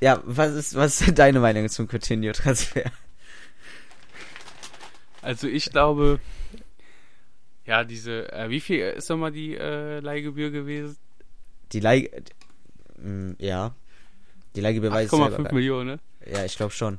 ja, 0.00 0.20
was 0.24 0.52
ist, 0.54 0.74
was 0.74 1.00
ist 1.00 1.18
deine 1.18 1.38
Meinung 1.38 1.68
zum 1.68 1.86
Coutinho-Transfer? 1.86 2.90
Also 5.22 5.46
ich 5.46 5.70
glaube, 5.70 6.20
ja, 7.66 7.84
diese, 7.84 8.32
äh, 8.32 8.48
wie 8.48 8.60
viel 8.60 8.80
ist 8.80 9.08
nochmal 9.08 9.32
die 9.32 9.56
äh, 9.56 10.00
Leihgebühr 10.00 10.50
gewesen? 10.50 10.96
Die 11.72 11.80
Leih, 11.80 12.10
äh, 13.02 13.34
ja. 13.38 13.74
Die 14.56 14.60
Leihgebühr 14.60 14.90
weiß 14.90 15.12
ich 15.12 15.18
8,5 15.18 15.54
Millionen, 15.54 15.86
ne? 15.86 15.98
Ja, 16.32 16.44
ich 16.44 16.56
glaube 16.56 16.72
schon. 16.72 16.98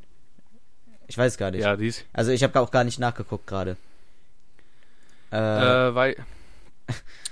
Ich 1.08 1.18
weiß 1.18 1.38
gar 1.38 1.52
nicht. 1.52 1.64
Ja, 1.64 1.76
dies. 1.76 2.06
Also 2.14 2.32
ich 2.32 2.42
habe 2.44 2.58
auch 2.60 2.72
gar 2.72 2.86
nicht 2.86 3.00
nachgeguckt 3.00 3.46
gerade. 3.48 3.76
Äh, 5.32 5.38
äh, 5.90 5.96
weil 5.96 6.16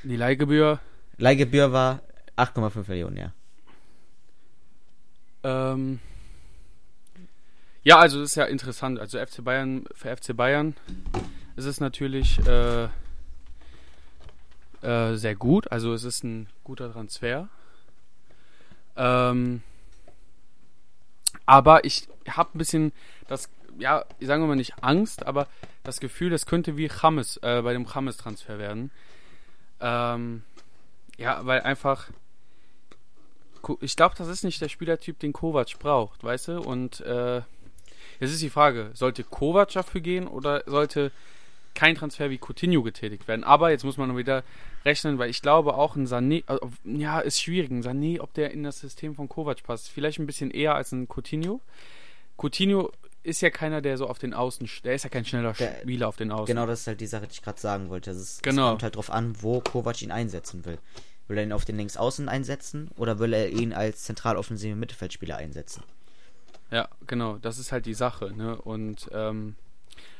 die 0.03 0.17
Leihgebühr. 0.17 0.79
Leihgebühr 1.17 1.71
war 1.71 2.01
8,5 2.35 2.89
Millionen, 2.89 3.17
ja. 3.17 3.33
Ähm, 5.43 5.99
ja, 7.89 7.97
also 7.97 8.19
das 8.19 8.29
ist 8.29 8.35
ja 8.35 8.45
interessant. 8.45 8.99
Also 8.99 9.17
FC 9.17 9.43
Bayern, 9.43 9.85
für 9.95 10.15
FC 10.15 10.37
Bayern 10.37 10.75
ist 11.55 11.65
es 11.65 11.79
natürlich 11.79 12.37
äh, 12.45 12.83
äh, 14.83 15.15
sehr 15.15 15.35
gut. 15.35 15.71
Also 15.71 15.91
es 15.95 16.03
ist 16.03 16.23
ein 16.23 16.47
guter 16.63 16.93
Transfer. 16.93 17.49
Ähm, 18.95 19.63
aber 21.47 21.83
ich 21.83 22.07
habe 22.27 22.51
ein 22.53 22.59
bisschen 22.59 22.91
das, 23.27 23.49
ja, 23.79 24.05
sagen 24.21 24.43
wir 24.43 24.47
mal 24.47 24.55
nicht 24.55 24.83
Angst, 24.83 25.25
aber 25.25 25.47
das 25.83 25.99
Gefühl, 25.99 26.29
das 26.29 26.45
könnte 26.45 26.77
wie 26.77 26.89
Chames, 26.89 27.37
äh, 27.37 27.63
bei 27.63 27.73
dem 27.73 27.87
Chames-Transfer 27.87 28.59
werden. 28.59 28.91
Ähm, 29.81 30.43
ja, 31.17 31.43
weil 31.43 31.61
einfach, 31.61 32.11
ich 33.81 33.95
glaube, 33.95 34.13
das 34.15 34.27
ist 34.27 34.43
nicht 34.43 34.61
der 34.61 34.69
Spielertyp, 34.69 35.17
den 35.17 35.33
Kovac 35.33 35.79
braucht, 35.79 36.23
weißt 36.23 36.49
du? 36.49 36.61
Und 36.61 37.01
äh, 37.01 37.41
jetzt 38.19 38.31
ist 38.31 38.41
die 38.41 38.49
Frage, 38.49 38.91
sollte 38.93 39.23
Kovac 39.23 39.71
dafür 39.71 40.01
gehen 40.01 40.27
oder 40.27 40.63
sollte 40.65 41.11
kein 41.75 41.95
Transfer 41.95 42.29
wie 42.29 42.39
Coutinho 42.39 42.83
getätigt 42.83 43.27
werden? 43.27 43.43
Aber 43.43 43.71
jetzt 43.71 43.83
muss 43.83 43.97
man 43.97 44.15
wieder 44.17 44.43
rechnen, 44.85 45.17
weil 45.17 45.29
ich 45.29 45.41
glaube 45.41 45.75
auch 45.75 45.95
ein 45.95 46.07
Sané, 46.07 46.43
äh, 46.47 46.59
ja, 46.83 47.19
ist 47.19 47.41
schwierig. 47.41 47.71
Ein 47.71 47.83
Sané, 47.83 48.19
ob 48.19 48.33
der 48.33 48.51
in 48.51 48.63
das 48.63 48.79
System 48.79 49.15
von 49.15 49.29
Kovac 49.29 49.63
passt. 49.63 49.89
Vielleicht 49.89 50.19
ein 50.19 50.25
bisschen 50.25 50.51
eher 50.51 50.75
als 50.75 50.91
ein 50.91 51.07
Coutinho. 51.07 51.61
Coutinho 52.37 52.91
ist 53.23 53.41
ja 53.41 53.49
keiner, 53.49 53.81
der 53.81 53.97
so 53.97 54.07
auf 54.07 54.17
den 54.17 54.33
Außen, 54.33 54.69
der 54.83 54.95
ist 54.95 55.03
ja 55.03 55.09
kein 55.09 55.25
schneller 55.25 55.53
der, 55.53 55.81
Spieler 55.81 56.07
auf 56.07 56.15
den 56.15 56.31
Außen. 56.31 56.45
Genau, 56.45 56.65
das 56.65 56.81
ist 56.81 56.87
halt 56.87 57.01
die 57.01 57.07
Sache, 57.07 57.27
die 57.27 57.33
ich 57.33 57.41
gerade 57.41 57.59
sagen 57.59 57.89
wollte. 57.89 58.11
Es, 58.11 58.41
genau. 58.41 58.69
kommt 58.69 58.83
halt 58.83 58.95
drauf 58.95 59.11
an, 59.11 59.35
wo 59.41 59.59
Kovac 59.59 60.01
ihn 60.01 60.11
einsetzen 60.11 60.65
will. 60.65 60.79
Will 61.27 61.37
er 61.37 61.43
ihn 61.43 61.51
auf 61.51 61.65
den 61.65 61.77
Linksaußen 61.77 62.27
einsetzen 62.27 62.89
oder 62.97 63.19
will 63.19 63.33
er 63.33 63.49
ihn 63.49 63.71
als 63.71 64.03
zentraloffensiven 64.03 64.79
Mittelfeldspieler 64.79 65.37
einsetzen? 65.37 65.83
Ja, 66.71 66.87
genau, 67.07 67.37
das 67.37 67.57
ist 67.57 67.71
halt 67.71 67.85
die 67.85 67.93
Sache, 67.93 68.31
ne? 68.35 68.59
Und 68.61 69.09
ähm, 69.11 69.55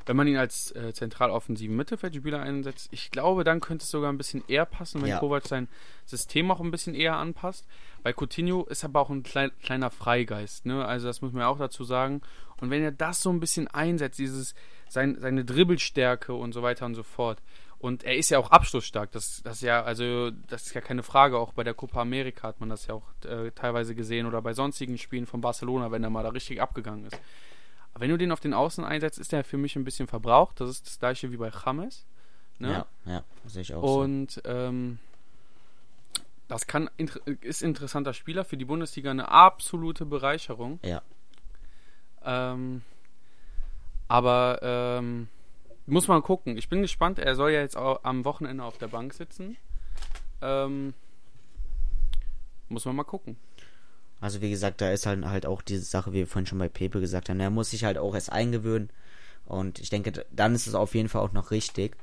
wenn 0.06 0.16
man 0.16 0.28
ihn 0.28 0.38
als 0.38 0.72
äh, 0.76 0.92
zentral 0.94 1.30
offensiven 1.30 1.76
Mittelfeldspieler 1.76 2.42
einsetzt, 2.42 2.90
ich 2.92 3.12
glaube, 3.12 3.44
dann 3.44 3.60
könnte 3.60 3.84
es 3.84 3.92
sogar 3.92 4.12
ein 4.12 4.18
bisschen 4.18 4.44
eher 4.48 4.66
passen, 4.66 5.02
wenn 5.02 5.10
ja. 5.10 5.20
Kovac 5.20 5.48
sein 5.48 5.68
System 6.06 6.50
auch 6.50 6.60
ein 6.60 6.72
bisschen 6.72 6.96
eher 6.96 7.18
anpasst. 7.18 7.68
Bei 8.02 8.12
Coutinho 8.12 8.66
ist 8.66 8.84
aber 8.84 9.02
auch 9.02 9.12
ein 9.12 9.22
klein, 9.22 9.52
kleiner 9.62 9.92
Freigeist, 9.92 10.66
ne? 10.66 10.84
Also 10.84 11.08
das 11.08 11.22
muss 11.22 11.32
man 11.32 11.42
ja 11.42 11.48
auch 11.48 11.60
dazu 11.60 11.84
sagen. 11.84 12.22
Und 12.60 12.72
wenn 12.72 12.82
er 12.82 12.92
das 12.92 13.22
so 13.22 13.30
ein 13.30 13.40
bisschen 13.40 13.68
einsetzt, 13.68 14.20
dieses 14.20 14.56
sein, 14.90 15.18
seine 15.20 15.46
Dribbelstärke 15.46 16.34
und 16.34 16.54
so 16.54 16.64
weiter 16.64 16.86
und 16.86 16.96
so 16.96 17.04
fort. 17.04 17.42
Und 17.80 18.04
er 18.04 18.18
ist 18.18 18.30
ja 18.30 18.40
auch 18.40 18.52
abschlussstark. 18.52 19.12
Das, 19.12 19.42
das 19.44 19.62
ja, 19.62 19.82
also, 19.84 20.32
das 20.32 20.68
ist 20.68 20.74
ja 20.74 20.82
keine 20.82 21.02
Frage. 21.02 21.40
Auch 21.40 21.54
bei 21.54 21.64
der 21.64 21.74
Copa 21.74 22.02
America 22.02 22.50
hat 22.50 22.60
man 22.60 22.70
das 22.70 22.88
ja 22.88 22.94
auch 22.94 23.06
äh, 23.26 23.52
teilweise 23.52 23.96
gesehen 23.96 24.26
oder 24.26 24.42
bei 24.42 24.54
sonstigen 24.54 24.98
Spielen 24.98 25.26
von 25.26 25.40
Barcelona, 25.40 25.90
wenn 25.90 26.04
er 26.04 26.10
mal 26.10 26.24
da 26.24 26.30
richtig 26.30 26.62
abgegangen 26.62 27.06
ist. 27.06 27.18
Aber 27.94 28.02
wenn 28.02 28.10
du 28.10 28.18
den 28.18 28.34
auf 28.34 28.42
den 28.42 28.54
Außen 28.54 28.84
einsetzt, 28.84 29.18
ist 29.18 29.32
der 29.32 29.46
für 29.46 29.58
mich 29.58 29.78
ein 29.78 29.86
bisschen 29.86 30.08
verbraucht. 30.08 30.60
Das 30.60 30.70
ist 30.70 30.88
das 30.88 31.00
gleiche 31.00 31.32
wie 31.32 31.38
bei 31.38 31.52
James. 31.66 32.06
Ne? 32.60 32.72
Ja, 32.72 32.86
ja, 33.06 33.24
sehe 33.46 33.62
ich 33.62 33.74
auch 33.74 33.82
Und 33.82 34.32
so. 34.32 34.42
ähm, 34.44 35.00
das 36.50 36.68
kann 36.68 36.90
ist 37.42 37.62
interessanter 37.62 38.14
Spieler 38.14 38.44
für 38.44 38.58
die 38.58 38.66
Bundesliga 38.66 39.12
eine 39.12 39.30
absolute 39.30 40.06
Bereicherung. 40.06 40.80
Ja. 40.84 41.02
Ähm, 42.26 42.82
aber 44.10 44.60
ähm, 44.62 45.30
muss 45.90 46.08
man 46.08 46.22
gucken. 46.22 46.58
Ich 46.58 46.70
bin 46.70 46.82
gespannt. 46.82 47.20
Er 47.20 47.36
soll 47.36 47.52
ja 47.52 47.62
jetzt 47.62 47.78
auch 47.78 48.04
am 48.04 48.26
Wochenende 48.26 48.64
auf 48.64 48.78
der 48.78 48.88
Bank 48.88 49.14
sitzen. 49.14 49.58
Ähm, 50.42 50.94
muss 52.70 52.86
man 52.86 52.96
mal 52.96 53.04
gucken. 53.04 53.38
Also 54.22 54.42
wie 54.42 54.50
gesagt, 54.50 54.82
da 54.82 54.92
ist 54.92 55.06
halt, 55.06 55.26
halt 55.26 55.46
auch 55.46 55.62
diese 55.62 55.84
Sache, 55.84 56.12
wie 56.12 56.18
wir 56.18 56.28
vorhin 56.28 56.46
schon 56.46 56.60
bei 56.60 56.70
Pepe 56.70 57.00
gesagt 57.00 57.30
haben, 57.30 57.40
er 57.40 57.50
muss 57.50 57.72
sich 57.72 57.84
halt 57.84 57.98
auch 57.98 58.14
erst 58.14 58.32
eingewöhnen. 58.32 58.90
Und 59.46 59.80
ich 59.80 59.90
denke, 59.90 60.26
dann 60.32 60.56
ist 60.56 60.68
es 60.68 60.76
auf 60.76 60.94
jeden 60.94 61.10
Fall 61.10 61.22
auch 61.22 61.32
noch 61.32 61.52
richtig. 61.52 61.96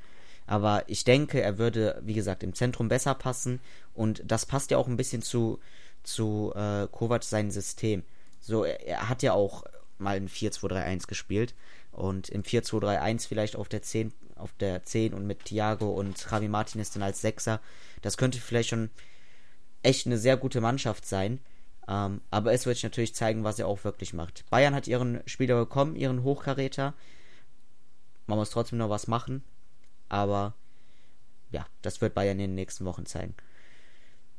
Aber 0.46 0.85
ich 0.87 1.05
denke, 1.05 1.40
er 1.40 1.59
würde, 1.59 2.01
wie 2.05 2.14
gesagt, 2.14 2.42
im 2.42 2.55
Zentrum 2.55 2.88
besser 2.88 3.14
passen. 3.14 3.61
Und 3.94 4.22
das 4.25 4.46
passt 4.46 4.70
ja 4.70 4.79
auch 4.79 4.88
ein 4.88 4.96
bisschen 4.96 5.22
zu, 5.22 5.59
zu 6.03 6.53
äh, 6.55 6.87
Kovac 6.90 7.25
sein 7.25 7.51
System. 7.51 8.03
So, 8.40 8.64
er, 8.64 8.87
er 8.87 9.09
hat 9.09 9.22
ja 9.22 9.33
auch 9.33 9.64
mal 9.98 10.16
ein 10.16 10.28
4-2-3-1 10.28 11.06
gespielt. 11.06 11.54
Und 11.92 12.28
im 12.28 12.42
4-2-3-1 12.42 13.26
vielleicht 13.26 13.56
auf 13.56 13.68
der 13.68 13.82
10, 13.82 14.12
auf 14.37 14.52
der 14.61 14.85
10 14.85 15.14
und 15.14 15.26
mit 15.26 15.46
Thiago 15.46 15.90
und 15.90 16.26
Javi 16.30 16.48
Martinez 16.48 16.90
dann 16.90 17.02
als 17.02 17.20
Sechser. 17.20 17.61
Das 18.02 18.16
könnte 18.16 18.38
vielleicht 18.38 18.68
schon 18.68 18.90
echt 19.82 20.06
eine 20.06 20.18
sehr 20.18 20.37
gute 20.37 20.61
Mannschaft 20.61 21.06
sein. 21.06 21.40
Ähm, 21.88 22.20
aber 22.30 22.52
es 22.52 22.66
wird 22.66 22.76
sich 22.76 22.85
natürlich 22.85 23.14
zeigen, 23.14 23.44
was 23.44 23.59
er 23.59 23.68
auch 23.68 23.85
wirklich 23.85 24.12
macht. 24.12 24.44
Bayern 24.50 24.74
hat 24.74 24.88
ihren 24.88 25.20
Spieler 25.26 25.56
bekommen, 25.56 25.96
ihren 25.96 26.22
Hochkaräter. 26.22 26.94
Man 28.26 28.38
muss 28.38 28.50
trotzdem 28.50 28.78
noch 28.78 28.90
was 28.90 29.06
machen. 29.06 29.44
Aber 30.09 30.54
ja, 31.50 31.66
das 31.82 32.00
wird 32.00 32.14
Bayern 32.14 32.38
in 32.38 32.50
den 32.50 32.54
nächsten 32.54 32.85
Wochen 32.85 33.06
zeigen. 33.06 33.35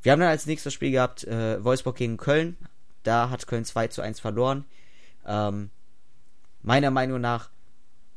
Wir 0.01 0.11
haben 0.11 0.19
dann 0.19 0.29
als 0.29 0.45
nächstes 0.45 0.73
Spiel 0.73 0.91
gehabt 0.91 1.23
äh, 1.23 1.63
Wolfsburg 1.63 1.95
gegen 1.95 2.17
Köln. 2.17 2.57
Da 3.03 3.29
hat 3.29 3.47
Köln 3.47 3.65
2 3.65 3.87
zu 3.87 4.01
1 4.01 4.19
verloren. 4.19 4.65
Ähm, 5.27 5.69
meiner 6.61 6.91
Meinung 6.91 7.21
nach 7.21 7.49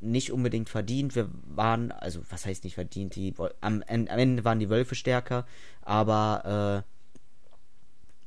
nicht 0.01 0.33
unbedingt 0.33 0.69
verdient. 0.71 1.15
Wir 1.15 1.29
waren, 1.45 1.93
also 1.93 2.23
was 2.31 2.47
heißt 2.47 2.65
nicht 2.65 2.75
verdient, 2.75 3.15
die 3.15 3.35
am, 3.61 3.83
am 3.87 4.07
Ende 4.07 4.45
waren 4.45 4.59
die 4.59 4.71
Wölfe 4.71 4.95
stärker, 4.95 5.47
aber 5.83 6.85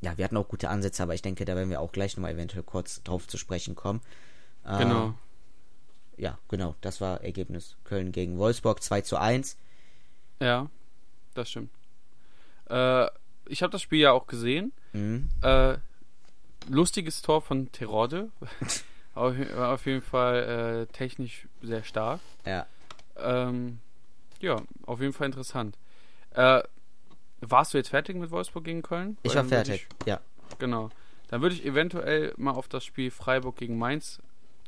äh, 0.02 0.06
ja, 0.06 0.18
wir 0.18 0.26
hatten 0.26 0.38
auch 0.38 0.48
gute 0.48 0.70
Ansätze, 0.70 1.02
aber 1.02 1.14
ich 1.14 1.22
denke, 1.22 1.46
da 1.46 1.56
werden 1.56 1.70
wir 1.70 1.80
auch 1.80 1.92
gleich 1.92 2.16
nochmal 2.16 2.34
eventuell 2.34 2.64
kurz 2.64 3.02
drauf 3.04 3.28
zu 3.28 3.38
sprechen 3.38 3.76
kommen. 3.76 4.02
Äh, 4.66 4.78
genau. 4.78 5.14
Ja, 6.18 6.38
genau, 6.48 6.76
das 6.82 7.02
war 7.02 7.22
Ergebnis. 7.22 7.76
Köln 7.86 8.12
gegen 8.12 8.38
Wolfsburg 8.38 8.84
2 8.84 9.02
zu 9.02 9.18
1. 9.18 9.58
Ja, 10.40 10.70
das 11.34 11.50
stimmt. 11.50 11.72
Äh, 12.70 13.08
ich 13.48 13.64
habe 13.64 13.72
das 13.72 13.82
Spiel 13.82 14.00
ja 14.00 14.12
auch 14.12 14.28
gesehen. 14.28 14.72
Mhm. 14.92 15.30
Äh, 15.42 15.78
lustiges 16.70 17.22
Tor 17.22 17.42
von 17.42 17.72
Terode. 17.72 18.30
Auf, 19.16 19.36
auf 19.56 19.86
jeden 19.86 20.02
Fall 20.02 20.88
äh, 20.90 20.92
technisch 20.92 21.48
sehr 21.62 21.84
stark. 21.84 22.20
Ja. 22.48 22.66
Ähm, 23.16 23.78
ja, 24.40 24.60
auf 24.88 25.02
jeden 25.02 25.14
Fall 25.14 25.28
interessant. 25.28 25.78
Äh, 26.32 26.64
warst 27.42 27.74
du 27.74 27.78
jetzt 27.78 27.90
fertig 27.90 28.16
mit 28.16 28.32
Wolfsburg 28.32 28.64
gegen 28.64 28.82
Köln? 28.82 29.18
Ich 29.22 29.36
war 29.36 29.46
fertig, 29.46 29.88
ich, 30.02 30.08
ja. 30.08 30.20
Genau. 30.58 30.90
Dann 31.28 31.42
würde 31.42 31.54
ich 31.54 31.64
eventuell 31.64 32.34
mal 32.38 32.52
auf 32.52 32.68
das 32.68 32.84
Spiel 32.86 33.12
Freiburg 33.12 33.58
gegen 33.58 33.78
Mainz 33.78 34.20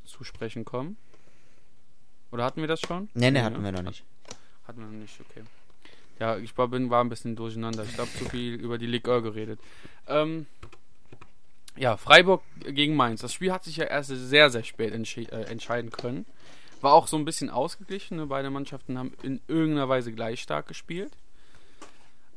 zu 0.03 0.23
sprechen 0.23 0.63
kommen. 0.63 0.97
Oder 2.31 2.43
hatten 2.43 2.61
wir 2.61 2.67
das 2.67 2.81
schon? 2.81 3.09
Nee, 3.13 3.31
nee, 3.31 3.41
hatten 3.41 3.63
wir 3.63 3.71
noch 3.71 3.81
nicht. 3.81 4.03
Hatten 4.67 4.79
wir 4.79 4.87
noch 4.87 4.93
nicht, 4.93 5.19
okay. 5.21 5.43
Ja, 6.19 6.37
ich 6.37 6.57
war, 6.57 6.67
bin, 6.67 6.89
war 6.89 7.03
ein 7.03 7.09
bisschen 7.09 7.35
durcheinander. 7.35 7.83
Ich 7.83 7.97
habe 7.97 8.09
zu 8.11 8.25
viel 8.25 8.53
über 8.61 8.77
die 8.77 8.87
Ligue 8.87 9.21
geredet. 9.21 9.59
Ähm, 10.07 10.45
ja, 11.77 11.97
Freiburg 11.97 12.43
gegen 12.59 12.95
Mainz. 12.95 13.21
Das 13.21 13.33
Spiel 13.33 13.51
hat 13.51 13.63
sich 13.63 13.77
ja 13.77 13.85
erst 13.85 14.09
sehr, 14.09 14.49
sehr 14.49 14.63
spät 14.63 14.93
äh, 14.93 15.41
entscheiden 15.43 15.91
können. 15.91 16.25
War 16.81 16.93
auch 16.93 17.07
so 17.07 17.17
ein 17.17 17.25
bisschen 17.25 17.49
ausgeglichen. 17.49 18.17
Ne? 18.17 18.27
Beide 18.27 18.49
Mannschaften 18.49 18.97
haben 18.97 19.13
in 19.23 19.41
irgendeiner 19.47 19.89
Weise 19.89 20.11
gleich 20.13 20.41
stark 20.41 20.67
gespielt. 20.67 21.11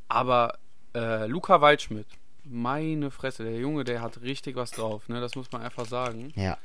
Aber 0.08 0.58
äh, 0.94 1.26
Luca 1.26 1.60
Waldschmidt, 1.60 2.06
meine 2.44 3.10
Fresse, 3.10 3.44
der 3.44 3.58
Junge, 3.58 3.84
der 3.84 4.00
hat 4.00 4.22
richtig 4.22 4.56
was 4.56 4.70
drauf. 4.70 5.08
Ne? 5.08 5.20
Das 5.20 5.34
muss 5.36 5.52
man 5.52 5.62
einfach 5.62 5.86
sagen. 5.86 6.32
Ja. 6.34 6.58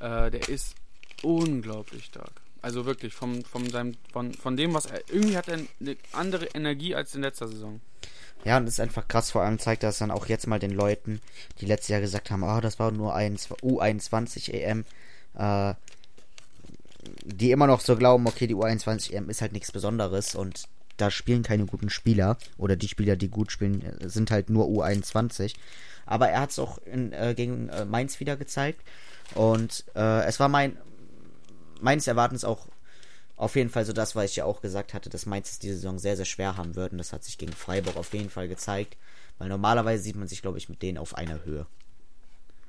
Äh, 0.00 0.30
der 0.30 0.48
ist 0.48 0.74
unglaublich 1.22 2.06
stark. 2.06 2.32
Also 2.60 2.86
wirklich, 2.86 3.14
vom, 3.14 3.44
vom 3.44 3.70
seinem, 3.70 3.94
von, 4.12 4.34
von 4.34 4.56
dem, 4.56 4.74
was 4.74 4.86
er. 4.86 5.00
Irgendwie 5.08 5.36
hat 5.36 5.48
er 5.48 5.60
eine 5.80 5.96
andere 6.12 6.46
Energie 6.46 6.94
als 6.94 7.14
in 7.14 7.22
letzter 7.22 7.46
Saison. 7.46 7.80
Ja, 8.44 8.56
und 8.56 8.66
das 8.66 8.74
ist 8.74 8.80
einfach 8.80 9.08
krass. 9.08 9.30
Vor 9.30 9.42
allem 9.42 9.58
zeigt 9.58 9.82
das 9.82 9.98
dann 9.98 10.10
auch 10.10 10.26
jetzt 10.26 10.46
mal 10.46 10.58
den 10.58 10.70
Leuten, 10.70 11.20
die 11.60 11.66
letztes 11.66 11.88
Jahr 11.88 12.00
gesagt 12.00 12.30
haben, 12.30 12.42
oh, 12.42 12.60
das 12.60 12.78
war 12.78 12.90
nur 12.90 13.14
ein 13.14 13.36
U21 13.36 14.52
EM, 14.52 14.84
äh, 15.36 15.74
die 17.24 17.50
immer 17.50 17.66
noch 17.66 17.80
so 17.80 17.96
glauben, 17.96 18.26
okay, 18.26 18.46
die 18.46 18.54
U21 18.54 19.12
EM 19.12 19.30
ist 19.30 19.42
halt 19.42 19.52
nichts 19.52 19.72
Besonderes 19.72 20.34
und 20.34 20.68
da 20.96 21.10
spielen 21.10 21.42
keine 21.42 21.66
guten 21.66 21.90
Spieler 21.90 22.38
oder 22.56 22.76
die 22.76 22.88
Spieler, 22.88 23.16
die 23.16 23.28
gut 23.28 23.52
spielen, 23.52 23.96
sind 24.00 24.30
halt 24.30 24.50
nur 24.50 24.66
U21. 24.66 25.54
Aber 26.06 26.28
er 26.28 26.40
hat 26.40 26.50
es 26.50 26.58
auch 26.58 26.78
in, 26.78 27.12
äh, 27.12 27.34
gegen 27.36 27.68
äh, 27.68 27.84
Mainz 27.84 28.18
wieder 28.18 28.36
gezeigt 28.36 28.80
und 29.34 29.84
äh, 29.94 30.24
es 30.24 30.40
war 30.40 30.48
mein 30.48 30.76
meines 31.80 32.06
Erachtens 32.06 32.44
auch 32.44 32.66
auf 33.38 33.54
jeden 33.54 33.70
Fall 33.70 33.84
so 33.84 33.92
das, 33.92 34.16
was 34.16 34.30
ich 34.30 34.36
ja 34.36 34.44
auch 34.44 34.60
gesagt 34.60 34.94
hatte, 34.94 35.08
dass 35.08 35.24
Mainz 35.24 35.52
es 35.52 35.58
diese 35.60 35.76
Saison 35.76 35.98
sehr, 35.98 36.16
sehr 36.16 36.24
schwer 36.24 36.56
haben 36.56 36.74
wird. 36.74 36.90
Und 36.90 36.98
das 36.98 37.12
hat 37.12 37.22
sich 37.22 37.38
gegen 37.38 37.52
Freiburg 37.52 37.96
auf 37.96 38.12
jeden 38.12 38.30
Fall 38.30 38.48
gezeigt. 38.48 38.96
Weil 39.38 39.48
normalerweise 39.48 40.02
sieht 40.02 40.16
man 40.16 40.26
sich, 40.26 40.42
glaube 40.42 40.58
ich, 40.58 40.68
mit 40.68 40.82
denen 40.82 40.98
auf 40.98 41.14
einer 41.14 41.44
Höhe. 41.44 41.64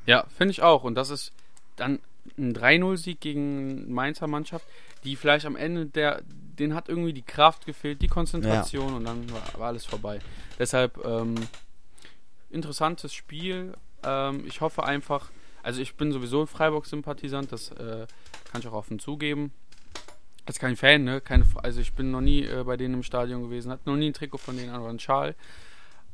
Ja, 0.05 0.27
finde 0.38 0.51
ich 0.51 0.62
auch. 0.62 0.84
Und 0.84 0.93
das 0.93 1.10
ist 1.10 1.32
dann 1.75 1.99
ein 2.38 2.53
3-0-Sieg 2.53 3.19
gegen 3.19 3.91
Mainzer 3.91 4.27
Mannschaft, 4.27 4.63
die 5.03 5.15
vielleicht 5.15 5.47
am 5.47 5.55
Ende 5.55 5.88
der, 5.88 6.21
den 6.27 6.75
hat 6.75 6.88
irgendwie 6.88 7.13
die 7.13 7.23
Kraft 7.23 7.65
gefehlt, 7.65 8.03
die 8.03 8.08
Konzentration 8.08 8.89
ja. 8.89 8.95
und 8.97 9.05
dann 9.05 9.32
war, 9.32 9.41
war, 9.58 9.67
alles 9.69 9.86
vorbei. 9.86 10.19
Deshalb 10.60 11.03
ähm, 11.03 11.34
interessantes 12.51 13.12
Spiel. 13.12 13.73
Ähm, 14.03 14.43
ich 14.45 14.62
hoffe 14.62 14.84
einfach, 14.84 15.32
also 15.63 15.82
ich 15.82 15.95
bin 15.95 16.12
sowieso 16.12 16.45
Freiburg-Sympathisant, 16.45 17.51
das 17.51 17.71
äh, 17.71 18.05
kann 18.51 18.62
ich 18.62 18.67
auch 18.67 18.73
offen 18.73 18.99
zugeben 18.99 19.51
als 20.49 20.59
kein 20.59 20.75
Fan, 20.75 21.03
ne? 21.03 21.21
Keine, 21.21 21.45
also 21.63 21.79
ich 21.79 21.93
bin 21.93 22.12
noch 22.12 22.21
nie 22.21 22.43
äh, 22.43 22.63
bei 22.65 22.75
denen 22.75 22.95
im 22.95 23.03
Stadion 23.03 23.43
gewesen, 23.43 23.71
hatte 23.71 23.89
noch 23.89 23.95
nie 23.95 24.07
ein 24.07 24.13
Trikot 24.13 24.39
von 24.39 24.57
denen 24.57 24.71
an 24.71 24.81
oder 24.81 24.89
einen 24.89 24.99
Schal. 24.99 25.35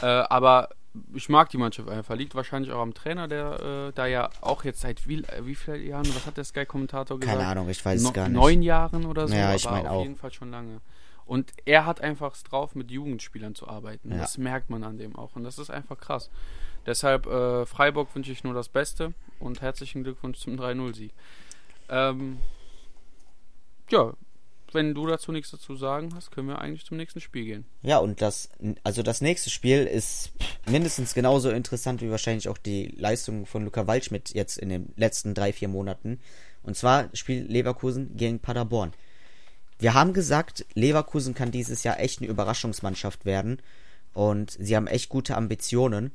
Äh, 0.01 0.05
aber 0.05 0.69
ich 1.13 1.29
mag 1.29 1.49
die 1.49 1.57
Mannschaft 1.57 1.89
einfach. 1.89 2.15
Liegt 2.15 2.35
wahrscheinlich 2.35 2.71
auch 2.71 2.81
am 2.81 2.93
Trainer, 2.93 3.27
der 3.27 3.87
äh, 3.89 3.91
da 3.93 4.05
ja 4.05 4.29
auch 4.41 4.63
jetzt 4.63 4.81
seit 4.81 5.07
wie, 5.07 5.23
äh, 5.23 5.45
wie 5.45 5.55
vielen 5.55 5.85
Jahren, 5.85 6.07
was 6.07 6.25
hat 6.25 6.37
der 6.37 6.43
Sky-Kommentator 6.43 7.19
gesagt? 7.19 7.37
Keine 7.37 7.49
Ahnung, 7.49 7.69
ich 7.69 7.83
weiß 7.83 8.01
no, 8.01 8.09
es 8.09 8.13
gar 8.13 8.29
nicht. 8.29 8.37
Neun 8.37 8.61
Jahren 8.61 9.05
oder 9.05 9.27
so, 9.27 9.35
ja, 9.35 9.55
ich 9.55 9.65
meine 9.65 9.89
auf 9.89 9.97
auch. 9.97 10.03
jeden 10.03 10.15
Fall 10.15 10.31
schon 10.31 10.51
lange. 10.51 10.81
Und 11.25 11.51
er 11.65 11.85
hat 11.85 12.01
einfach 12.01 12.37
drauf, 12.43 12.75
mit 12.75 12.91
Jugendspielern 12.91 13.55
zu 13.55 13.67
arbeiten. 13.67 14.11
Ja. 14.11 14.17
Das 14.17 14.37
merkt 14.37 14.69
man 14.69 14.83
an 14.83 14.97
dem 14.97 15.15
auch. 15.15 15.35
Und 15.35 15.43
das 15.43 15.57
ist 15.57 15.71
einfach 15.71 15.97
krass. 15.99 16.29
Deshalb 16.85 17.25
äh, 17.25 17.65
Freiburg 17.65 18.13
wünsche 18.13 18.31
ich 18.31 18.43
nur 18.43 18.53
das 18.53 18.69
Beste 18.69 19.13
und 19.39 19.61
herzlichen 19.61 20.03
Glückwunsch 20.03 20.37
zum 20.37 20.55
3-0-Sieg. 20.55 21.11
Ähm, 21.89 22.37
ja, 23.89 24.13
wenn 24.75 24.93
du 24.93 25.07
dazu 25.07 25.31
nichts 25.31 25.49
dazu 25.49 25.75
sagen 25.75 26.13
hast, 26.13 26.29
können 26.29 26.47
wir 26.47 26.59
eigentlich 26.59 26.85
zum 26.85 26.97
nächsten 26.97 27.19
Spiel 27.19 27.45
gehen. 27.45 27.65
Ja, 27.81 27.97
und 27.97 28.21
das, 28.21 28.49
also 28.83 29.01
das 29.01 29.21
nächste 29.21 29.49
Spiel 29.49 29.85
ist 29.85 30.31
mindestens 30.69 31.13
genauso 31.15 31.49
interessant 31.49 32.01
wie 32.01 32.11
wahrscheinlich 32.11 32.47
auch 32.47 32.59
die 32.59 32.93
Leistung 32.95 33.47
von 33.47 33.65
Luca 33.65 33.87
Waldschmidt 33.87 34.33
jetzt 34.35 34.57
in 34.57 34.69
den 34.69 34.93
letzten 34.95 35.33
drei, 35.33 35.51
vier 35.51 35.67
Monaten. 35.67 36.19
Und 36.61 36.77
zwar 36.77 37.09
spielt 37.13 37.49
Leverkusen 37.49 38.15
gegen 38.15 38.39
Paderborn. 38.39 38.93
Wir 39.79 39.93
haben 39.93 40.13
gesagt, 40.13 40.65
Leverkusen 40.73 41.33
kann 41.33 41.51
dieses 41.51 41.83
Jahr 41.83 41.99
echt 41.99 42.19
eine 42.19 42.29
Überraschungsmannschaft 42.29 43.25
werden. 43.25 43.61
Und 44.13 44.51
sie 44.51 44.75
haben 44.75 44.87
echt 44.87 45.09
gute 45.09 45.35
Ambitionen. 45.35 46.11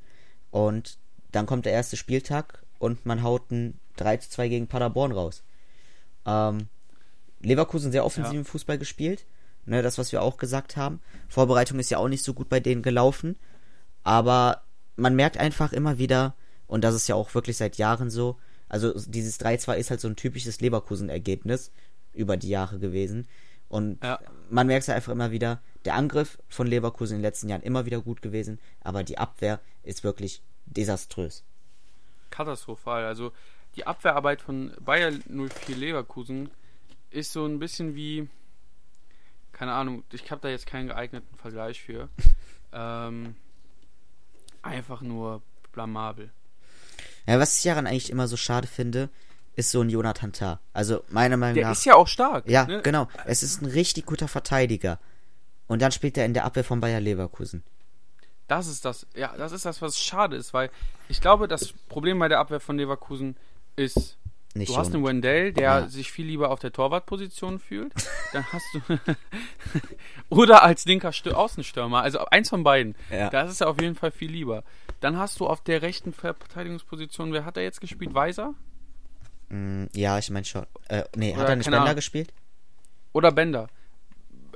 Und 0.51 0.99
dann 1.33 1.47
kommt 1.47 1.67
der 1.67 1.73
erste 1.73 1.97
Spieltag 1.97 2.63
und 2.79 3.07
man 3.07 3.23
haut 3.23 3.51
ein 3.51 3.79
3 3.97 4.17
zu 4.19 4.31
2 4.31 4.49
gegen 4.49 4.67
Paderborn 4.67 5.13
raus. 5.13 5.43
Ähm, 6.27 6.69
Leverkusen 7.41 7.93
sehr 7.93 8.05
offensiven 8.05 8.45
ja. 8.45 8.51
Fußball 8.51 8.79
gespielt. 8.79 9.27
Ne, 9.67 9.83
das, 9.83 9.99
was 9.99 10.11
wir 10.11 10.23
auch 10.23 10.39
gesagt 10.39 10.77
haben. 10.77 11.01
Vorbereitung 11.29 11.79
ist 11.79 11.91
ja 11.91 11.99
auch 11.99 12.09
nicht 12.09 12.25
so 12.25 12.33
gut 12.35 12.49
bei 12.49 12.61
denen 12.61 12.83
gelaufen. 12.83 13.37
Aber 14.03 14.63
man 14.97 15.15
merkt 15.15 15.37
einfach 15.37 15.73
immer 15.73 15.99
wieder, 15.99 16.35
und 16.67 16.83
das 16.83 16.95
ist 16.95 17.09
ja 17.09 17.15
auch 17.15 17.35
wirklich 17.35 17.57
seit 17.57 17.77
Jahren 17.77 18.11
so, 18.11 18.39
also 18.69 18.93
dieses 19.07 19.39
3-2 19.41 19.75
ist 19.77 19.91
halt 19.91 20.01
so 20.01 20.09
ein 20.09 20.17
typisches 20.17 20.61
Leverkusen-Ergebnis 20.61 21.73
über 22.13 22.37
die 22.37 22.49
Jahre 22.49 22.79
gewesen. 22.79 23.29
Und 23.69 24.03
ja. 24.03 24.19
man 24.49 24.67
merkt 24.67 24.85
es 24.85 24.89
einfach 24.89 25.13
immer 25.13 25.31
wieder, 25.31 25.61
der 25.85 25.95
Angriff 25.95 26.39
von 26.49 26.67
Leverkusen 26.67 27.17
in 27.17 27.19
den 27.19 27.29
letzten 27.29 27.49
Jahren 27.49 27.63
immer 27.63 27.87
wieder 27.87 28.01
gut 28.01 28.23
gewesen, 28.23 28.59
aber 28.81 29.05
die 29.05 29.19
Abwehr 29.19 29.61
ist 29.83 30.05
wirklich 30.05 30.43
desaströs. 30.67 31.45
Katastrophal. 32.31 33.05
Also 33.05 33.33
die 33.77 33.87
Abwehrarbeit 33.87 34.43
von 34.43 34.73
Bayer 34.81 35.13
04 35.29 35.77
Leverkusen 35.77 36.51
ist 37.11 37.33
so 37.33 37.45
ein 37.45 37.59
bisschen 37.59 37.95
wie, 37.95 38.29
keine 39.53 39.73
Ahnung, 39.73 40.05
ich 40.13 40.31
habe 40.31 40.41
da 40.41 40.49
jetzt 40.49 40.67
keinen 40.67 40.89
geeigneten 40.89 41.37
Vergleich 41.37 41.83
für. 41.83 42.09
ähm, 42.73 43.35
einfach 44.63 45.01
nur 45.01 45.43
blamabel. 45.73 46.31
Ja, 47.27 47.39
was 47.39 47.59
ich 47.59 47.65
daran 47.65 47.87
eigentlich 47.87 48.11
immer 48.11 48.29
so 48.29 48.37
schade 48.37 48.67
finde, 48.67 49.09
ist 49.57 49.71
so 49.71 49.81
ein 49.81 49.91
Jonathan 49.91 50.33
Tah. 50.33 50.61
Also 50.73 51.05
meiner 51.09 51.37
Meinung 51.37 51.57
Der 51.57 51.65
nach. 51.65 51.71
Der 51.71 51.79
ist 51.79 51.85
ja 51.85 51.95
auch 51.95 52.09
stark. 52.09 52.49
Ja, 52.49 52.67
ne? 52.67 52.83
genau. 52.83 53.09
Es 53.27 53.43
ist 53.43 53.63
ein 53.63 53.67
richtig 53.67 54.07
guter 54.07 54.29
Verteidiger. 54.29 54.99
Und 55.67 55.83
dann 55.83 55.93
spielt 55.93 56.17
er 56.19 56.25
in 56.25 56.35
der 56.35 56.45
Abwehr 56.45 56.65
von 56.65 56.81
Bayer 56.81 57.01
Leverkusen. 57.01 57.63
Das 58.49 58.67
ist 58.67 58.85
das, 58.85 59.07
ja, 59.15 59.33
das 59.37 59.53
ist 59.53 59.65
das, 59.65 59.81
was 59.81 60.01
schade 60.01 60.35
ist, 60.35 60.53
weil 60.53 60.71
ich 61.09 61.21
glaube, 61.21 61.47
das 61.47 61.73
Problem 61.89 62.19
bei 62.19 62.27
der 62.27 62.41
Abwehr 62.41 62.59
von 62.59 62.77
Leverkusen 62.77 63.37
ist 63.77 64.19
Nicht 64.55 64.71
du 64.71 64.77
hast 64.77 64.89
schon. 64.89 64.97
einen 64.97 65.05
Wendell, 65.05 65.53
der 65.53 65.63
Ja. 65.65 65.87
sich 65.89 66.11
viel 66.11 66.27
lieber 66.27 66.51
auf 66.51 66.59
der 66.59 66.73
Torwartposition 66.73 67.59
fühlt. 67.61 67.93
Dann 68.33 68.45
hast 68.53 68.65
du. 68.75 68.81
Oder 70.29 70.63
als 70.63 70.85
linker 70.87 71.13
Stö 71.13 71.33
Außenstürmer. 71.33 72.03
Also 72.03 72.25
eins 72.27 72.49
von 72.49 72.65
beiden. 72.65 72.95
Ja. 73.11 73.31
Das 73.31 73.51
ist 73.51 73.61
ja 73.61 73.69
auf 73.69 73.81
jeden 73.81 73.95
Fall 73.95 74.11
viel 74.11 74.31
lieber. 74.31 74.65
Dann 75.01 75.17
hast 75.19 75.39
du 75.41 75.47
auf 75.47 75.63
der 75.63 75.83
rechten 75.83 76.13
Verteidigungsposition, 76.13 77.33
wer 77.33 77.45
hat 77.45 77.57
er 77.57 77.63
jetzt 77.63 77.81
gespielt? 77.81 78.13
Weiser? 78.15 78.55
Mm, 79.49 79.85
Ja, 79.95 80.19
ich 80.19 80.31
meine 80.31 80.45
schon. 80.45 80.67
Äh, 80.89 81.05
nee, 81.17 81.33
hat 81.33 81.41
Oder 81.41 81.49
er 81.51 81.57
nicht 81.57 81.67
Bender 81.67 81.83
Ahnung. 81.83 81.95
gespielt? 81.97 82.33
Oder 83.13 83.33
Bender? 83.33 83.69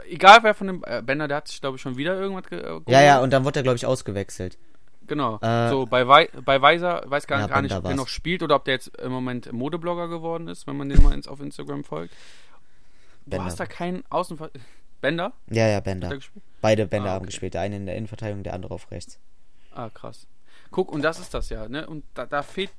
Egal 0.09 0.41
wer 0.43 0.55
von 0.55 0.67
dem. 0.67 0.85
Äh, 0.87 1.03
Bender, 1.03 1.29
der 1.29 1.39
hat 1.39 1.49
sich, 1.49 1.61
glaube 1.61 1.77
ich, 1.77 1.83
schon 1.83 1.97
wieder 1.97 2.15
irgendwas 2.19 2.47
ge 2.51 2.61
äh, 2.61 2.81
Ja, 2.89 3.01
ja, 3.03 3.21
und 3.21 3.31
dann 3.33 3.45
wurde 3.45 3.61
er, 3.61 3.63
glaube 3.63 3.77
ich, 3.77 3.87
ausgewechselt. 3.87 4.59
Genau. 5.07 5.39
Äh, 5.41 5.69
so, 5.71 5.87
bei, 5.87 6.07
Wei 6.09 6.29
bei 6.45 6.61
Weiser 6.63 7.03
weiß 7.07 7.27
gar, 7.27 7.41
Ja, 7.41 7.47
gar 7.47 7.63
nicht, 7.63 7.75
ob 7.75 7.85
der 7.85 7.95
noch 7.95 8.09
spielt 8.09 8.43
oder 8.43 8.57
ob 8.57 8.65
der 8.65 8.75
jetzt 8.75 8.97
im 8.97 9.13
Moment 9.13 9.53
Modeblogger 9.53 10.09
geworden 10.09 10.49
ist, 10.49 10.67
wenn 10.67 10.77
man 10.77 10.89
den 10.89 11.03
mal 11.03 11.13
ins, 11.13 11.29
auf 11.29 11.41
Instagram 11.41 11.85
folgt. 11.85 12.15
Du 13.25 13.31
Bender. 13.31 13.45
hast 13.47 13.61
da 13.61 13.67
keinen 13.67 14.05
Außenver... 14.11 14.51
Bender? 15.01 15.33
Ja, 15.51 15.67
ja, 15.67 15.75
er 15.75 15.81
Bender. 15.83 16.19
Beide 16.63 16.87
Bender 16.87 17.11
Ah, 17.11 17.13
haben 17.15 17.23
okay. 17.25 17.33
gespielt. 17.33 17.55
Der 17.55 17.61
eine 17.61 17.77
in 17.77 17.87
der 17.87 17.97
Innenverteidigung, 17.97 18.43
der 18.43 18.55
andere 18.55 18.73
auf 18.75 18.91
rechts. 18.91 19.19
Ah, 19.73 19.91
krass. 19.91 20.27
Guck, 20.71 20.91
und 20.91 21.03
das 21.03 21.19
ist 21.19 21.35
das 21.35 21.51
ja, 21.51 21.69
ne? 21.69 21.87
Und 21.87 22.05
da, 22.15 22.27
da 22.27 22.43
fehlt... 22.43 22.71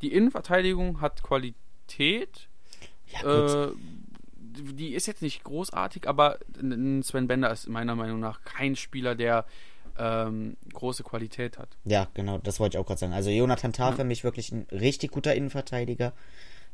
Die 0.00 0.12
Innenverteidigung 0.12 1.00
hat 1.00 1.22
Qualität. 1.22 2.48
Ja, 3.06 3.20
gut. 3.22 3.72
Äh, 3.72 3.76
die 4.72 4.94
ist 4.94 5.06
jetzt 5.06 5.22
nicht 5.22 5.44
großartig, 5.44 6.08
aber 6.08 6.38
Sven 7.02 7.26
Bender 7.28 7.50
ist 7.50 7.68
meiner 7.68 7.94
Meinung 7.94 8.20
nach 8.20 8.42
kein 8.44 8.76
Spieler, 8.76 9.14
der 9.14 9.44
ähm, 9.98 10.56
große 10.72 11.02
Qualität 11.02 11.58
hat. 11.58 11.68
Ja, 11.84 12.06
genau, 12.14 12.38
das 12.38 12.60
wollte 12.60 12.76
ich 12.76 12.80
auch 12.80 12.86
gerade 12.86 13.00
sagen. 13.00 13.12
Also 13.12 13.30
Jonathan 13.30 13.72
Tah 13.72 13.90
Ja. 13.90 13.96
für 13.96 14.04
mich 14.04 14.24
wirklich 14.24 14.52
ein 14.52 14.66
richtig 14.70 15.10
guter 15.10 15.34
Innenverteidiger, 15.34 16.12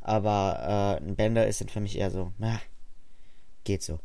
aber 0.01 0.99
äh, 1.01 1.05
ein 1.05 1.17
Bender 1.17 1.47
ist 1.47 1.61
dann 1.61 1.69
für 1.69 1.81
mich 1.81 1.99
eher 1.99 2.11
so, 2.11 2.33
na, 2.39 2.61
geht 3.65 3.83
so. 3.83 3.99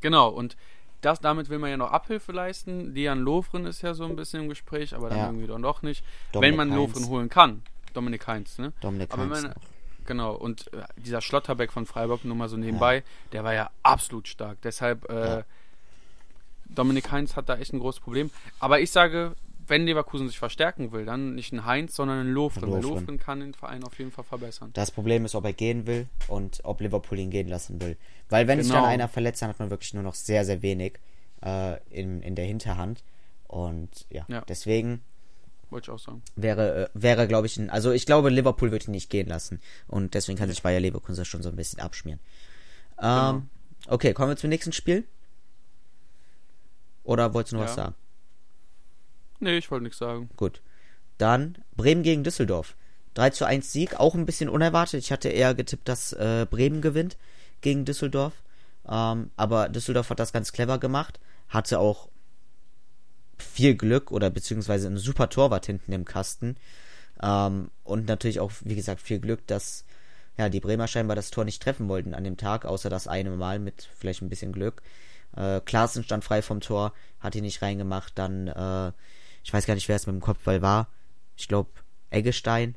Genau, 0.00 0.28
und 0.28 0.56
das, 1.02 1.20
damit 1.20 1.48
will 1.48 1.58
man 1.58 1.70
ja 1.70 1.76
noch 1.76 1.90
Abhilfe 1.92 2.32
leisten. 2.32 2.94
Dejan 2.94 3.20
Lofren 3.20 3.66
ist 3.66 3.82
ja 3.82 3.94
so 3.94 4.04
ein 4.04 4.16
bisschen 4.16 4.42
im 4.42 4.48
Gespräch, 4.48 4.94
aber 4.94 5.08
dann 5.08 5.18
Ja. 5.18 5.26
irgendwie 5.26 5.46
dann 5.46 5.62
doch 5.62 5.82
nicht. 5.82 6.04
Dominik 6.32 6.50
wenn 6.50 6.56
man 6.56 6.70
Heinz. 6.70 6.94
Lofren 6.94 7.08
holen 7.08 7.28
kann. 7.28 7.62
Dominik 7.94 8.26
Heinz, 8.26 8.58
ne? 8.58 8.72
Dominik 8.80 9.12
Aber 9.12 9.22
Heinz 9.28 9.42
noch. 9.44 9.54
Genau, 10.06 10.34
und 10.34 10.72
äh, 10.72 10.82
dieser 10.96 11.20
Schlotterbeck 11.20 11.72
von 11.72 11.86
Freiburg, 11.86 12.24
nur 12.24 12.34
mal 12.36 12.48
so 12.48 12.56
nebenbei, 12.56 13.04
der 13.32 13.44
war 13.44 13.54
ja 13.54 13.70
absolut 13.82 14.26
stark. 14.28 14.58
Deshalb, 14.62 15.08
äh, 15.10 15.24
Ja. 15.38 15.44
Dominik 16.74 17.10
Heinz 17.10 17.36
hat 17.36 17.48
da 17.48 17.56
echt 17.56 17.72
ein 17.72 17.78
großes 17.80 18.00
Problem. 18.00 18.30
Aber 18.58 18.80
ich 18.80 18.90
sage, 18.90 19.34
wenn 19.66 19.84
Leverkusen 19.86 20.26
sich 20.28 20.38
verstärken 20.38 20.90
will, 20.92 21.04
dann 21.04 21.34
nicht 21.34 21.52
ein 21.52 21.64
Heinz, 21.64 21.94
sondern 21.94 22.18
ein 22.20 22.32
Lofren. 22.32 22.62
Weil 22.70 22.80
Lovren. 22.82 23.00
Lofren 23.00 23.18
kann 23.18 23.40
den 23.40 23.54
Verein 23.54 23.84
auf 23.84 23.98
jeden 23.98 24.10
Fall 24.10 24.24
verbessern. 24.24 24.70
Das 24.72 24.90
Problem 24.90 25.24
ist, 25.24 25.34
ob 25.34 25.44
er 25.44 25.52
gehen 25.52 25.86
will 25.86 26.08
und 26.28 26.60
ob 26.64 26.80
Liverpool 26.80 27.18
ihn 27.18 27.30
gehen 27.30 27.48
lassen 27.48 27.80
will. 27.80 27.96
Weil 28.28 28.48
wenn 28.48 28.58
sich 28.58 28.68
Genau. 28.68 28.82
dann 28.82 28.90
einer 28.90 29.08
verletzt, 29.08 29.42
dann 29.42 29.48
hat 29.50 29.58
man 29.58 29.70
wirklich 29.70 29.94
nur 29.94 30.02
noch 30.02 30.14
sehr, 30.14 30.44
sehr 30.44 30.62
wenig 30.62 30.98
äh, 31.42 31.76
in, 31.90 32.22
in 32.22 32.34
der 32.34 32.46
Hinterhand. 32.46 33.02
Und 33.46 34.06
ja, 34.10 34.24
Ja. 34.28 34.42
deswegen 34.48 35.02
Wollte 35.70 35.86
ich 35.86 35.94
auch 35.94 35.98
sagen. 36.00 36.22
wäre, 36.36 36.84
äh, 36.86 36.88
wäre 36.94 37.28
glaube 37.28 37.46
ich, 37.46 37.56
ein, 37.56 37.70
also 37.70 37.92
ich 37.92 38.06
glaube, 38.06 38.30
Liverpool 38.30 38.72
wird 38.72 38.88
ihn 38.88 38.92
nicht 38.92 39.08
gehen 39.10 39.28
lassen. 39.28 39.60
Und 39.86 40.14
deswegen 40.14 40.36
kann 40.38 40.48
sich 40.48 40.62
Bayer 40.62 40.80
Leverkusen 40.80 41.24
schon 41.24 41.42
so 41.42 41.48
ein 41.48 41.56
bisschen 41.56 41.80
abschmieren. 41.80 42.20
Genau. 42.96 43.30
Ähm, 43.30 43.48
Okay, 43.86 44.12
kommen 44.12 44.28
wir 44.28 44.36
zum 44.36 44.50
nächsten 44.50 44.72
Spiel. 44.72 45.04
Oder 47.04 47.34
wolltest 47.34 47.52
du 47.52 47.56
noch 47.56 47.62
Ja. 47.64 47.68
was 47.68 47.74
sagen? 47.76 47.94
Nee, 49.40 49.56
ich 49.58 49.70
wollte 49.70 49.84
nichts 49.84 49.98
sagen. 49.98 50.28
Gut. 50.36 50.60
Dann 51.18 51.58
Bremen 51.76 52.02
gegen 52.02 52.24
Düsseldorf. 52.24 52.76
3 53.14 53.30
zu 53.30 53.44
1 53.44 53.72
Sieg, 53.72 53.98
auch 53.98 54.14
ein 54.14 54.26
bisschen 54.26 54.48
unerwartet. 54.48 55.02
Ich 55.02 55.12
hatte 55.12 55.28
eher 55.28 55.54
getippt, 55.54 55.88
dass 55.88 56.12
äh, 56.12 56.46
Bremen 56.48 56.80
gewinnt 56.80 57.16
gegen 57.60 57.84
Düsseldorf. 57.84 58.34
Ähm, 58.88 59.30
aber 59.36 59.68
Düsseldorf 59.68 60.10
hat 60.10 60.20
das 60.20 60.32
ganz 60.32 60.52
clever 60.52 60.78
gemacht. 60.78 61.18
Hatte 61.48 61.78
auch 61.78 62.08
viel 63.38 63.74
Glück 63.74 64.12
oder 64.12 64.30
beziehungsweise 64.30 64.88
ein 64.88 64.98
super 64.98 65.28
Torwart 65.28 65.66
hinten 65.66 65.92
im 65.92 66.04
Kasten. 66.04 66.56
Ähm, 67.22 67.70
und 67.84 68.06
natürlich 68.06 68.40
auch, 68.40 68.52
wie 68.62 68.76
gesagt, 68.76 69.00
viel 69.00 69.18
Glück, 69.18 69.46
dass 69.46 69.84
ja, 70.38 70.48
die 70.48 70.60
Bremer 70.60 70.86
scheinbar 70.86 71.16
das 71.16 71.30
Tor 71.30 71.44
nicht 71.44 71.62
treffen 71.62 71.88
wollten 71.88 72.14
an 72.14 72.24
dem 72.24 72.36
Tag, 72.36 72.64
außer 72.64 72.88
das 72.88 73.08
eine 73.08 73.30
Mal 73.30 73.58
mit 73.58 73.88
vielleicht 73.98 74.22
ein 74.22 74.28
bisschen 74.30 74.52
Glück. 74.52 74.82
Äh, 75.36 75.60
Klaassen 75.60 76.02
stand 76.04 76.24
frei 76.24 76.42
vom 76.42 76.60
Tor, 76.60 76.92
hat 77.20 77.34
ihn 77.34 77.44
nicht 77.44 77.62
reingemacht. 77.62 78.12
Dann, 78.18 78.48
äh, 78.48 78.92
ich 79.42 79.52
weiß 79.52 79.66
gar 79.66 79.74
nicht, 79.74 79.88
wer 79.88 79.96
es 79.96 80.06
mit 80.06 80.14
dem 80.14 80.20
Kopfball 80.20 80.62
war. 80.62 80.88
Ich 81.36 81.48
glaube, 81.48 81.70
Eggestein, 82.10 82.74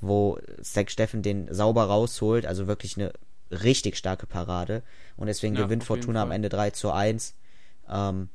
wo 0.00 0.38
Zack 0.62 0.90
Steffen 0.90 1.22
den 1.22 1.52
sauber 1.52 1.84
rausholt. 1.84 2.46
Also 2.46 2.66
wirklich 2.66 2.96
eine 2.96 3.12
richtig 3.50 3.96
starke 3.96 4.26
Parade. 4.26 4.82
Und 5.16 5.26
deswegen 5.26 5.56
Ja, 5.56 5.62
gewinnt 5.64 5.84
Fortuna 5.84 6.22
am. 6.22 6.30
Ende 6.30 6.48
3 6.48 6.70
zu 6.70 6.92
1. 6.92 7.34
Ähm, 7.88 8.28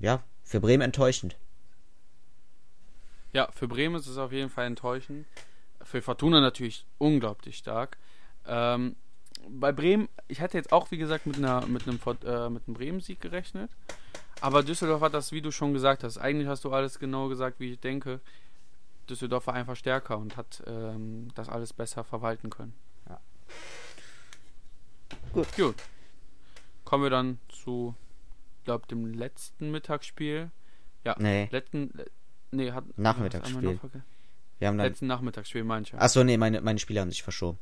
ja, 0.00 0.22
für 0.42 0.60
Bremen 0.60 0.82
enttäuschend. 0.82 1.36
Ja, 3.32 3.48
für 3.52 3.68
Bremen 3.68 3.96
ist 3.96 4.06
es 4.06 4.16
auf 4.18 4.32
jeden 4.32 4.50
Fall 4.50 4.66
enttäuschend. 4.66 5.26
Für 5.82 6.02
Fortuna 6.02 6.40
natürlich 6.40 6.86
unglaublich 6.98 7.58
stark. 7.58 7.98
Ähm, 8.46 8.96
bei 9.48 9.72
Bremen, 9.72 10.08
ich 10.28 10.40
hatte 10.40 10.56
jetzt 10.56 10.72
auch, 10.72 10.90
wie 10.90 10.98
gesagt, 10.98 11.26
mit, 11.26 11.36
einer, 11.36 11.66
mit 11.66 11.86
einem, 11.86 11.98
äh, 12.24 12.48
mit 12.50 12.66
einem 12.66 12.74
Bremen-Sieg 12.74 13.20
gerechnet. 13.20 13.70
Aber 14.40 14.62
Düsseldorf 14.62 15.00
hat 15.00 15.14
das, 15.14 15.32
wie 15.32 15.40
du 15.42 15.50
schon 15.52 15.72
gesagt 15.72 16.04
hast, 16.04 16.18
eigentlich 16.18 16.48
hast 16.48 16.64
du 16.64 16.72
alles 16.72 16.98
genau 16.98 17.28
gesagt, 17.28 17.60
wie 17.60 17.72
ich 17.72 17.80
denke. 17.80 18.20
Düsseldorf 19.08 19.46
war 19.46 19.54
einfach 19.54 19.76
stärker 19.76 20.18
und 20.18 20.36
hat 20.36 20.62
ähm, 20.66 21.28
das 21.34 21.48
alles 21.48 21.72
besser 21.72 22.04
verwalten 22.04 22.50
können. 22.50 22.74
Ja. 23.08 23.20
Gut. 25.32 25.46
Gut. 25.56 25.74
Kommen 26.84 27.02
wir 27.04 27.10
dann 27.10 27.38
zu, 27.48 27.94
glaube 28.64 28.86
dem 28.88 29.06
letzten 29.14 29.70
Mittagsspiel. 29.70 30.50
Ja, 31.04 31.16
Nee, 31.18 31.48
letzten. 31.50 31.90
le- 31.94 32.06
Nee, 32.50 32.70
hat. 32.72 32.84
Nachmittagsspiel. 32.96 33.56
haben 33.56 33.80
wir 33.82 34.02
wir 34.60 34.68
haben 34.68 34.78
dann. 34.78 34.86
Letzten 34.86 35.06
Nachmittagsspiel, 35.08 35.64
manche. 35.64 35.98
Achso, 36.00 36.22
nee, 36.22 36.36
meine, 36.36 36.60
meine 36.60 36.78
Spiele 36.78 37.00
haben 37.00 37.10
sich 37.10 37.22
verschoben. 37.22 37.58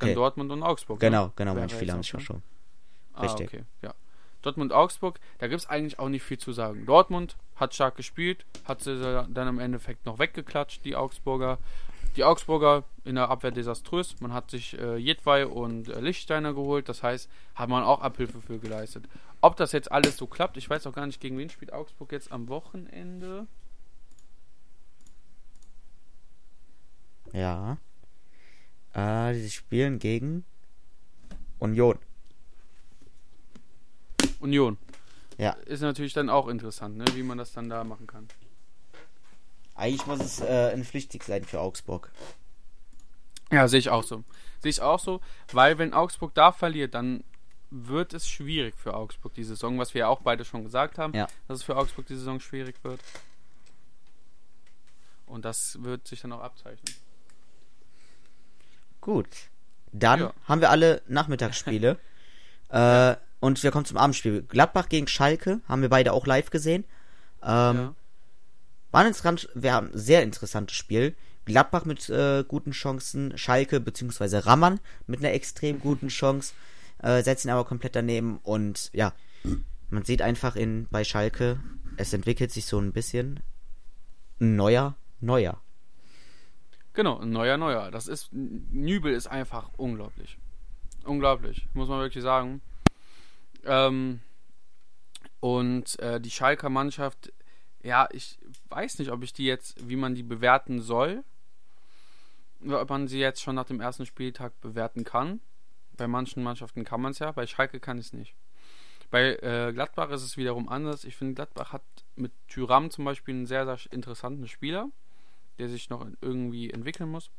Dann 0.00 0.08
Okay. 0.10 0.14
Dortmund 0.14 0.50
und 0.52 0.62
Augsburg. 0.62 1.00
Genau, 1.00 1.26
ne? 1.26 1.32
genau, 1.36 1.50
Wäre 1.52 1.60
meine 1.60 1.70
Spiele 1.70 1.86
jetzt 1.86 1.92
haben 1.92 2.02
sich 2.02 2.10
verschoben. 2.10 2.42
Ah, 3.14 3.22
Richtig. 3.22 3.48
okay, 3.48 3.64
ja. 3.82 3.94
Dortmund, 4.42 4.72
Augsburg, 4.72 5.18
da 5.38 5.48
gibt 5.48 5.60
es 5.60 5.68
eigentlich 5.68 5.98
auch 5.98 6.08
nicht 6.08 6.22
viel 6.22 6.38
zu 6.38 6.52
sagen. 6.52 6.86
Dortmund 6.86 7.36
hat 7.56 7.74
stark 7.74 7.96
gespielt, 7.96 8.44
hat 8.64 8.80
sie 8.80 8.96
dann 9.28 9.48
im 9.48 9.58
Endeffekt 9.58 10.06
noch 10.06 10.18
weggeklatscht, 10.18 10.84
die 10.84 10.94
Augsburger. 10.94 11.58
Die 12.14 12.24
Augsburger 12.24 12.84
in 13.04 13.16
der 13.16 13.28
Abwehr 13.28 13.50
desaströs. 13.50 14.20
Man 14.20 14.32
hat 14.32 14.50
sich 14.50 14.78
äh, 14.78 14.96
Jedwai 14.96 15.46
und 15.46 15.88
äh, 15.88 16.00
Lichtsteiner 16.00 16.54
geholt, 16.54 16.88
das 16.88 17.02
heißt, 17.02 17.28
hat 17.54 17.68
man 17.68 17.82
auch 17.82 18.00
Abhilfe 18.00 18.40
für 18.40 18.58
geleistet. 18.58 19.04
Ob 19.40 19.56
das 19.56 19.72
jetzt 19.72 19.90
alles 19.92 20.16
so 20.16 20.26
klappt, 20.26 20.56
ich 20.56 20.70
weiß 20.70 20.86
auch 20.86 20.94
gar 20.94 21.06
nicht, 21.06 21.20
gegen 21.20 21.36
wen 21.36 21.50
spielt 21.50 21.72
Augsburg 21.72 22.12
jetzt 22.12 22.32
am 22.32 22.48
Wochenende. 22.48 23.46
Ja. 27.32 27.76
Äh, 28.96 29.34
sie 29.34 29.50
spielen 29.50 29.98
gegen 29.98 30.44
Union. 31.58 31.98
Union. 34.40 34.78
Ja. 35.36 35.50
Ist 35.66 35.82
natürlich 35.82 36.14
dann 36.14 36.30
auch 36.30 36.48
interessant, 36.48 36.96
ne, 36.96 37.04
wie 37.14 37.22
man 37.22 37.36
das 37.36 37.52
dann 37.52 37.68
da 37.68 37.84
machen 37.84 38.06
kann. 38.06 38.26
Eigentlich 39.74 40.06
muss 40.06 40.20
es 40.20 40.40
äh, 40.40 40.72
ein 40.72 40.84
Pflichtig 40.84 41.24
sein 41.24 41.44
für 41.44 41.60
Augsburg. 41.60 42.10
Ja, 43.52 43.68
sehe 43.68 43.78
ich 43.80 43.90
auch 43.90 44.02
so. 44.02 44.24
Sehe 44.60 44.70
ich 44.70 44.80
auch 44.80 44.98
so, 44.98 45.20
weil 45.52 45.76
wenn 45.76 45.92
Augsburg 45.92 46.32
da 46.34 46.50
verliert, 46.52 46.94
dann 46.94 47.22
wird 47.70 48.14
es 48.14 48.26
schwierig 48.28 48.74
für 48.78 48.94
Augsburg 48.94 49.34
die 49.34 49.44
Saison, 49.44 49.78
was 49.78 49.92
wir 49.92 50.00
ja 50.00 50.08
auch 50.08 50.20
beide 50.22 50.46
schon 50.46 50.64
gesagt 50.64 50.96
haben, 50.96 51.12
Ja. 51.12 51.26
dass 51.48 51.58
es 51.58 51.64
für 51.64 51.76
Augsburg 51.76 52.06
die 52.06 52.14
Saison 52.16 52.40
schwierig 52.40 52.76
wird. 52.82 53.00
Und 55.26 55.44
das 55.44 55.82
wird 55.82 56.06
sich 56.08 56.22
dann 56.22 56.32
auch 56.32 56.40
abzeichnen. 56.40 56.94
Gut. 59.06 59.28
Dann 59.92 60.18
Ja. 60.18 60.32
haben 60.46 60.60
wir 60.60 60.70
alle 60.70 61.00
Nachmittagsspiele. 61.06 61.96
äh, 62.70 63.14
und 63.38 63.62
wir 63.62 63.70
kommen 63.70 63.84
zum 63.84 63.98
Abendspiel. 63.98 64.42
Gladbach 64.42 64.88
gegen 64.88 65.06
Schalke 65.06 65.60
haben 65.68 65.80
wir 65.80 65.88
beide 65.88 66.12
auch 66.12 66.26
live 66.26 66.50
gesehen. 66.50 66.82
Ähm, 67.40 67.76
ja. 67.76 67.94
War 68.90 69.00
ein 69.02 69.06
interessant, 69.06 69.48
ein 69.54 69.90
sehr 69.92 70.24
interessantes 70.24 70.76
Spiel. 70.76 71.14
Gladbach 71.44 71.84
mit 71.84 72.08
äh, 72.08 72.42
guten 72.48 72.72
Chancen, 72.72 73.38
Schalke 73.38 73.78
bzw. 73.78 74.38
Rammern 74.38 74.80
mit 75.06 75.20
einer 75.20 75.32
extrem 75.34 75.78
guten 75.78 76.08
Chance, 76.08 76.54
äh, 77.00 77.22
setzen 77.22 77.48
aber 77.50 77.64
komplett 77.64 77.94
daneben 77.94 78.40
und 78.42 78.90
ja, 78.92 79.12
man 79.88 80.02
sieht 80.04 80.20
einfach 80.20 80.56
in 80.56 80.88
bei 80.90 81.04
Schalke, 81.04 81.60
es 81.96 82.12
entwickelt 82.12 82.50
sich 82.50 82.66
so 82.66 82.80
ein 82.80 82.92
bisschen 82.92 83.38
ein 84.40 84.56
neuer, 84.56 84.96
neuer. 85.20 85.60
Genau, 86.96 87.18
ein 87.18 87.28
neuer, 87.28 87.58
neuer. 87.58 87.90
Das 87.90 88.08
ist, 88.08 88.32
Nübel 88.32 89.12
ist 89.12 89.26
einfach 89.26 89.68
unglaublich. 89.76 90.38
Unglaublich, 91.04 91.68
muss 91.74 91.90
man 91.90 92.00
wirklich 92.00 92.24
sagen. 92.24 92.62
Ähm, 93.66 94.20
und 95.40 95.98
äh, 96.00 96.22
die 96.22 96.30
Schalker 96.30 96.70
Mannschaft, 96.70 97.34
ja, 97.82 98.08
ich 98.12 98.38
weiß 98.70 98.98
nicht, 98.98 99.10
ob 99.10 99.22
ich 99.22 99.34
die 99.34 99.44
jetzt, 99.44 99.86
wie 99.86 99.96
man 99.96 100.14
die 100.14 100.22
bewerten 100.22 100.80
soll. 100.80 101.22
ob 102.66 102.88
man 102.88 103.08
sie 103.08 103.18
jetzt 103.18 103.42
schon 103.42 103.56
nach 103.56 103.66
dem 103.66 103.82
ersten 103.82 104.06
Spieltag 104.06 104.58
bewerten 104.62 105.04
kann. 105.04 105.40
Bei 105.98 106.08
manchen 106.08 106.42
Mannschaften 106.42 106.82
kann 106.84 107.02
man 107.02 107.12
es 107.12 107.18
ja, 107.18 107.30
bei 107.30 107.46
Schalke 107.46 107.78
kann 107.78 107.98
ich 107.98 108.06
es 108.06 108.12
nicht. 108.14 108.34
Bei 109.10 109.36
äh, 109.36 109.70
Gladbach 109.74 110.08
ist 110.08 110.22
es 110.22 110.38
wiederum 110.38 110.66
anders. 110.70 111.04
Ich 111.04 111.14
finde, 111.14 111.34
Gladbach 111.34 111.74
hat 111.74 111.84
mit 112.14 112.32
Tyram 112.48 112.90
zum 112.90 113.04
Beispiel 113.04 113.34
einen 113.34 113.46
sehr, 113.46 113.66
sehr 113.66 113.92
interessanten 113.92 114.48
Spieler, 114.48 114.88
der 115.58 115.68
sich 115.68 115.90
noch 115.90 116.06
irgendwie 116.20 116.70
entwickeln 116.70 117.10
muss. 117.10 117.30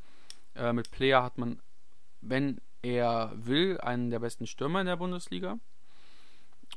Äh, 0.56 0.74
mit 0.74 0.92
Player 0.92 1.24
hat 1.24 1.38
man, 1.38 1.60
wenn 2.22 2.60
er 2.82 3.32
will, 3.36 3.80
einen 3.80 4.10
der 4.10 4.20
besten 4.20 4.48
Stürmer 4.48 4.82
in 4.82 4.88
der 4.88 4.98
Bundesliga. 4.98 5.58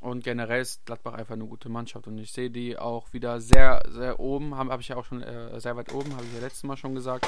Und 0.01 0.25
generell 0.25 0.63
ist 0.63 0.87
Gladbach 0.87 1.15
einfach 1.15 1.35
eine 1.35 1.45
gute 1.45 1.69
Mannschaft. 1.69 2.07
Und 2.07 2.19
ich 2.19 2.33
sehe 2.33 2.51
die 2.51 2.79
auch 2.79 3.13
wieder 3.13 3.41
sehr, 3.41 3.83
sehr 3.91 4.19
oben. 4.19 4.55
Habe 4.55 4.71
hab 4.71 4.81
ich 4.81 4.89
ja 4.89 4.97
auch 4.97 5.05
schon 5.05 5.23
äh, 5.23 5.61
sehr 5.61 5.77
weit 5.77 5.93
oben, 5.93 6.15
habe 6.15 6.25
ich 6.25 6.33
ja 6.35 6.41
letztes 6.41 6.63
Mal 6.63 6.77
schon 6.77 6.95
gesagt. 6.95 7.27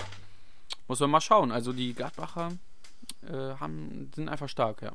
Muss 0.89 1.01
man 1.01 1.11
mal 1.11 1.21
schauen. 1.21 1.53
Also 1.53 1.73
die 1.73 1.93
Gladbacher 1.93 2.53
äh, 3.23 3.55
haben, 3.61 4.11
sind 4.15 4.29
einfach 4.29 4.49
stark, 4.49 4.83
ja. 4.83 4.93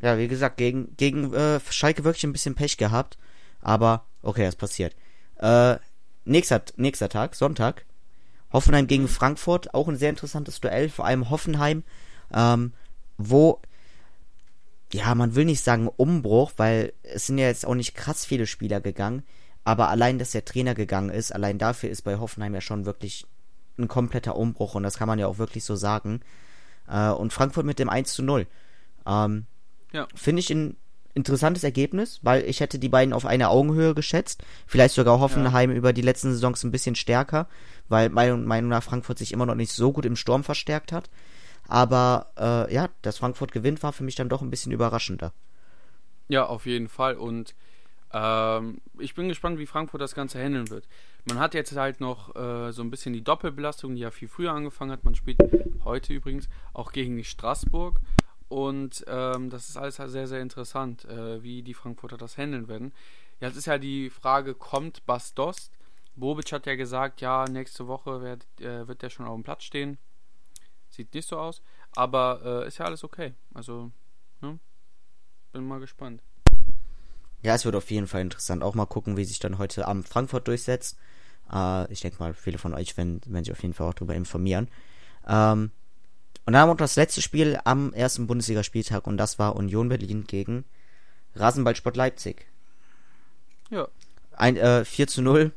Ja, 0.00 0.18
wie 0.18 0.26
gesagt, 0.26 0.56
gegen, 0.56 0.96
gegen 0.96 1.32
äh, 1.34 1.60
Schalke 1.68 2.02
wirklich 2.04 2.24
ein 2.24 2.32
bisschen 2.32 2.54
Pech 2.54 2.76
gehabt. 2.76 3.18
Aber 3.60 4.06
okay, 4.22 4.44
das 4.44 4.56
passiert. 4.56 4.96
Äh, 5.36 5.76
nächster, 6.24 6.62
nächster 6.76 7.08
Tag, 7.08 7.34
Sonntag. 7.34 7.84
Hoffenheim 8.52 8.86
gegen 8.86 9.08
Frankfurt, 9.08 9.72
auch 9.74 9.88
ein 9.88 9.96
sehr 9.96 10.10
interessantes 10.10 10.60
Duell, 10.60 10.90
vor 10.90 11.06
allem 11.06 11.30
Hoffenheim, 11.30 11.84
ähm, 12.34 12.72
wo, 13.16 13.60
ja, 14.92 15.14
man 15.14 15.34
will 15.34 15.46
nicht 15.46 15.64
sagen 15.64 15.88
Umbruch, 15.88 16.52
weil 16.56 16.92
es 17.02 17.26
sind 17.26 17.38
ja 17.38 17.46
jetzt 17.46 17.64
auch 17.66 17.74
nicht 17.74 17.94
krass 17.94 18.26
viele 18.26 18.46
Spieler 18.46 18.80
gegangen, 18.80 19.22
aber 19.64 19.88
allein, 19.88 20.18
dass 20.18 20.32
der 20.32 20.44
Trainer 20.44 20.74
gegangen 20.74 21.08
ist, 21.08 21.34
allein 21.34 21.58
dafür 21.58 21.88
ist 21.88 22.02
bei 22.02 22.18
Hoffenheim 22.18 22.54
ja 22.54 22.60
schon 22.60 22.84
wirklich 22.84 23.26
ein 23.78 23.88
kompletter 23.88 24.36
Umbruch 24.36 24.74
und 24.74 24.82
das 24.82 24.98
kann 24.98 25.08
man 25.08 25.18
ja 25.18 25.26
auch 25.26 25.38
wirklich 25.38 25.64
so 25.64 25.76
sagen. 25.76 26.20
Äh, 26.88 27.08
und 27.08 27.32
Frankfurt 27.32 27.64
mit 27.64 27.78
dem 27.78 27.88
1 27.88 28.12
zu 28.12 28.22
0. 28.22 28.46
Ähm, 29.06 29.46
ja. 29.92 30.06
Finde 30.14 30.40
ich 30.40 30.50
ein 30.50 30.76
interessantes 31.14 31.64
Ergebnis, 31.64 32.20
weil 32.22 32.44
ich 32.44 32.60
hätte 32.60 32.78
die 32.78 32.88
beiden 32.88 33.12
auf 33.12 33.26
eine 33.26 33.50
Augenhöhe 33.50 33.94
geschätzt. 33.94 34.42
Vielleicht 34.66 34.94
sogar 34.94 35.20
Hoffenheim 35.20 35.70
ja. 35.70 35.76
über 35.76 35.92
die 35.92 36.02
letzten 36.02 36.32
Saisons 36.32 36.64
ein 36.64 36.70
bisschen 36.70 36.94
stärker, 36.94 37.48
weil 37.88 38.08
meiner 38.08 38.36
Meinung 38.36 38.70
nach 38.70 38.82
Frankfurt 38.82 39.18
sich 39.18 39.32
immer 39.32 39.46
noch 39.46 39.54
nicht 39.54 39.72
so 39.72 39.92
gut 39.92 40.06
im 40.06 40.16
Sturm 40.16 40.44
verstärkt 40.44 40.92
hat. 40.92 41.10
Aber 41.68 42.32
äh, 42.38 42.72
ja, 42.72 42.88
dass 43.02 43.18
Frankfurt 43.18 43.52
gewinnt, 43.52 43.82
war 43.82 43.92
für 43.92 44.04
mich 44.04 44.14
dann 44.14 44.28
doch 44.28 44.42
ein 44.42 44.50
bisschen 44.50 44.72
überraschender. 44.72 45.32
Ja, 46.28 46.46
auf 46.46 46.66
jeden 46.66 46.88
Fall. 46.88 47.16
Und 47.16 47.54
ähm, 48.12 48.80
ich 48.98 49.14
bin 49.14 49.28
gespannt, 49.28 49.58
wie 49.58 49.66
Frankfurt 49.66 50.00
das 50.00 50.14
Ganze 50.14 50.42
handeln 50.42 50.70
wird. 50.70 50.86
Man 51.26 51.38
hat 51.38 51.54
jetzt 51.54 51.74
halt 51.76 52.00
noch 52.00 52.34
äh, 52.34 52.72
so 52.72 52.82
ein 52.82 52.90
bisschen 52.90 53.12
die 53.12 53.22
Doppelbelastung, 53.22 53.94
die 53.94 54.02
ja 54.02 54.10
viel 54.10 54.28
früher 54.28 54.52
angefangen 54.52 54.90
hat. 54.90 55.04
Man 55.04 55.14
spielt 55.14 55.38
heute 55.84 56.12
übrigens 56.12 56.48
auch 56.72 56.92
gegen 56.92 57.22
Straßburg. 57.22 58.00
Und 58.52 59.02
ähm, 59.08 59.48
das 59.48 59.70
ist 59.70 59.78
alles 59.78 59.98
halt 59.98 60.10
sehr, 60.10 60.28
sehr 60.28 60.42
interessant, 60.42 61.06
äh, 61.06 61.42
wie 61.42 61.62
die 61.62 61.72
Frankfurter 61.72 62.18
das 62.18 62.36
handeln 62.36 62.68
werden. 62.68 62.92
Jetzt 63.40 63.56
ist 63.56 63.64
ja 63.64 63.78
die 63.78 64.10
Frage, 64.10 64.54
kommt 64.54 65.06
Bastost? 65.06 65.72
Bobic 66.16 66.52
hat 66.52 66.66
ja 66.66 66.74
gesagt, 66.74 67.22
ja, 67.22 67.46
nächste 67.48 67.86
Woche 67.86 68.20
wird, 68.20 68.44
äh, 68.60 68.86
wird 68.86 69.00
der 69.00 69.08
schon 69.08 69.24
auf 69.24 69.36
dem 69.36 69.42
Platz 69.42 69.64
stehen. 69.64 69.96
Sieht 70.90 71.14
nicht 71.14 71.26
so 71.26 71.38
aus, 71.38 71.62
aber 71.96 72.42
äh, 72.44 72.68
ist 72.68 72.76
ja 72.76 72.84
alles 72.84 73.04
okay. 73.04 73.32
Also, 73.54 73.90
ne? 74.42 74.58
bin 75.52 75.66
mal 75.66 75.80
gespannt. 75.80 76.20
Ja, 77.40 77.54
es 77.54 77.64
wird 77.64 77.74
auf 77.74 77.90
jeden 77.90 78.06
Fall 78.06 78.20
interessant. 78.20 78.62
Auch 78.62 78.74
mal 78.74 78.84
gucken, 78.84 79.16
wie 79.16 79.24
sich 79.24 79.38
dann 79.38 79.56
heute 79.56 79.88
Abend 79.88 80.06
Frankfurt 80.06 80.46
durchsetzt. 80.46 80.98
Äh, 81.50 81.90
ich 81.90 82.02
denke 82.02 82.18
mal, 82.18 82.34
viele 82.34 82.58
von 82.58 82.74
euch 82.74 82.98
werden, 82.98 83.22
werden 83.24 83.44
sich 83.44 83.52
auf 83.52 83.62
jeden 83.62 83.72
Fall 83.72 83.88
auch 83.88 83.94
darüber 83.94 84.14
informieren. 84.14 84.68
Ähm, 85.26 85.70
und 86.44 86.52
dann 86.52 86.62
haben 86.62 86.68
wir 86.68 86.74
noch 86.74 86.78
das 86.78 86.96
letzte 86.96 87.22
Spiel 87.22 87.58
am 87.64 87.92
ersten 87.92 88.26
Bundesligaspieltag 88.26 89.06
und 89.06 89.16
das 89.16 89.38
war 89.38 89.56
Union 89.56 89.88
Berlin 89.88 90.24
gegen 90.26 90.64
Rasenballsport 91.36 91.96
Leipzig. 91.96 92.46
Ja. 93.70 93.88
Ein 94.36 94.56
äh, 94.56 94.84
4 94.84 95.06
zu 95.06 95.22
0. 95.22 95.52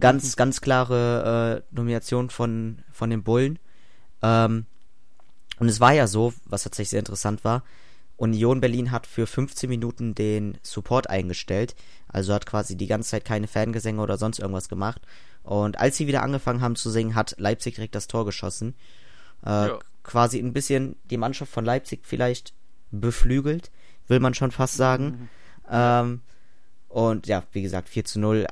Ganz, 0.00 0.32
mhm. 0.32 0.36
ganz 0.36 0.60
klare 0.60 1.62
äh, 1.70 1.74
Nomination 1.74 2.30
von, 2.30 2.82
von 2.92 3.10
den 3.10 3.22
Bullen. 3.22 3.58
Ähm, 4.22 4.66
und 5.58 5.68
es 5.68 5.80
war 5.80 5.92
ja 5.92 6.06
so, 6.06 6.32
was 6.44 6.62
tatsächlich 6.62 6.90
sehr 6.90 7.00
interessant 7.00 7.44
war, 7.44 7.64
Union 8.16 8.60
Berlin 8.60 8.90
hat 8.90 9.06
für 9.06 9.26
15 9.26 9.68
Minuten 9.68 10.14
den 10.14 10.58
Support 10.62 11.08
eingestellt. 11.08 11.76
Also 12.08 12.34
hat 12.34 12.46
quasi 12.46 12.76
die 12.76 12.86
ganze 12.86 13.10
Zeit 13.10 13.24
keine 13.24 13.46
Fangesänge 13.46 14.02
oder 14.02 14.18
sonst 14.18 14.40
irgendwas 14.40 14.68
gemacht. 14.68 15.02
Und 15.44 15.78
als 15.78 15.96
sie 15.96 16.06
wieder 16.08 16.22
angefangen 16.22 16.60
haben 16.60 16.76
zu 16.76 16.90
singen, 16.90 17.14
hat 17.14 17.36
Leipzig 17.38 17.76
direkt 17.76 17.94
das 17.94 18.08
Tor 18.08 18.24
geschossen. 18.24 18.74
Äh, 19.44 19.68
ja. 19.68 19.78
Quasi 20.08 20.38
ein 20.38 20.54
bisschen 20.54 20.96
die 21.04 21.18
Mannschaft 21.18 21.52
von 21.52 21.66
Leipzig 21.66 22.00
vielleicht 22.02 22.54
beflügelt, 22.90 23.70
will 24.06 24.20
man 24.20 24.32
schon 24.32 24.50
fast 24.50 24.74
sagen. 24.74 25.04
Mhm. 25.04 25.28
Ähm, 25.70 26.20
und 26.88 27.26
ja, 27.26 27.44
wie 27.52 27.60
gesagt, 27.60 27.90
4 27.90 28.06
zu 28.06 28.18
0. 28.18 28.46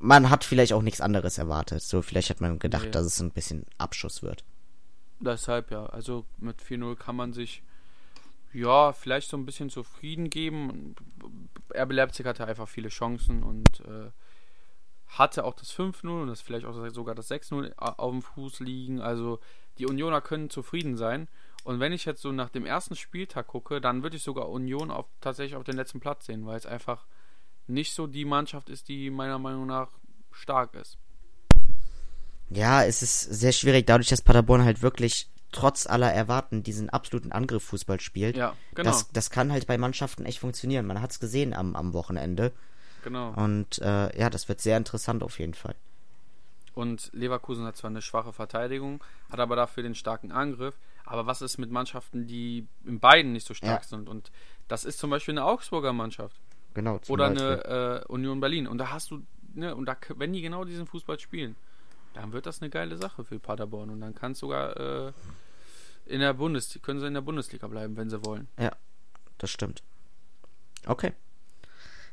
Man 0.00 0.30
hat 0.30 0.42
vielleicht 0.42 0.72
auch 0.72 0.82
nichts 0.82 1.00
anderes 1.00 1.38
erwartet. 1.38 1.82
So, 1.82 2.02
vielleicht 2.02 2.28
hat 2.30 2.40
man 2.40 2.58
gedacht, 2.58 2.86
ja. 2.86 2.90
dass 2.90 3.06
es 3.06 3.20
ein 3.20 3.30
bisschen 3.30 3.66
Abschuss 3.78 4.24
wird. 4.24 4.44
Deshalb 5.20 5.70
ja. 5.70 5.86
Also 5.86 6.24
mit 6.38 6.60
4-0 6.60 6.96
kann 6.96 7.14
man 7.14 7.32
sich 7.32 7.62
ja 8.52 8.92
vielleicht 8.92 9.30
so 9.30 9.36
ein 9.36 9.46
bisschen 9.46 9.70
zufrieden 9.70 10.28
geben. 10.28 10.96
RB 11.72 11.92
Leipzig 11.92 12.26
hatte 12.26 12.48
einfach 12.48 12.68
viele 12.68 12.88
Chancen 12.88 13.44
und 13.44 13.78
äh, 13.82 14.10
hatte 15.06 15.44
auch 15.44 15.54
das 15.54 15.72
5-0 15.72 16.22
und 16.22 16.26
das 16.26 16.40
vielleicht 16.40 16.66
auch 16.66 16.74
sogar 16.90 17.14
das 17.14 17.30
6-0 17.30 17.74
auf 17.76 18.10
dem 18.10 18.22
Fuß 18.22 18.58
liegen. 18.58 19.00
Also 19.00 19.38
die 19.78 19.86
Unioner 19.86 20.20
können 20.20 20.50
zufrieden 20.50 20.96
sein. 20.96 21.28
Und 21.64 21.80
wenn 21.80 21.92
ich 21.92 22.04
jetzt 22.04 22.22
so 22.22 22.32
nach 22.32 22.48
dem 22.48 22.66
ersten 22.66 22.96
Spieltag 22.96 23.46
gucke, 23.46 23.80
dann 23.80 24.02
würde 24.02 24.16
ich 24.16 24.22
sogar 24.22 24.48
Union 24.48 24.90
auf, 24.90 25.06
tatsächlich 25.20 25.56
auf 25.56 25.64
den 25.64 25.76
letzten 25.76 26.00
Platz 26.00 26.26
sehen, 26.26 26.44
weil 26.44 26.56
es 26.56 26.66
einfach 26.66 27.06
nicht 27.66 27.94
so 27.94 28.06
die 28.06 28.24
Mannschaft 28.24 28.68
ist, 28.68 28.88
die 28.88 29.10
meiner 29.10 29.38
Meinung 29.38 29.66
nach 29.66 29.88
stark 30.32 30.74
ist. 30.74 30.98
Ja, 32.50 32.84
es 32.84 33.02
ist 33.02 33.20
sehr 33.20 33.52
schwierig, 33.52 33.86
dadurch, 33.86 34.08
dass 34.08 34.22
Paderborn 34.22 34.64
halt 34.64 34.82
wirklich 34.82 35.28
trotz 35.52 35.86
aller 35.86 36.12
Erwarten 36.12 36.62
diesen 36.62 36.90
absoluten 36.90 37.30
Angriff-Fußball 37.30 38.00
spielt. 38.00 38.36
Ja, 38.36 38.56
genau. 38.74 38.90
Das, 38.90 39.10
das 39.12 39.30
kann 39.30 39.52
halt 39.52 39.66
bei 39.66 39.78
Mannschaften 39.78 40.24
echt 40.24 40.38
funktionieren. 40.38 40.86
Man 40.86 41.00
hat 41.00 41.12
es 41.12 41.20
gesehen 41.20 41.54
am, 41.54 41.76
am 41.76 41.92
Wochenende. 41.92 42.52
Genau. 43.04 43.32
Und 43.34 43.78
äh, 43.78 44.18
ja, 44.18 44.30
das 44.30 44.48
wird 44.48 44.60
sehr 44.60 44.76
interessant 44.76 45.22
auf 45.22 45.38
jeden 45.38 45.54
Fall. 45.54 45.74
Und 46.74 47.10
Leverkusen 47.12 47.64
hat 47.64 47.76
zwar 47.76 47.90
eine 47.90 48.02
schwache 48.02 48.32
Verteidigung, 48.32 49.02
hat 49.30 49.40
aber 49.40 49.56
dafür 49.56 49.82
den 49.82 49.94
starken 49.94 50.32
Angriff. 50.32 50.74
Aber 51.04 51.26
was 51.26 51.42
ist 51.42 51.58
mit 51.58 51.70
Mannschaften, 51.70 52.26
die 52.26 52.66
in 52.84 53.00
beiden 53.00 53.32
nicht 53.32 53.46
so 53.46 53.54
stark 53.54 53.82
ja. 53.82 53.88
sind? 53.88 54.08
Und 54.08 54.30
das 54.68 54.84
ist 54.84 54.98
zum 54.98 55.10
Beispiel 55.10 55.34
eine 55.34 55.44
Augsburger 55.44 55.92
Mannschaft. 55.92 56.40
Genau. 56.74 57.00
Oder 57.08 57.28
Beispiel. 57.28 57.62
eine 57.64 58.00
äh, 58.00 58.06
Union 58.06 58.40
Berlin. 58.40 58.66
Und 58.66 58.78
da 58.78 58.90
hast 58.90 59.10
du, 59.10 59.22
ne, 59.54 59.74
und 59.74 59.86
da, 59.86 59.96
wenn 60.16 60.32
die 60.32 60.40
genau 60.40 60.64
diesen 60.64 60.86
Fußball 60.86 61.18
spielen, 61.18 61.56
dann 62.14 62.32
wird 62.32 62.46
das 62.46 62.62
eine 62.62 62.70
geile 62.70 62.96
Sache 62.96 63.24
für 63.24 63.38
Paderborn. 63.38 63.90
Und 63.90 64.00
dann 64.00 64.14
kann 64.14 64.32
es 64.32 64.38
sogar 64.38 64.76
äh, 65.08 65.12
in 66.06 66.20
der 66.20 66.34
Bundesliga, 66.34 66.84
können 66.84 67.00
sie 67.00 67.06
in 67.06 67.14
der 67.14 67.20
Bundesliga 67.20 67.66
bleiben, 67.66 67.96
wenn 67.96 68.10
sie 68.10 68.24
wollen. 68.24 68.48
Ja, 68.58 68.72
das 69.38 69.50
stimmt. 69.50 69.82
Okay. 70.86 71.12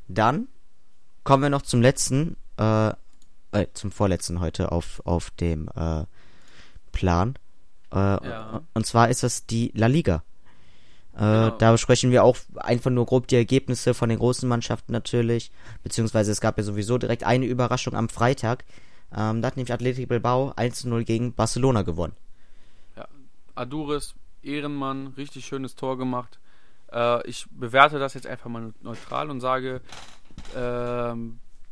Dann 0.08 0.48
kommen 1.24 1.42
wir 1.42 1.50
noch 1.50 1.62
zum 1.62 1.80
letzten, 1.82 2.36
äh, 2.56 2.92
äh, 3.52 3.66
zum 3.72 3.90
vorletzten 3.90 4.40
heute 4.40 4.72
auf, 4.72 5.00
auf 5.04 5.30
dem 5.32 5.68
äh, 5.74 6.04
Plan. 6.92 7.38
Äh, 7.92 7.96
ja. 7.96 8.62
Und 8.74 8.86
zwar 8.86 9.08
ist 9.08 9.22
das 9.22 9.46
die 9.46 9.72
La 9.74 9.86
Liga. 9.86 10.22
Äh, 11.14 11.18
genau. 11.18 11.50
Da 11.58 11.72
besprechen 11.72 12.10
wir 12.10 12.24
auch 12.24 12.36
einfach 12.56 12.90
nur 12.90 13.06
grob 13.06 13.26
die 13.26 13.36
Ergebnisse 13.36 13.94
von 13.94 14.08
den 14.08 14.18
großen 14.18 14.48
Mannschaften 14.48 14.92
natürlich. 14.92 15.50
Beziehungsweise 15.82 16.32
es 16.32 16.40
gab 16.40 16.56
ja 16.58 16.64
sowieso 16.64 16.98
direkt 16.98 17.24
eine 17.24 17.46
Überraschung 17.46 17.94
am 17.94 18.08
Freitag. 18.08 18.64
Ähm, 19.14 19.42
da 19.42 19.48
hat 19.48 19.56
nämlich 19.56 19.72
Athletic 19.72 20.08
Bilbao 20.08 20.52
1-0 20.52 21.04
gegen 21.04 21.34
Barcelona 21.34 21.82
gewonnen. 21.82 22.14
Ja, 22.96 23.08
Aduris, 23.56 24.14
Ehrenmann, 24.42 25.08
richtig 25.16 25.44
schönes 25.46 25.74
Tor 25.74 25.98
gemacht. 25.98 26.38
Äh, 26.92 27.26
ich 27.28 27.46
bewerte 27.50 27.98
das 27.98 28.14
jetzt 28.14 28.26
einfach 28.26 28.48
mal 28.48 28.72
neutral 28.82 29.30
und 29.30 29.40
sage, 29.40 29.80
äh, 30.54 31.14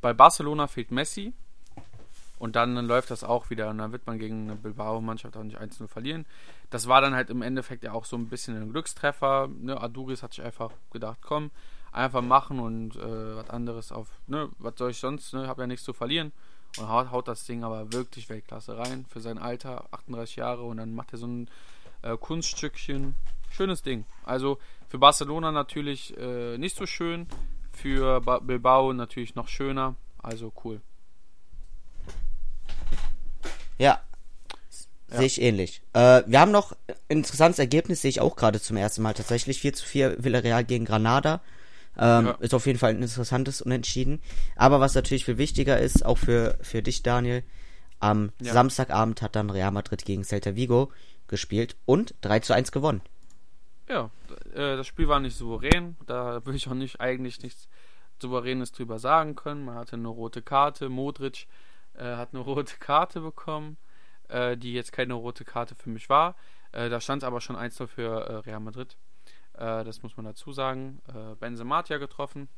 bei 0.00 0.12
Barcelona 0.12 0.66
fehlt 0.66 0.90
Messi. 0.90 1.32
Und 2.38 2.54
dann, 2.56 2.76
dann 2.76 2.86
läuft 2.86 3.10
das 3.10 3.24
auch 3.24 3.50
wieder 3.50 3.68
und 3.70 3.78
dann 3.78 3.92
wird 3.92 4.06
man 4.06 4.18
gegen 4.18 4.44
eine 4.44 4.56
Bilbao-Mannschaft 4.56 5.36
auch 5.36 5.42
nicht 5.42 5.60
1-0 5.60 5.88
verlieren. 5.88 6.24
Das 6.70 6.86
war 6.86 7.00
dann 7.00 7.14
halt 7.14 7.30
im 7.30 7.42
Endeffekt 7.42 7.82
ja 7.82 7.92
auch 7.92 8.04
so 8.04 8.16
ein 8.16 8.28
bisschen 8.28 8.56
ein 8.56 8.70
Glückstreffer. 8.70 9.48
Ne? 9.48 9.80
Aduris 9.80 10.22
hat 10.22 10.34
sich 10.34 10.44
einfach 10.44 10.70
gedacht, 10.92 11.18
komm, 11.20 11.50
einfach 11.92 12.22
machen 12.22 12.60
und 12.60 12.96
äh, 12.96 13.36
was 13.36 13.50
anderes 13.50 13.92
auf, 13.92 14.08
ne, 14.26 14.48
was 14.58 14.74
soll 14.76 14.90
ich 14.90 14.98
sonst, 14.98 15.32
ne, 15.34 15.48
hab 15.48 15.58
ja 15.58 15.66
nichts 15.66 15.84
zu 15.84 15.92
verlieren. 15.92 16.32
Und 16.78 16.88
haut, 16.88 17.10
haut 17.10 17.28
das 17.28 17.44
Ding 17.44 17.64
aber 17.64 17.92
wirklich 17.92 18.28
Weltklasse 18.28 18.76
rein 18.76 19.06
für 19.08 19.20
sein 19.20 19.38
Alter, 19.38 19.86
38 19.90 20.36
Jahre 20.36 20.62
und 20.62 20.76
dann 20.76 20.94
macht 20.94 21.12
er 21.12 21.18
so 21.18 21.26
ein 21.26 21.50
äh, 22.02 22.16
Kunststückchen. 22.16 23.14
Schönes 23.50 23.82
Ding. 23.82 24.04
Also 24.24 24.58
für 24.88 24.98
Barcelona 24.98 25.50
natürlich 25.50 26.16
äh, 26.18 26.58
nicht 26.58 26.76
so 26.76 26.86
schön, 26.86 27.26
für 27.72 28.20
ba 28.20 28.38
Bilbao 28.38 28.92
natürlich 28.92 29.34
noch 29.34 29.48
schöner. 29.48 29.96
Also 30.22 30.52
cool. 30.64 30.80
Ja. 33.78 34.00
Sehe 35.10 35.26
ich 35.26 35.40
ähnlich. 35.40 35.80
Äh, 35.94 36.22
wir 36.26 36.38
haben 36.38 36.52
noch 36.52 36.72
ein 36.86 37.18
interessantes 37.18 37.58
Ergebnis, 37.58 38.02
sehe 38.02 38.10
ich 38.10 38.20
auch 38.20 38.36
gerade 38.36 38.60
zum 38.60 38.76
ersten 38.76 39.00
Mal 39.00 39.14
tatsächlich. 39.14 39.60
4 39.60 39.72
zu 39.72 39.86
4 39.86 40.22
Villarreal 40.22 40.64
gegen 40.64 40.84
Granada. 40.84 41.40
Ähm, 41.96 42.26
ja. 42.26 42.30
Ist 42.40 42.52
auf 42.52 42.66
jeden 42.66 42.78
Fall 42.78 42.90
ein 42.90 43.02
interessantes 43.02 43.62
Unentschieden. 43.62 44.20
Aber 44.54 44.80
was 44.80 44.94
natürlich 44.94 45.24
viel 45.24 45.38
wichtiger 45.38 45.78
ist, 45.78 46.04
auch 46.04 46.18
für, 46.18 46.58
für 46.60 46.82
dich, 46.82 47.02
Daniel, 47.02 47.42
am 48.00 48.32
ja. 48.40 48.52
Samstagabend 48.52 49.22
hat 49.22 49.34
dann 49.34 49.50
Real 49.50 49.70
Madrid 49.70 50.04
gegen 50.04 50.24
Celta 50.24 50.54
Vigo 50.54 50.92
gespielt 51.26 51.76
und 51.86 52.14
3 52.20 52.40
zu 52.40 52.52
1 52.52 52.70
gewonnen. 52.70 53.00
Ja, 53.88 54.10
äh, 54.52 54.76
das 54.76 54.86
Spiel 54.86 55.08
war 55.08 55.20
nicht 55.20 55.36
souverän. 55.36 55.96
Da 56.06 56.44
will 56.44 56.54
ich 56.54 56.68
auch 56.68 56.74
nicht 56.74 57.00
eigentlich 57.00 57.42
nichts 57.42 57.68
Souveränes 58.20 58.72
drüber 58.72 58.98
sagen 58.98 59.34
können. 59.34 59.64
Man 59.64 59.76
hatte 59.76 59.96
eine 59.96 60.08
rote 60.08 60.42
Karte. 60.42 60.88
Modric 60.88 61.46
äh, 61.98 62.16
hat 62.16 62.32
eine 62.32 62.42
rote 62.42 62.76
Karte 62.78 63.20
bekommen, 63.20 63.76
äh, 64.28 64.56
die 64.56 64.72
jetzt 64.72 64.92
keine 64.92 65.14
rote 65.14 65.44
Karte 65.44 65.74
für 65.74 65.90
mich 65.90 66.08
war. 66.08 66.36
Äh, 66.72 66.88
da 66.88 67.00
stand 67.00 67.24
aber 67.24 67.40
schon 67.40 67.56
1-0 67.56 67.86
für 67.86 68.26
äh, 68.26 68.34
Real 68.36 68.60
Madrid. 68.60 68.96
Äh, 69.54 69.84
das 69.84 70.02
muss 70.02 70.16
man 70.16 70.26
dazu 70.26 70.52
sagen. 70.52 71.00
Benzema 71.40 71.78
hat 71.78 71.88
ja 71.88 71.98
getroffen, 71.98 72.48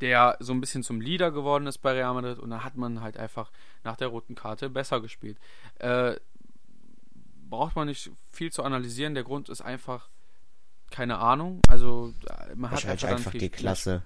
der 0.00 0.36
so 0.40 0.52
ein 0.52 0.60
bisschen 0.60 0.82
zum 0.82 1.00
Leader 1.00 1.30
geworden 1.30 1.66
ist 1.66 1.78
bei 1.78 1.92
Real 1.92 2.14
Madrid. 2.14 2.38
Und 2.38 2.50
da 2.50 2.64
hat 2.64 2.76
man 2.76 3.00
halt 3.00 3.16
einfach 3.16 3.50
nach 3.84 3.96
der 3.96 4.08
roten 4.08 4.34
Karte 4.34 4.70
besser 4.70 5.00
gespielt. 5.00 5.38
braucht 5.78 7.76
man 7.76 7.86
nicht 7.88 8.10
viel 8.30 8.50
zu 8.52 8.62
analysieren. 8.62 9.14
Der 9.14 9.24
Grund 9.24 9.48
ist 9.48 9.60
einfach 9.60 10.08
keine 10.90 11.18
Ahnung. 11.18 11.60
Also 11.68 12.14
man 12.54 12.70
hat 12.70 12.86
einfach, 12.86 13.08
einfach 13.08 13.32
die 13.32 13.48
Klasse. 13.48 14.02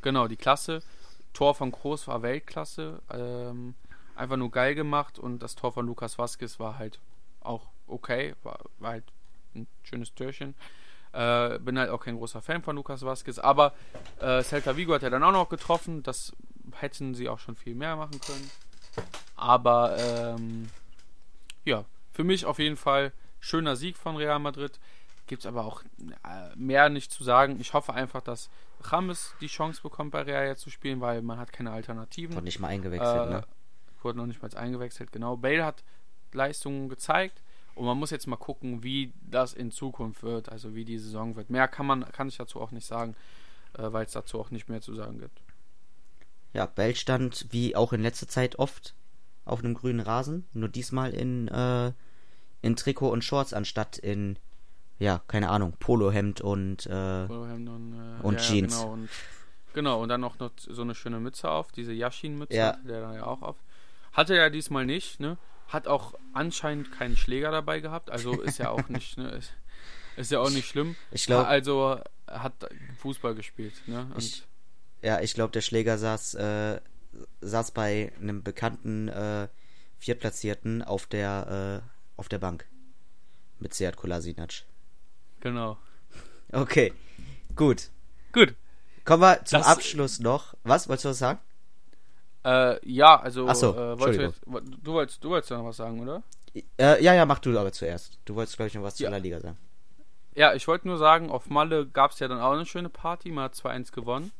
Genau, 0.00 0.28
die 0.28 0.36
Klasse. 0.36 0.82
Tor 1.32 1.54
von 1.54 1.72
Groß 1.72 2.08
war 2.08 2.22
Weltklasse. 2.22 3.00
Ähm, 3.10 3.74
einfach 4.14 4.36
nur 4.36 4.50
geil 4.50 4.74
gemacht 4.74 5.18
und 5.18 5.40
das 5.40 5.54
Tor 5.54 5.72
von 5.72 5.86
Lukas 5.86 6.18
Vasquez 6.18 6.58
war 6.58 6.78
halt 6.78 7.00
auch 7.40 7.66
okay. 7.86 8.34
War, 8.42 8.58
war 8.78 8.92
halt 8.92 9.04
ein 9.54 9.66
schönes 9.82 10.14
Türchen. 10.14 10.54
Äh, 11.12 11.58
bin 11.58 11.78
halt 11.78 11.90
auch 11.90 12.00
kein 12.00 12.16
großer 12.16 12.40
Fan 12.40 12.62
von 12.62 12.76
Lukas 12.76 13.04
Vasquez, 13.04 13.38
aber 13.38 13.74
äh, 14.18 14.42
Celta 14.42 14.76
Vigo 14.76 14.94
hat 14.94 15.02
er 15.02 15.10
dann 15.10 15.22
auch 15.22 15.32
noch 15.32 15.48
getroffen. 15.48 16.02
Das 16.02 16.32
hätten 16.76 17.14
sie 17.14 17.28
auch 17.28 17.38
schon 17.38 17.54
viel 17.54 17.74
mehr 17.74 17.96
machen 17.96 18.18
können. 18.20 18.50
Aber 19.36 19.96
ähm, 19.98 20.68
ja, 21.64 21.84
für 22.12 22.24
mich 22.24 22.46
auf 22.46 22.58
jeden 22.58 22.76
Fall 22.76 23.12
schöner 23.40 23.76
Sieg 23.76 23.96
von 23.96 24.16
Real 24.16 24.38
Madrid. 24.38 24.78
Gibt 25.26 25.42
es 25.42 25.46
aber 25.46 25.64
auch 25.64 25.82
äh, 25.82 26.56
mehr 26.56 26.88
nicht 26.88 27.12
zu 27.12 27.24
sagen. 27.24 27.60
Ich 27.60 27.74
hoffe 27.74 27.92
einfach, 27.92 28.22
dass 28.22 28.50
Rames 28.90 29.34
die 29.40 29.46
Chance 29.46 29.82
bekommt, 29.82 30.12
bei 30.12 30.22
Real 30.22 30.46
jetzt 30.46 30.62
zu 30.62 30.70
spielen, 30.70 31.00
weil 31.00 31.22
man 31.22 31.38
hat 31.38 31.52
keine 31.52 31.70
Alternativen. 31.70 32.34
Wurde 32.34 32.44
nicht 32.44 32.60
mal 32.60 32.68
eingewechselt, 32.68 33.28
äh, 33.28 33.30
ne? 33.30 33.44
Wurde 34.02 34.18
noch 34.18 34.26
nicht 34.26 34.42
mal 34.42 34.52
eingewechselt, 34.54 35.12
genau. 35.12 35.36
Bale 35.36 35.64
hat 35.64 35.84
Leistungen 36.32 36.88
gezeigt 36.88 37.42
und 37.74 37.84
man 37.84 37.98
muss 37.98 38.10
jetzt 38.10 38.26
mal 38.26 38.36
gucken, 38.36 38.82
wie 38.82 39.12
das 39.22 39.52
in 39.52 39.70
Zukunft 39.70 40.22
wird, 40.22 40.48
also 40.48 40.74
wie 40.74 40.84
die 40.84 40.98
Saison 40.98 41.36
wird. 41.36 41.50
Mehr 41.50 41.68
kann 41.68 41.86
man, 41.86 42.04
kann 42.12 42.28
ich 42.28 42.36
dazu 42.36 42.60
auch 42.60 42.70
nicht 42.70 42.86
sagen, 42.86 43.14
äh, 43.78 43.92
weil 43.92 44.06
es 44.06 44.12
dazu 44.12 44.40
auch 44.40 44.50
nicht 44.50 44.68
mehr 44.68 44.80
zu 44.80 44.94
sagen 44.94 45.18
gibt. 45.18 45.40
Ja, 46.52 46.66
Bale 46.66 46.94
stand 46.94 47.46
wie 47.50 47.76
auch 47.76 47.92
in 47.92 48.02
letzter 48.02 48.28
Zeit 48.28 48.58
oft 48.58 48.94
auf 49.44 49.60
einem 49.60 49.74
grünen 49.74 50.00
Rasen, 50.00 50.46
nur 50.52 50.68
diesmal 50.68 51.12
in, 51.12 51.48
äh, 51.48 51.92
in 52.60 52.76
Trikot 52.76 53.10
und 53.10 53.24
Shorts 53.24 53.52
anstatt 53.54 53.98
in 53.98 54.38
ja, 55.02 55.20
keine 55.26 55.50
Ahnung, 55.50 55.74
Polohemd 55.80 56.40
und, 56.40 56.86
äh, 56.86 57.26
Polohemd 57.26 57.68
und, 57.68 57.92
äh, 57.92 58.11
und 58.22 58.34
ja, 58.34 58.40
Jeans. 58.40 58.76
Genau, 58.78 58.92
und, 58.92 59.08
genau, 59.74 60.02
und 60.02 60.08
dann 60.08 60.20
noch, 60.20 60.38
noch 60.38 60.50
so 60.56 60.82
eine 60.82 60.94
schöne 60.94 61.20
Mütze 61.20 61.50
auf, 61.50 61.72
diese 61.72 61.92
Yashin-Mütze, 61.92 62.56
ja. 62.56 62.72
der 62.84 63.00
da 63.00 63.14
ja 63.14 63.26
auch 63.26 63.42
auf. 63.42 63.56
Hatte 64.12 64.36
er 64.36 64.50
diesmal 64.50 64.86
nicht, 64.86 65.20
ne? 65.20 65.38
Hat 65.68 65.88
auch 65.88 66.14
anscheinend 66.34 66.92
keinen 66.92 67.16
Schläger 67.16 67.50
dabei 67.50 67.80
gehabt, 67.80 68.10
also 68.10 68.40
ist 68.40 68.58
ja 68.58 68.70
auch 68.70 68.88
nicht, 68.88 69.16
ne? 69.18 69.30
Ist, 69.30 69.52
ist 70.16 70.30
ja 70.30 70.40
auch 70.40 70.50
nicht 70.50 70.68
schlimm. 70.68 70.96
Ich 71.10 71.26
glaube. 71.26 71.46
Also 71.46 72.00
hat 72.26 72.52
Fußball 72.98 73.34
gespielt, 73.34 73.74
ne? 73.86 74.10
Ich, 74.16 74.44
ja, 75.02 75.20
ich 75.20 75.34
glaube, 75.34 75.52
der 75.52 75.60
Schläger 75.60 75.98
saß, 75.98 76.34
äh, 76.34 76.80
saß 77.40 77.72
bei 77.72 78.12
einem 78.20 78.42
bekannten 78.42 79.08
äh, 79.08 79.48
Viertplatzierten 79.98 80.82
auf 80.82 81.06
der, 81.06 81.82
äh, 81.82 82.18
auf 82.18 82.28
der 82.28 82.38
Bank. 82.38 82.66
Mit 83.58 83.74
Seat 83.74 83.96
Kolasinac. 83.96 84.64
Genau. 85.40 85.78
Okay, 86.52 86.92
gut. 87.54 87.90
Gut. 88.32 88.54
Kommen 89.04 89.22
wir 89.22 89.44
zum 89.44 89.60
das, 89.60 89.68
Abschluss 89.68 90.20
noch. 90.20 90.54
Was, 90.64 90.88
wolltest 90.88 91.04
du 91.04 91.08
was 91.10 91.18
sagen? 91.18 91.38
Äh, 92.44 92.88
ja, 92.88 93.20
also, 93.20 93.48
Ach 93.48 93.54
so, 93.54 93.72
äh, 93.72 93.98
wolltest 93.98 94.18
du, 94.18 94.22
jetzt, 94.22 94.40
du, 94.82 94.92
wolltest, 94.92 95.24
du 95.24 95.30
wolltest 95.30 95.50
ja 95.50 95.58
noch 95.58 95.66
was 95.66 95.76
sagen, 95.76 96.00
oder? 96.00 96.22
Äh, 96.78 97.02
ja, 97.02 97.14
ja, 97.14 97.24
mach 97.24 97.38
du 97.38 97.56
aber 97.58 97.72
zuerst. 97.72 98.18
Du 98.24 98.34
wolltest, 98.34 98.56
glaube 98.56 98.68
ich, 98.68 98.74
noch 98.74 98.82
was 98.82 98.98
ja. 98.98 99.08
zu 99.08 99.12
La 99.12 99.18
Liga 99.18 99.40
sagen. 99.40 99.58
Ja, 100.34 100.54
ich 100.54 100.66
wollte 100.66 100.88
nur 100.88 100.98
sagen, 100.98 101.30
auf 101.30 101.50
Malle 101.50 101.86
gab 101.86 102.12
es 102.12 102.18
ja 102.18 102.28
dann 102.28 102.40
auch 102.40 102.52
eine 102.52 102.66
schöne 102.66 102.88
Party. 102.88 103.30
Man 103.30 103.44
hat 103.44 103.54
2-1 103.54 103.92
gewonnen. 103.92 104.32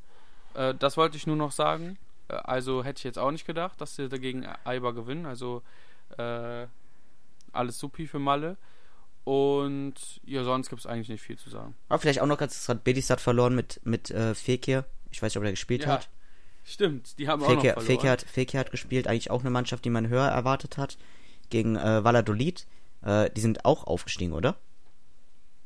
Äh, 0.54 0.74
das 0.74 0.96
wollte 0.96 1.16
ich 1.16 1.26
nur 1.26 1.36
noch 1.36 1.52
sagen. 1.52 1.98
Äh, 2.28 2.34
also 2.34 2.82
hätte 2.82 2.98
ich 2.98 3.04
jetzt 3.04 3.18
auch 3.18 3.30
nicht 3.30 3.46
gedacht, 3.46 3.80
dass 3.80 3.96
sie 3.96 4.08
dagegen 4.08 4.46
Eiber 4.64 4.94
gewinnen. 4.94 5.26
Also 5.26 5.62
äh, 6.18 6.66
alles 7.52 7.78
supi 7.78 8.06
für 8.06 8.18
Malle. 8.18 8.56
Und 9.24 10.20
ja, 10.24 10.42
sonst 10.42 10.68
gibt 10.68 10.80
es 10.80 10.86
eigentlich 10.86 11.08
nicht 11.08 11.22
viel 11.22 11.38
zu 11.38 11.48
sagen. 11.48 11.74
Aber 11.88 11.98
vielleicht 11.98 12.20
auch 12.20 12.26
noch 12.26 12.38
ganz 12.38 12.54
interessant, 12.54 12.84
Betis 12.84 13.08
hat 13.10 13.20
verloren 13.20 13.54
mit, 13.54 13.80
mit 13.84 14.10
äh, 14.10 14.34
Fekir. 14.34 14.84
Ich 15.10 15.22
weiß 15.22 15.32
nicht, 15.32 15.38
ob 15.38 15.44
er 15.44 15.52
gespielt 15.52 15.84
ja, 15.84 15.90
hat. 15.90 16.08
Stimmt, 16.64 17.18
die 17.18 17.28
haben 17.28 17.40
Fekir, 17.40 17.52
auch 17.52 17.56
noch 17.56 17.62
verloren. 17.62 17.86
Fekir 17.86 18.10
hat, 18.10 18.22
Fekir 18.22 18.60
hat 18.60 18.70
gespielt, 18.70 19.06
eigentlich 19.06 19.30
auch 19.30 19.40
eine 19.40 19.50
Mannschaft, 19.50 19.84
die 19.84 19.90
man 19.90 20.08
höher 20.08 20.26
erwartet 20.26 20.76
hat. 20.76 20.98
Gegen 21.50 21.76
äh, 21.76 22.02
Valladolid. 22.02 22.66
Äh, 23.02 23.30
die 23.30 23.40
sind 23.40 23.64
auch 23.64 23.84
aufgestiegen, 23.84 24.32
oder? 24.32 24.56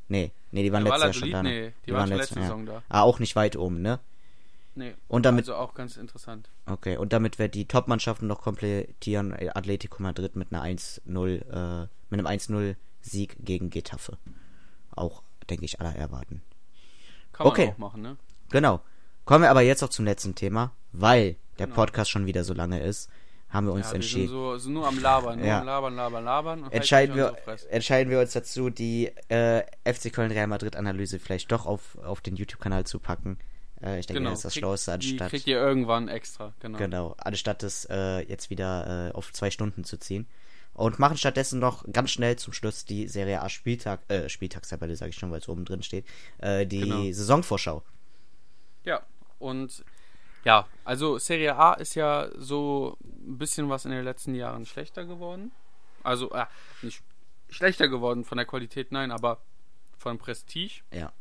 Nee, 0.07 0.31
nee, 0.51 0.63
die 0.63 0.71
waren 0.71 0.85
ja, 0.85 0.95
letztes 0.95 1.03
Jahr 1.03 1.13
schon 1.13 1.31
da. 1.31 1.43
Ne? 1.43 1.49
Nee, 1.49 1.67
die, 1.67 1.73
die 1.87 1.93
waren, 1.93 2.09
waren 2.09 2.17
letzte 2.17 2.35
Saison 2.35 2.67
ja. 2.67 2.73
da. 2.73 2.83
Ah, 2.89 3.01
auch 3.01 3.19
nicht 3.19 3.35
weit 3.35 3.55
oben, 3.55 3.81
ne? 3.81 3.99
Nee, 4.75 4.93
und 5.07 5.25
damit, 5.25 5.45
also 5.49 5.55
auch 5.55 5.73
ganz 5.73 5.97
interessant. 5.97 6.49
Okay, 6.67 6.97
und 6.97 7.11
damit 7.11 7.39
wird 7.39 7.55
die 7.55 7.65
Top-Mannschaften 7.65 8.27
noch 8.27 8.41
komplettieren. 8.41 9.33
Atletico 9.33 10.03
Madrid 10.03 10.35
mit 10.35 10.53
einer 10.53 10.63
1-0, 10.63 11.01
äh, 11.03 11.87
mit 12.09 12.19
einem 12.19 12.27
1-0 12.27 12.75
Sieg 13.07 13.35
gegen 13.39 13.69
Getafe. 13.69 14.17
Auch, 14.91 15.23
denke 15.49 15.65
ich, 15.65 15.79
aller 15.79 15.95
erwarten. 15.95 16.41
Kann 17.33 17.47
okay. 17.47 17.65
man 17.65 17.73
auch 17.73 17.77
machen, 17.77 18.01
ne? 18.01 18.17
Genau. 18.49 18.81
Kommen 19.25 19.43
wir 19.43 19.49
aber 19.49 19.61
jetzt 19.61 19.83
auch 19.83 19.89
zum 19.89 20.05
letzten 20.05 20.35
Thema, 20.35 20.71
weil 20.91 21.35
der 21.59 21.67
genau. 21.67 21.75
Podcast 21.75 22.09
schon 22.09 22.25
wieder 22.25 22.43
so 22.43 22.53
lange 22.53 22.79
ist, 22.79 23.09
haben 23.49 23.67
wir 23.67 23.73
uns 23.73 23.89
ja, 23.89 23.95
entschieden. 23.95 24.21
Wir 24.23 24.27
sind, 24.27 24.37
so, 24.37 24.57
sind 24.57 24.73
nur 24.73 24.87
am 24.87 24.99
Labern, 24.99 25.39
nur 25.39 25.47
ja. 25.47 25.59
am 25.59 25.65
Labern, 25.65 25.95
Labern, 25.95 26.23
Labern. 26.23 26.63
Und 26.63 26.73
entscheiden, 26.73 27.15
wir, 27.15 27.35
so 27.45 27.67
entscheiden 27.67 28.09
wir 28.09 28.19
uns 28.19 28.33
dazu, 28.33 28.69
die 28.69 29.07
äh, 29.29 29.63
FC 29.85 30.11
Köln 30.11 30.31
Real 30.31 30.47
Madrid 30.47 30.75
Analyse 30.75 31.19
vielleicht 31.19 31.51
doch 31.51 31.65
auf, 31.65 31.97
auf 31.99 32.21
den 32.21 32.35
YouTube-Kanal 32.35 32.85
zu 32.85 32.99
packen. 32.99 33.37
Äh, 33.81 33.99
ich 33.99 34.07
denke, 34.07 34.19
genau. 34.19 34.31
das 34.31 34.39
ist 34.39 34.45
das 34.45 34.53
Krieg, 34.53 34.61
Schlauste, 34.61 34.93
anstatt. 34.93 35.27
Die 35.27 35.35
kriegt 35.35 35.47
ihr 35.47 35.57
irgendwann 35.57 36.07
extra, 36.07 36.53
genau. 36.59 36.77
Genau, 36.77 37.15
anstatt 37.17 37.63
es 37.63 37.85
äh, 37.89 38.19
jetzt 38.27 38.49
wieder 38.49 39.09
äh, 39.09 39.11
auf 39.13 39.31
zwei 39.33 39.51
Stunden 39.51 39.83
zu 39.83 39.97
ziehen 39.97 40.27
und 40.77 40.99
machen 40.99 41.17
stattdessen 41.17 41.59
noch 41.59 41.83
ganz 41.91 42.11
schnell 42.11 42.37
zum 42.37 42.53
Schluss 42.53 42.85
die 42.85 43.07
Serie 43.07 43.41
A 43.41 43.49
Spieltag, 43.49 43.99
äh, 44.09 44.29
Spieltagstabelle 44.29 44.95
sage 44.95 45.09
ich 45.09 45.17
schon, 45.17 45.31
weil 45.31 45.39
es 45.39 45.49
oben 45.49 45.65
drin 45.65 45.81
steht, 45.81 46.05
äh, 46.37 46.67
die 46.67 46.81
genau. 46.81 47.03
Saisonvorschau. 47.03 47.83
Ja, 48.83 49.01
und 49.39 49.83
ja, 50.45 50.67
also 50.85 51.17
Serie 51.17 51.55
A 51.55 51.73
ist 51.73 51.95
ja 51.95 52.29
so 52.37 52.95
ein 53.01 53.39
bisschen 53.39 53.69
was 53.69 53.85
in 53.85 53.91
den 53.91 54.05
letzten 54.05 54.35
Jahren 54.35 54.67
schlechter 54.67 55.03
geworden. 55.05 55.51
Also, 56.03 56.31
äh, 56.31 56.45
nicht 56.83 57.01
schlechter 57.49 57.87
geworden 57.87 58.23
von 58.23 58.37
der 58.37 58.45
Qualität, 58.45 58.91
nein, 58.91 59.09
aber 59.09 59.41
von 59.97 60.19
Prestige. 60.19 60.83
Ja. 60.93 61.11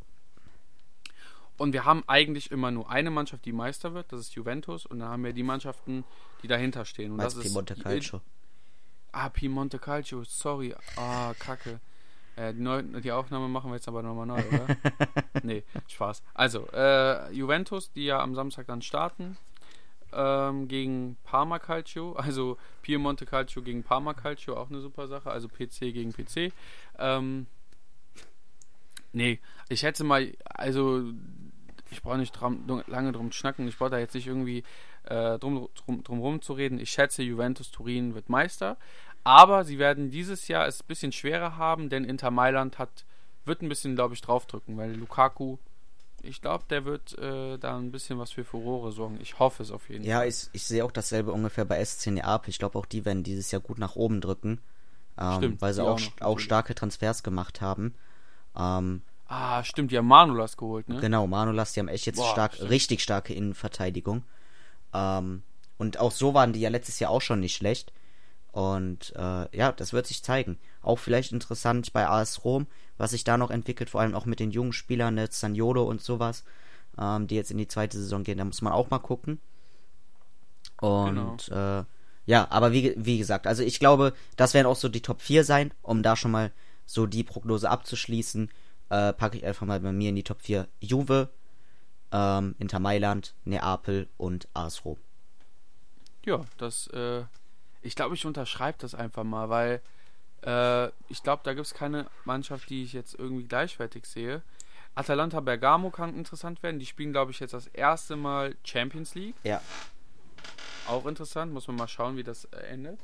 Und 1.57 1.73
wir 1.73 1.87
haben 1.87 2.05
eigentlich 2.07 2.51
immer 2.51 2.71
nur 2.71 2.91
eine 2.91 3.11
Mannschaft, 3.11 3.47
die 3.47 3.53
Meister 3.53 3.95
wird, 3.95 4.13
das 4.13 4.21
ist 4.21 4.35
Juventus, 4.35 4.85
und 4.85 4.99
dann 4.99 5.09
haben 5.09 5.25
wir 5.25 5.33
die 5.33 5.43
Mannschaften, 5.43 6.05
die 6.43 6.47
dahinter 6.47 6.85
stehen. 6.85 7.13
Und 7.13 7.17
Meinst 7.17 7.39
das 7.39 7.47
ist 7.47 7.83
Calcio. 7.83 8.21
Ah, 9.13 9.29
Piemonte 9.29 9.79
Calcio, 9.79 10.25
sorry. 10.25 10.75
Ah, 10.97 11.35
kacke. 11.39 11.81
Äh, 12.37 12.53
die, 12.53 12.61
neu, 12.61 12.83
die, 12.83 13.13
Aufnahme 13.13 13.49
machen 13.49 13.71
wir 13.71 13.77
jetzt 13.77 13.89
aber 13.89 14.03
nochmal 14.03 14.27
neu, 14.27 14.43
oder? 14.47 14.67
nee, 15.43 15.65
Spaß. 15.89 16.23
Also, 16.35 16.69
äh, 16.73 17.33
Juventus, 17.33 17.91
die 17.93 18.05
ja 18.05 18.21
am 18.21 18.35
Samstag 18.35 18.67
dann 18.67 18.83
starten, 18.83 19.39
ähm, 20.13 20.69
gegen 20.69 21.17
Parma 21.25 21.59
Calcio, 21.59 22.13
also 22.13 22.59
Piemonte 22.83 23.25
Calcio 23.25 23.63
gegen 23.63 23.83
Parma 23.83 24.15
Calcio, 24.15 24.57
auch 24.57 24.69
eine 24.69 24.81
super 24.81 25.09
Sache, 25.09 25.31
also 25.31 25.49
PC 25.49 25.93
gegen 25.93 26.13
PC. 26.13 26.53
Ähm, 26.99 27.47
nee, 29.13 29.41
ich 29.69 29.83
hätte 29.83 30.05
mal, 30.05 30.33
also 30.45 31.05
ich 31.91 32.03
brauche 32.03 32.19
nicht 32.19 32.33
drum, 32.33 32.83
lange 32.87 33.13
drum 33.13 33.33
schnacken, 33.33 33.69
ich 33.69 33.79
brauche 33.79 33.91
da 33.91 33.99
jetzt 33.99 34.15
nicht 34.15 34.27
irgendwie 34.27 34.65
äh, 35.07 35.39
drum, 35.39 35.69
drum, 35.75 36.03
drum 36.03 36.21
rum 36.21 36.43
zu 36.43 36.53
reden. 36.53 36.79
Ich 36.79 36.91
schätze, 36.91 37.23
Juventus 37.23 37.71
Turin 37.71 38.15
wird 38.15 38.29
Meister. 38.29 38.77
Aber 39.25 39.65
sie 39.65 39.79
werden 39.79 40.11
dieses 40.11 40.47
Jahr 40.47 40.67
es 40.67 40.81
ein 40.81 40.87
bisschen 40.87 41.13
schwerer 41.13 41.57
haben, 41.57 41.89
denn 41.89 42.05
Inter 42.05 42.31
Mailand 42.31 42.79
hat, 42.79 43.05
wird 43.45 43.63
ein 43.63 43.69
bisschen, 43.69 43.97
glaube 43.97 44.15
ich, 44.15 44.21
draufdrücken, 44.21 44.77
weil 44.77 44.95
Lukaku, 44.95 45.59
ich 46.23 46.41
glaube, 46.41 46.65
der 46.71 46.85
wird 46.85 47.19
äh, 47.19 47.59
da 47.59 47.77
ein 47.77 47.91
bisschen 47.91 48.19
was 48.19 48.31
für 48.31 48.45
Furore 48.45 48.93
sorgen. 48.93 49.19
Ich 49.21 49.39
hoffe 49.39 49.63
es 49.63 49.73
auf 49.73 49.89
jeden 49.89 50.05
ja, 50.05 50.19
Fall. 50.19 50.27
Ja, 50.27 50.29
ich, 50.29 50.49
ich 50.53 50.65
sehe 50.65 50.85
auch 50.85 50.93
dasselbe 50.93 51.33
ungefähr 51.33 51.65
bei 51.65 51.85
SC 51.85 52.09
Neapel. 52.09 52.51
Ich 52.51 52.59
glaube, 52.59 52.79
auch 52.79 52.87
die 52.87 53.05
werden 53.05 53.25
dieses 53.25 53.51
Jahr 53.51 53.61
gut 53.61 53.79
nach 53.79 53.97
oben 53.97 54.21
drücken. 54.21 54.61
Ähm, 55.19 55.37
Stimmt, 55.39 55.63
weil 55.63 55.75
sie 55.75 55.85
auch, 55.85 56.01
auch 56.21 56.21
auch 56.21 56.39
starke 56.39 56.75
Transfers 56.75 57.23
gemacht 57.23 57.61
haben. 57.61 57.95
Ähm, 58.57 59.03
Ah, 59.29 59.65
stimmt, 59.65 59.91
die 59.91 59.99
haben 59.99 60.07
Manolas 60.07 60.57
geholt, 60.57 60.89
ne? 60.89 61.01
Genau, 61.01 61.27
Manolas, 61.27 61.73
die 61.73 61.81
haben 61.81 61.89
echt 61.89 62.07
jetzt 62.07 62.17
Boah, 62.17 62.31
stark, 62.31 62.55
stimmt. 62.55 62.71
richtig 62.71 63.03
starke 63.03 63.35
Innenverteidigung. 63.35 64.23
Ähm, 64.97 65.43
und 65.79 65.99
auch 65.99 66.13
so 66.13 66.33
waren 66.33 66.53
die 66.53 66.61
ja 66.61 66.71
letztes 66.71 66.99
Jahr 66.99 67.11
auch 67.11 67.21
schon 67.21 67.41
nicht 67.41 67.55
schlecht. 67.55 67.93
Und 68.53 69.13
äh, 69.17 69.57
ja, 69.57 69.73
das 69.73 69.93
wird 69.93 70.07
sich 70.07 70.23
zeigen. 70.23 70.59
Auch 70.81 70.99
vielleicht 70.99 71.33
interessant 71.33 71.93
bei 71.93 72.09
AS 72.09 72.45
Rom, 72.45 72.67
was 72.97 73.11
sich 73.11 73.23
da 73.23 73.37
noch 73.37 73.51
entwickelt, 73.51 73.91
vor 73.91 74.01
allem 74.01 74.15
auch 74.15 74.25
mit 74.25 74.41
den 74.41 74.51
jungen 74.51 74.73
Spielern, 74.73 75.15
ne, 75.15 75.29
Zaniolo 75.29 75.85
und 75.85 76.01
sowas, 76.01 76.45
ähm, 76.99 77.27
die 77.27 77.35
jetzt 77.35 77.51
in 77.51 77.59
die 77.59 77.69
zweite 77.69 77.99
Saison 77.99 78.25
gehen. 78.25 78.39
Da 78.39 78.45
muss 78.45 78.63
man 78.63 78.73
auch 78.73 78.89
mal 78.89 78.99
gucken. 78.99 79.41
Und 80.81 81.49
äh, 81.51 81.85
ja, 82.25 82.51
aber 82.51 82.73
wie, 82.73 82.95
wie 82.97 83.19
gesagt, 83.19 83.47
also 83.47 83.63
ich 83.63 83.79
glaube, 83.79 84.15
das 84.37 84.55
werden 84.55 84.67
auch 84.67 84.77
so 84.77 84.89
die 84.89 85.03
Top 85.03 85.21
4 85.21 85.45
sein, 85.45 85.73
um 85.83 86.03
da 86.03 86.17
schon 86.17 86.31
mal 86.31 86.51
so 86.87 87.07
die 87.07 87.25
Prognose 87.25 87.69
abzuschließen. 87.69 88.51
Äh, 88.89 89.13
packe 89.13 89.37
ich 89.37 89.45
einfach 89.45 89.67
mal 89.67 89.81
bei 89.81 89.93
mir 89.93 90.09
in 90.09 90.17
die 90.17 90.23
Top 90.23 90.41
4 90.41 90.67
Juve, 90.81 91.29
ähm, 92.17 92.55
Inter 92.59 92.79
Mailand, 92.79 93.35
Neapel 93.45 94.09
und 94.17 94.49
AS 94.55 94.85
Rom. 94.85 94.97
Ja, 96.25 96.45
das, 96.57 96.89
äh, 96.89 97.25
ich 97.83 97.95
glaube, 97.95 98.15
ich 98.15 98.25
unterschreibe 98.25 98.79
das 98.81 98.95
einfach 98.95 99.25
mal, 99.25 99.51
weil 99.51 99.83
äh, 100.43 100.89
ich 101.09 101.23
glaube, 101.23 101.43
da 101.45 101.53
gibt 101.53 101.67
es 101.67 101.75
keine 101.75 102.07
Mannschaft, 102.25 102.71
die 102.71 102.83
ich 102.85 102.95
jetzt 102.95 103.15
irgendwie 103.15 103.45
gleichwertig 103.45 104.07
sehe. 104.07 104.43
Atalanta 104.95 105.41
Bergamo 105.41 105.91
kann 105.91 106.17
interessant 106.17 106.63
werden. 106.63 106.81
Die 106.81 106.87
spielen, 106.87 107.13
glaube 107.13 107.31
ich, 107.31 107.41
jetzt 107.41 107.53
das 107.53 107.67
erste 107.67 108.17
Mal 108.17 108.57
Champions 108.65 109.15
League. 109.15 109.35
Ja. 109.45 109.61
Auch 110.89 111.05
interessant, 111.05 111.53
muss 111.53 111.67
man 111.69 111.77
mal 111.77 111.89
schauen, 111.89 112.17
wie 112.17 112.25
das 112.25 112.47
äh, 112.47 112.57
endet. 112.61 112.99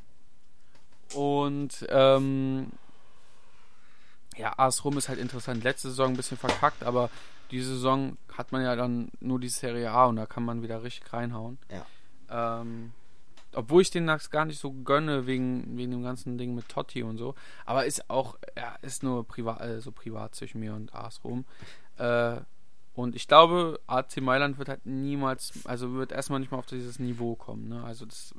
Und 1.13 1.87
ähm, 1.91 2.73
ja, 4.39 4.55
AS 4.57 4.85
Rom 4.85 4.97
ist 4.97 5.11
halt 5.11 5.19
interessant. 5.19 5.63
Letzte 5.63 5.89
Saison 5.89 6.13
ein 6.13 6.17
bisschen 6.17 6.39
verkackt, 6.39 6.83
aber 6.83 7.11
diese 7.53 7.75
Saison 7.75 8.17
hat 8.37 8.51
man 8.51 8.63
ja 8.63 8.75
dann 8.75 9.11
nur 9.21 9.39
die 9.39 9.49
Serie 9.49 9.91
A 9.91 10.07
und 10.07 10.17
da 10.17 10.27
kann 10.27 10.45
man 10.45 10.63
wieder 10.63 10.83
richtig 10.83 11.13
reinhauen. 11.13 11.59
Ja. 11.71 12.61
Ähm, 12.61 12.93
obwohl 13.55 13.83
ich 13.83 13.91
den 13.91 14.07
das 14.07 14.31
gar 14.31 14.47
nicht 14.47 14.59
so 14.59 14.73
gönne 14.73 15.27
wegen, 15.27 15.77
wegen 15.77 15.91
dem 15.91 16.03
ganzen 16.03 16.39
Ding 16.39 16.55
mit 16.55 16.69
Totti 16.69 17.03
und 17.03 17.19
so. 17.19 17.35
Aber 17.67 17.85
ist 17.85 18.09
auch, 18.09 18.39
ja, 18.57 18.77
ist 18.81 19.03
nur 19.03 19.27
privat, 19.27 19.61
äh, 19.61 19.81
so 19.81 19.93
privat 19.93 20.35
zwischen 20.35 20.61
mir 20.61 20.75
und 20.75 20.95
AS 20.95 21.23
Rom. 21.23 21.45
Äh, 21.99 22.41
und 22.95 23.15
ich 23.15 23.29
glaube, 23.29 23.81
AC 23.87 24.21
Mailand 24.21 24.59
wird 24.59 24.69
halt 24.69 24.87
niemals, 24.87 25.53
also 25.67 25.93
wird 25.95 26.13
erstmal 26.13 26.41
nicht 26.41 26.51
mal 26.51 26.59
auf 26.59 26.67
dieses 26.67 26.99
Niveau 26.99 27.37
kommen. 27.37 27.69
Ne? 27.69 27.85
Also 27.85 28.07
das 28.07 28.35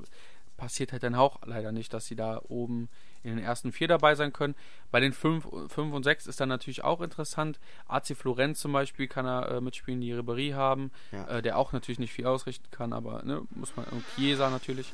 passiert 0.57 0.91
halt 0.91 1.03
dann 1.03 1.16
auch 1.16 1.39
leider 1.45 1.72
nicht, 1.72 1.93
dass 1.93 2.07
sie 2.07 2.16
da 2.16 2.41
oben 2.47 2.89
in 3.24 3.36
den 3.38 3.43
ersten 3.45 3.71
vier 3.71 3.88
dabei 3.88 4.15
sein 4.15 4.34
können. 4.34 4.55
Bei 4.91 4.99
den 4.99 5.13
fünf, 5.13 5.47
fünf 5.69 5.93
und 5.93 6.03
sechs 6.03 6.28
ist 6.28 6.39
dann 6.39 6.49
natürlich 6.49 6.84
auch 6.84 7.01
interessant. 7.01 7.59
AC 7.88 8.15
Florenz 8.15 8.59
zum 8.59 8.74
Beispiel 8.74 9.07
kann 9.07 9.26
er 9.26 9.49
äh, 9.49 9.61
mitspielen, 9.61 10.01
die 10.01 10.13
Ribéry 10.13 10.53
haben, 10.53 10.91
Ja. 11.11 11.26
äh, 11.28 11.41
der 11.41 11.57
auch 11.57 11.71
natürlich 11.74 11.99
nicht 11.99 12.11
viel 12.13 12.26
ausrichten 12.28 12.69
kann, 12.71 12.93
aber 12.93 13.24
ne, 13.24 13.41
muss 13.51 13.76
man, 13.76 13.86
und 13.86 14.03
Chiesa 14.15 14.49
natürlich. 14.49 14.91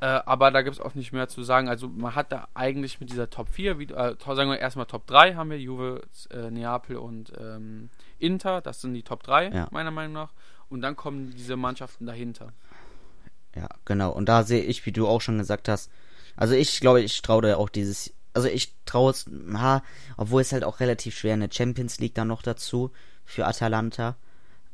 Äh, 0.00 0.06
aber 0.26 0.50
da 0.52 0.62
gibt 0.62 0.76
es 0.76 0.80
auch 0.80 0.94
nicht 0.94 1.12
mehr 1.12 1.26
zu 1.28 1.42
sagen. 1.42 1.68
Also 1.68 1.88
man 1.88 2.14
hat 2.14 2.30
da 2.30 2.46
eigentlich 2.54 3.00
mit 3.00 3.10
dieser 3.10 3.30
Top 3.30 3.48
4, 3.48 3.78
wie, 3.80 3.84
äh, 3.84 4.14
sagen 4.24 4.50
wir 4.50 4.58
erstmal 4.58 4.86
Top 4.86 5.06
3 5.08 5.34
haben 5.34 5.50
wir, 5.50 5.58
Juve, 5.58 6.02
äh, 6.30 6.50
Neapel 6.50 6.98
und 6.98 7.32
ähm, 7.40 7.90
Inter, 8.20 8.60
das 8.60 8.80
sind 8.80 8.94
die 8.94 9.02
Top 9.02 9.22
3, 9.24 9.48
Ja. 9.48 9.68
meiner 9.72 9.90
Meinung 9.90 10.12
nach. 10.12 10.32
Und 10.68 10.82
dann 10.82 10.94
kommen 10.94 11.32
diese 11.34 11.56
Mannschaften 11.56 12.06
dahinter. 12.06 12.52
Ja, 13.56 13.68
genau. 13.86 14.12
Und 14.12 14.28
da 14.28 14.42
sehe 14.44 14.62
ich, 14.62 14.84
wie 14.86 14.92
du 14.92 15.08
auch 15.08 15.20
schon 15.22 15.38
gesagt 15.38 15.68
hast, 15.68 15.90
also 16.38 16.54
ich 16.54 16.80
glaube, 16.80 17.02
ich 17.02 17.20
traue 17.20 17.42
da 17.42 17.56
auch 17.56 17.68
dieses, 17.68 18.12
also 18.32 18.46
ich 18.46 18.72
traue 18.84 19.10
es, 19.10 19.26
ha, 19.54 19.82
obwohl 20.16 20.40
es 20.40 20.52
halt 20.52 20.62
auch 20.62 20.78
relativ 20.78 21.18
schwer 21.18 21.34
in 21.34 21.40
der 21.40 21.50
Champions 21.52 21.98
League 21.98 22.14
dann 22.14 22.28
noch 22.28 22.42
dazu 22.42 22.92
für 23.24 23.44
Atalanta. 23.44 24.16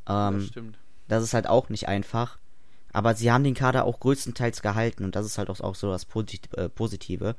Ähm, 0.07 0.41
das 0.41 0.47
stimmt. 0.49 0.79
Das 1.09 1.23
ist 1.23 1.33
halt 1.33 1.47
auch 1.47 1.71
nicht 1.71 1.89
einfach. 1.89 2.39
Aber 2.93 3.15
sie 3.15 3.33
haben 3.33 3.45
den 3.45 3.55
Kader 3.55 3.87
auch 3.87 3.99
größtenteils 3.99 4.61
gehalten 4.61 5.05
und 5.05 5.17
das 5.17 5.25
ist 5.25 5.39
halt 5.39 5.49
auch, 5.49 5.59
auch 5.61 5.75
so 5.75 5.91
das 5.91 6.05
Posit 6.05 6.55
äh, 6.55 6.69
Positive. 6.69 7.35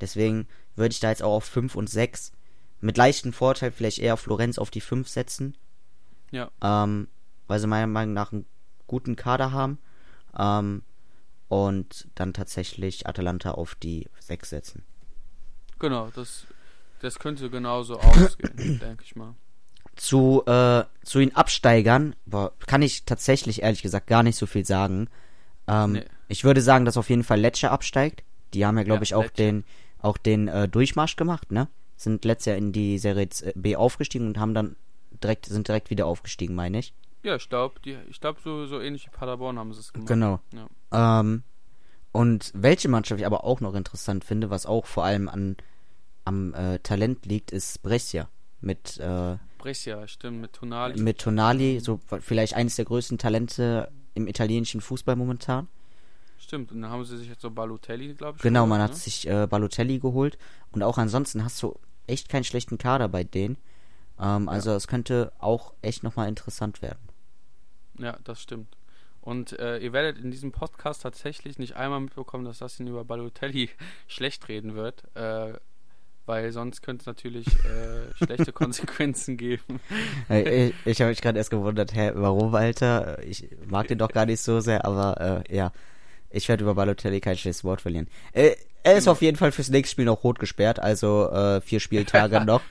Deswegen 0.00 0.48
würde 0.74 0.92
ich 0.92 1.00
da 1.00 1.10
jetzt 1.10 1.22
auch 1.22 1.34
auf 1.34 1.44
5 1.44 1.76
und 1.76 1.90
6 1.90 2.32
mit 2.80 2.96
leichtem 2.96 3.34
Vorteil 3.34 3.70
vielleicht 3.70 3.98
eher 3.98 4.16
Florenz 4.16 4.58
auf 4.58 4.70
die 4.70 4.80
5 4.80 5.06
setzen. 5.06 5.58
Ja. 6.30 6.50
Ähm, 6.62 7.08
weil 7.48 7.60
sie 7.60 7.66
meiner 7.66 7.86
Meinung 7.86 8.14
nach 8.14 8.32
einen 8.32 8.46
guten 8.86 9.14
Kader 9.14 9.52
haben. 9.52 9.78
Ähm, 10.38 10.82
und 11.48 12.08
dann 12.14 12.32
tatsächlich 12.34 13.06
Atalanta 13.06 13.52
auf 13.52 13.74
die 13.74 14.06
6 14.20 14.50
setzen. 14.50 14.84
Genau, 15.78 16.08
das, 16.14 16.44
das 17.00 17.18
könnte 17.18 17.50
genauso 17.50 17.98
ausgehen, 18.00 18.78
denke 18.80 19.04
ich 19.04 19.16
mal. 19.16 19.34
Zu, 19.96 20.44
äh, 20.46 20.84
zu 21.02 21.18
den 21.18 21.34
Absteigern 21.34 22.14
boah, 22.26 22.52
kann 22.66 22.82
ich 22.82 23.04
tatsächlich 23.04 23.62
ehrlich 23.62 23.82
gesagt 23.82 24.06
gar 24.06 24.22
nicht 24.22 24.36
so 24.36 24.46
viel 24.46 24.64
sagen. 24.64 25.08
Ähm, 25.66 25.92
Nee. 25.92 26.04
Ich 26.30 26.44
würde 26.44 26.60
sagen, 26.60 26.84
dass 26.84 26.98
auf 26.98 27.08
jeden 27.08 27.24
Fall 27.24 27.40
Lecce 27.40 27.70
absteigt. 27.70 28.22
Die 28.52 28.66
haben 28.66 28.76
ja, 28.76 28.84
glaube 28.84 28.98
Ja, 28.98 29.02
ich, 29.04 29.14
auch 29.14 29.22
Lecce. 29.22 29.36
den, 29.36 29.64
auch 29.98 30.18
den 30.18 30.46
äh, 30.48 30.68
Durchmarsch 30.68 31.16
gemacht, 31.16 31.50
ne? 31.50 31.68
Sind 31.96 32.24
letztes 32.26 32.46
Jahr 32.50 32.56
in 32.58 32.70
die 32.72 32.98
Serie 32.98 33.28
Z- 33.30 33.54
B 33.56 33.74
aufgestiegen 33.76 34.26
und 34.26 34.38
haben 34.38 34.52
dann 34.52 34.76
direkt, 35.22 35.46
sind 35.46 35.66
direkt 35.68 35.88
wieder 35.90 36.04
aufgestiegen, 36.06 36.54
meine 36.54 36.78
ich. 36.80 36.92
Ja, 37.22 37.34
ich 37.36 37.48
glaube, 37.48 37.80
ich 38.08 38.20
glaube, 38.20 38.40
so, 38.44 38.66
so 38.66 38.78
ähnlich 38.78 39.06
wie 39.06 39.10
Paderborn 39.10 39.58
haben 39.58 39.72
sie 39.72 39.80
es 39.80 39.92
gemacht. 39.92 40.06
Genau. 40.08 40.38
Ja. 40.52 40.68
Ähm, 40.92 41.42
und 42.12 42.50
welche 42.54 42.88
Mannschaft 42.88 43.20
ich 43.20 43.26
aber 43.26 43.44
auch 43.44 43.60
noch 43.60 43.74
interessant 43.74 44.24
finde, 44.24 44.50
was 44.50 44.66
auch 44.66 44.86
vor 44.86 45.04
allem 45.04 45.28
an, 45.28 45.56
am 46.24 46.54
äh, 46.54 46.78
Talent 46.80 47.26
liegt, 47.26 47.50
ist 47.52 47.82
Brescia. 47.82 48.28
Mit, 48.60 48.98
äh, 48.98 49.36
Brescia, 49.58 50.08
stimmt, 50.08 50.40
mit 50.40 50.52
Tonali. 50.52 51.00
mit 51.00 51.18
Tonali, 51.18 51.80
so 51.80 52.00
vielleicht 52.20 52.54
eines 52.54 52.76
der 52.76 52.86
größten 52.86 53.18
Talente 53.18 53.90
im 54.14 54.26
italienischen 54.26 54.80
Fußball 54.80 55.14
momentan. 55.14 55.68
Stimmt, 56.38 56.72
und 56.72 56.82
dann 56.82 56.90
haben 56.90 57.04
sie 57.04 57.18
sich 57.18 57.28
jetzt 57.28 57.42
so 57.42 57.50
Balotelli, 57.50 58.14
glaube 58.14 58.36
ich. 58.36 58.42
Genau, 58.42 58.66
man 58.66 58.80
hat 58.80 58.92
ne? 58.92 58.96
sich 58.96 59.28
äh, 59.28 59.46
Balotelli 59.46 59.98
geholt 59.98 60.38
und 60.72 60.82
auch 60.82 60.98
ansonsten 60.98 61.44
hast 61.44 61.62
du 61.62 61.78
echt 62.06 62.28
keinen 62.28 62.44
schlechten 62.44 62.78
Kader 62.78 63.08
bei 63.08 63.22
denen. 63.22 63.58
Ähm, 64.18 64.48
also 64.48 64.72
es 64.72 64.88
könnte 64.88 65.32
auch 65.38 65.74
echt 65.82 66.02
nochmal 66.02 66.28
interessant 66.28 66.82
werden. 66.82 67.00
Ja, 67.98 68.18
das 68.24 68.40
stimmt. 68.40 68.77
Und 69.20 69.58
äh, 69.58 69.78
ihr 69.78 69.92
werdet 69.92 70.22
in 70.22 70.30
diesem 70.30 70.52
Podcast 70.52 71.02
tatsächlich 71.02 71.58
nicht 71.58 71.76
einmal 71.76 72.00
mitbekommen, 72.00 72.44
dass 72.44 72.58
das 72.58 72.80
über 72.80 73.04
Balotelli 73.04 73.70
schlecht 74.06 74.48
reden 74.48 74.74
wird. 74.74 75.04
Äh, 75.14 75.54
weil 76.28 76.52
sonst 76.52 76.82
könnte 76.82 77.02
es 77.02 77.06
natürlich 77.06 77.46
äh, 77.64 78.14
schlechte 78.24 78.52
Konsequenzen 78.52 79.38
geben. 79.38 79.80
Ich 80.28 80.74
ich 80.84 81.00
habe 81.00 81.08
mich 81.08 81.22
gerade 81.22 81.38
erst 81.38 81.50
gewundert, 81.50 81.94
hä, 81.94 82.12
warum, 82.14 82.54
Alter? 82.54 83.22
Ich 83.24 83.48
mag 83.66 83.88
den 83.88 83.98
doch 83.98 84.12
gar 84.12 84.26
nicht 84.26 84.42
so 84.42 84.60
sehr, 84.60 84.84
aber 84.84 85.44
äh, 85.48 85.56
ja, 85.56 85.72
ich 86.30 86.48
werde 86.48 86.64
über 86.64 86.74
Balotelli 86.74 87.20
kein 87.20 87.38
schlechtes 87.38 87.64
Wort 87.64 87.80
verlieren. 87.80 88.08
Äh, 88.32 88.56
er 88.82 88.96
ist 88.96 89.08
auf 89.08 89.22
jeden 89.22 89.36
Fall 89.36 89.52
fürs 89.52 89.70
nächste 89.70 89.92
Spiel 89.92 90.04
noch 90.04 90.22
rot 90.22 90.38
gesperrt, 90.38 90.78
also 90.78 91.30
äh, 91.30 91.60
vier 91.60 91.80
Spieltage 91.80 92.40
noch. 92.44 92.62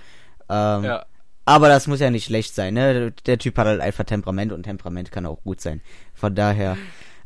Ähm, 0.50 0.84
ja, 0.84 1.06
Aber 1.48 1.70
das 1.70 1.88
muss 1.88 2.00
ja 2.02 2.10
nicht 2.12 2.26
schlecht 2.26 2.54
sein, 2.54 2.74
ne? 2.74 3.12
Der 3.26 3.38
Typ 3.38 3.58
hat 3.58 3.68
halt 3.68 3.80
einfach 3.80 4.04
Temperament 4.04 4.52
und 4.52 4.64
Temperament 4.64 5.12
kann 5.12 5.26
auch 5.26 5.42
gut 5.44 5.62
sein. 5.62 5.82
Von 6.14 6.36
daher, 6.36 6.76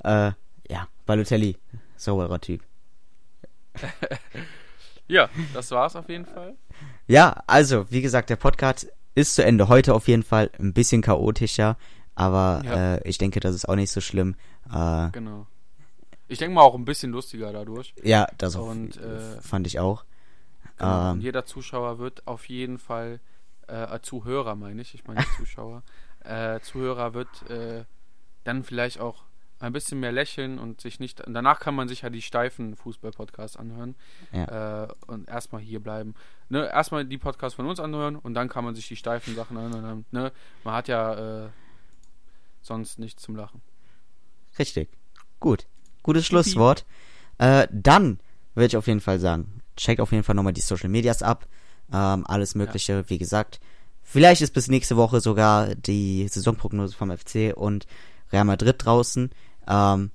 äh, 0.04 0.32
ja, 0.70 0.88
Balotelli, 1.08 1.58
sauberer 1.98 2.40
Typ. 2.40 2.62
ja, 5.08 5.30
das 5.54 5.72
war's 5.72 5.96
auf 5.96 6.08
jeden 6.10 6.26
Fall. 6.26 6.56
Ja, 7.08 7.42
also, 7.48 7.90
wie 7.92 8.02
gesagt, 8.02 8.30
der 8.30 8.36
Podcast 8.36 8.92
ist 9.16 9.36
zu 9.36 9.44
Ende. 9.44 9.68
Heute 9.68 9.94
auf 9.94 10.08
jeden 10.08 10.24
Fall 10.24 10.52
ein 10.60 10.74
bisschen 10.74 11.02
chaotischer, 11.02 11.78
aber 12.16 12.62
Ja. 12.66 12.96
äh, 12.96 13.10
ich 13.10 13.18
denke, 13.18 13.40
das 13.40 13.56
ist 13.56 13.68
auch 13.68 13.76
nicht 13.76 13.92
so 13.92 14.02
schlimm. 14.02 14.36
Äh, 14.74 15.10
Genau. 15.12 15.48
Ich 16.28 16.38
denke 16.38 16.54
mal 16.56 16.62
auch 16.62 16.76
ein 16.76 16.86
bisschen 16.86 17.12
lustiger 17.12 17.52
dadurch. 17.52 17.94
ja, 18.04 18.26
das 18.38 18.56
Und, 18.56 18.96
äh, 18.98 19.42
fand 19.42 19.68
ich 19.68 19.80
auch. 19.80 20.06
Genau. 20.78 21.12
Ähm. 21.12 21.20
Jeder 21.20 21.46
Zuschauer 21.46 22.00
wird 22.00 22.26
auf 22.26 22.48
jeden 22.48 22.78
Fall, 22.80 23.20
äh, 23.68 23.96
äh, 23.96 24.02
Zuhörer 24.02 24.56
meine 24.56 24.82
ich, 24.82 24.94
ich 24.94 25.06
meine 25.06 25.26
Zuschauer, 25.38 25.84
äh, 26.24 26.60
Zuhörer 26.62 27.14
wird 27.14 27.50
äh, 27.50 27.86
dann 28.44 28.64
vielleicht 28.64 29.00
auch 29.00 29.24
ein 29.60 29.74
bisschen 29.74 30.00
mehr 30.00 30.12
lächeln 30.12 30.58
und 30.58 30.82
sich 30.82 31.00
nicht. 31.00 31.22
Danach 31.28 31.60
kann 31.60 31.76
man 31.76 31.88
sich 31.88 32.02
ja 32.02 32.10
die 32.10 32.22
steifen 32.22 32.76
Fußball-Podcasts 32.76 33.58
anhören 33.58 33.96
äh, 34.32 34.88
und 35.06 35.30
erstmal 35.30 35.62
hier 35.62 35.80
bleiben. 35.80 36.16
Ne, 36.50 36.68
erstmal 36.68 37.06
die 37.06 37.20
Podcasts 37.20 37.56
von 37.56 37.68
uns 37.68 37.80
anhören 37.80 38.16
und 38.16 38.34
dann 38.34 38.50
kann 38.50 38.66
man 38.66 38.74
sich 38.74 38.88
die 38.88 38.96
steifen 38.96 39.36
Sachen 39.36 39.58
anhören. 39.58 40.06
Ne? 40.12 40.32
Man 40.64 40.74
hat 40.74 40.88
ja 40.88 41.46
äh, 41.46 41.50
sonst 42.62 42.98
nichts 42.98 43.22
zum 43.22 43.36
Lachen. 43.36 43.62
Richtig. 44.58 44.90
Gut. 45.40 45.68
Gutes 46.04 46.26
Schlusswort. 46.26 46.86
Äh, 47.38 47.68
dann 47.72 48.20
würde 48.56 48.68
ich 48.68 48.78
auf 48.78 48.88
jeden 48.88 49.02
Fall 49.02 49.20
sagen, 49.20 49.62
checkt 49.76 50.02
auf 50.02 50.12
jeden 50.12 50.24
Fall 50.24 50.36
nochmal 50.36 50.54
die 50.54 50.62
Social 50.62 50.90
Medias 50.90 51.24
ab. 51.24 51.48
Ähm, 51.94 52.26
alles 52.28 52.56
Mögliche, 52.56 53.10
wie 53.10 53.18
gesagt. 53.18 53.60
Vielleicht 54.04 54.42
ist 54.42 54.54
bis 54.54 54.68
nächste 54.68 54.98
Woche 54.98 55.22
sogar 55.22 55.76
die 55.76 56.28
Saisonprognose 56.28 56.96
vom 56.96 57.16
FC 57.16 57.54
und 57.56 57.88
Real 58.32 58.46
Madrid 58.46 58.76
draußen. 58.84 59.32
Ähm, 59.68 60.12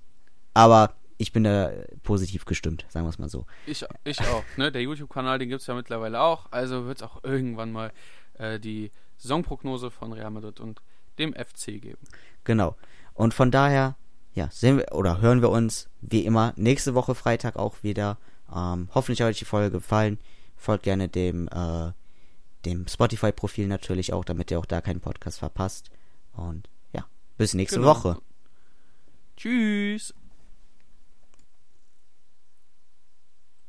aber 0.54 0.94
ich 1.18 1.32
bin 1.32 1.44
da 1.44 1.70
positiv 2.02 2.44
gestimmt, 2.44 2.84
sagen 2.88 3.06
wir 3.06 3.10
es 3.10 3.18
mal 3.18 3.28
so. 3.28 3.46
Ich, 3.66 3.84
ich 4.04 4.20
auch. 4.20 4.44
Ne? 4.56 4.70
Der 4.70 4.82
YouTube-Kanal, 4.82 5.38
den 5.38 5.48
gibt 5.48 5.60
es 5.60 5.66
ja 5.66 5.74
mittlerweile 5.74 6.20
auch. 6.20 6.46
Also 6.50 6.86
wird 6.86 6.98
es 6.98 7.02
auch 7.02 7.24
irgendwann 7.24 7.72
mal 7.72 7.92
äh, 8.34 8.58
die 8.58 8.90
Saisonprognose 9.18 9.90
von 9.90 10.12
Real 10.12 10.30
Madrid 10.30 10.60
und 10.60 10.82
dem 11.18 11.32
FC 11.32 11.80
geben. 11.80 11.98
Genau. 12.44 12.76
Und 13.14 13.32
von 13.32 13.50
daher, 13.50 13.96
ja, 14.34 14.48
sehen 14.50 14.78
wir 14.78 14.92
oder 14.92 15.20
hören 15.20 15.40
wir 15.40 15.50
uns 15.50 15.88
wie 16.02 16.26
immer 16.26 16.52
nächste 16.56 16.94
Woche 16.94 17.14
Freitag 17.14 17.56
auch 17.56 17.82
wieder. 17.82 18.18
Ähm, 18.54 18.88
hoffentlich 18.94 19.22
hat 19.22 19.28
euch 19.28 19.38
die 19.38 19.46
Folge 19.46 19.70
gefallen. 19.70 20.18
Folgt 20.56 20.84
gerne 20.84 21.08
dem, 21.08 21.48
äh, 21.48 21.92
dem 22.64 22.86
Spotify-Profil 22.88 23.66
natürlich 23.68 24.12
auch, 24.12 24.24
damit 24.24 24.50
ihr 24.50 24.58
auch 24.58 24.66
da 24.66 24.80
keinen 24.80 25.00
Podcast 25.00 25.38
verpasst. 25.38 25.90
Und 26.32 26.68
ja, 26.92 27.06
bis 27.36 27.54
nächste 27.54 27.78
Genau. 27.80 27.90
Woche. 27.94 28.18
Tschüss. 29.36 30.14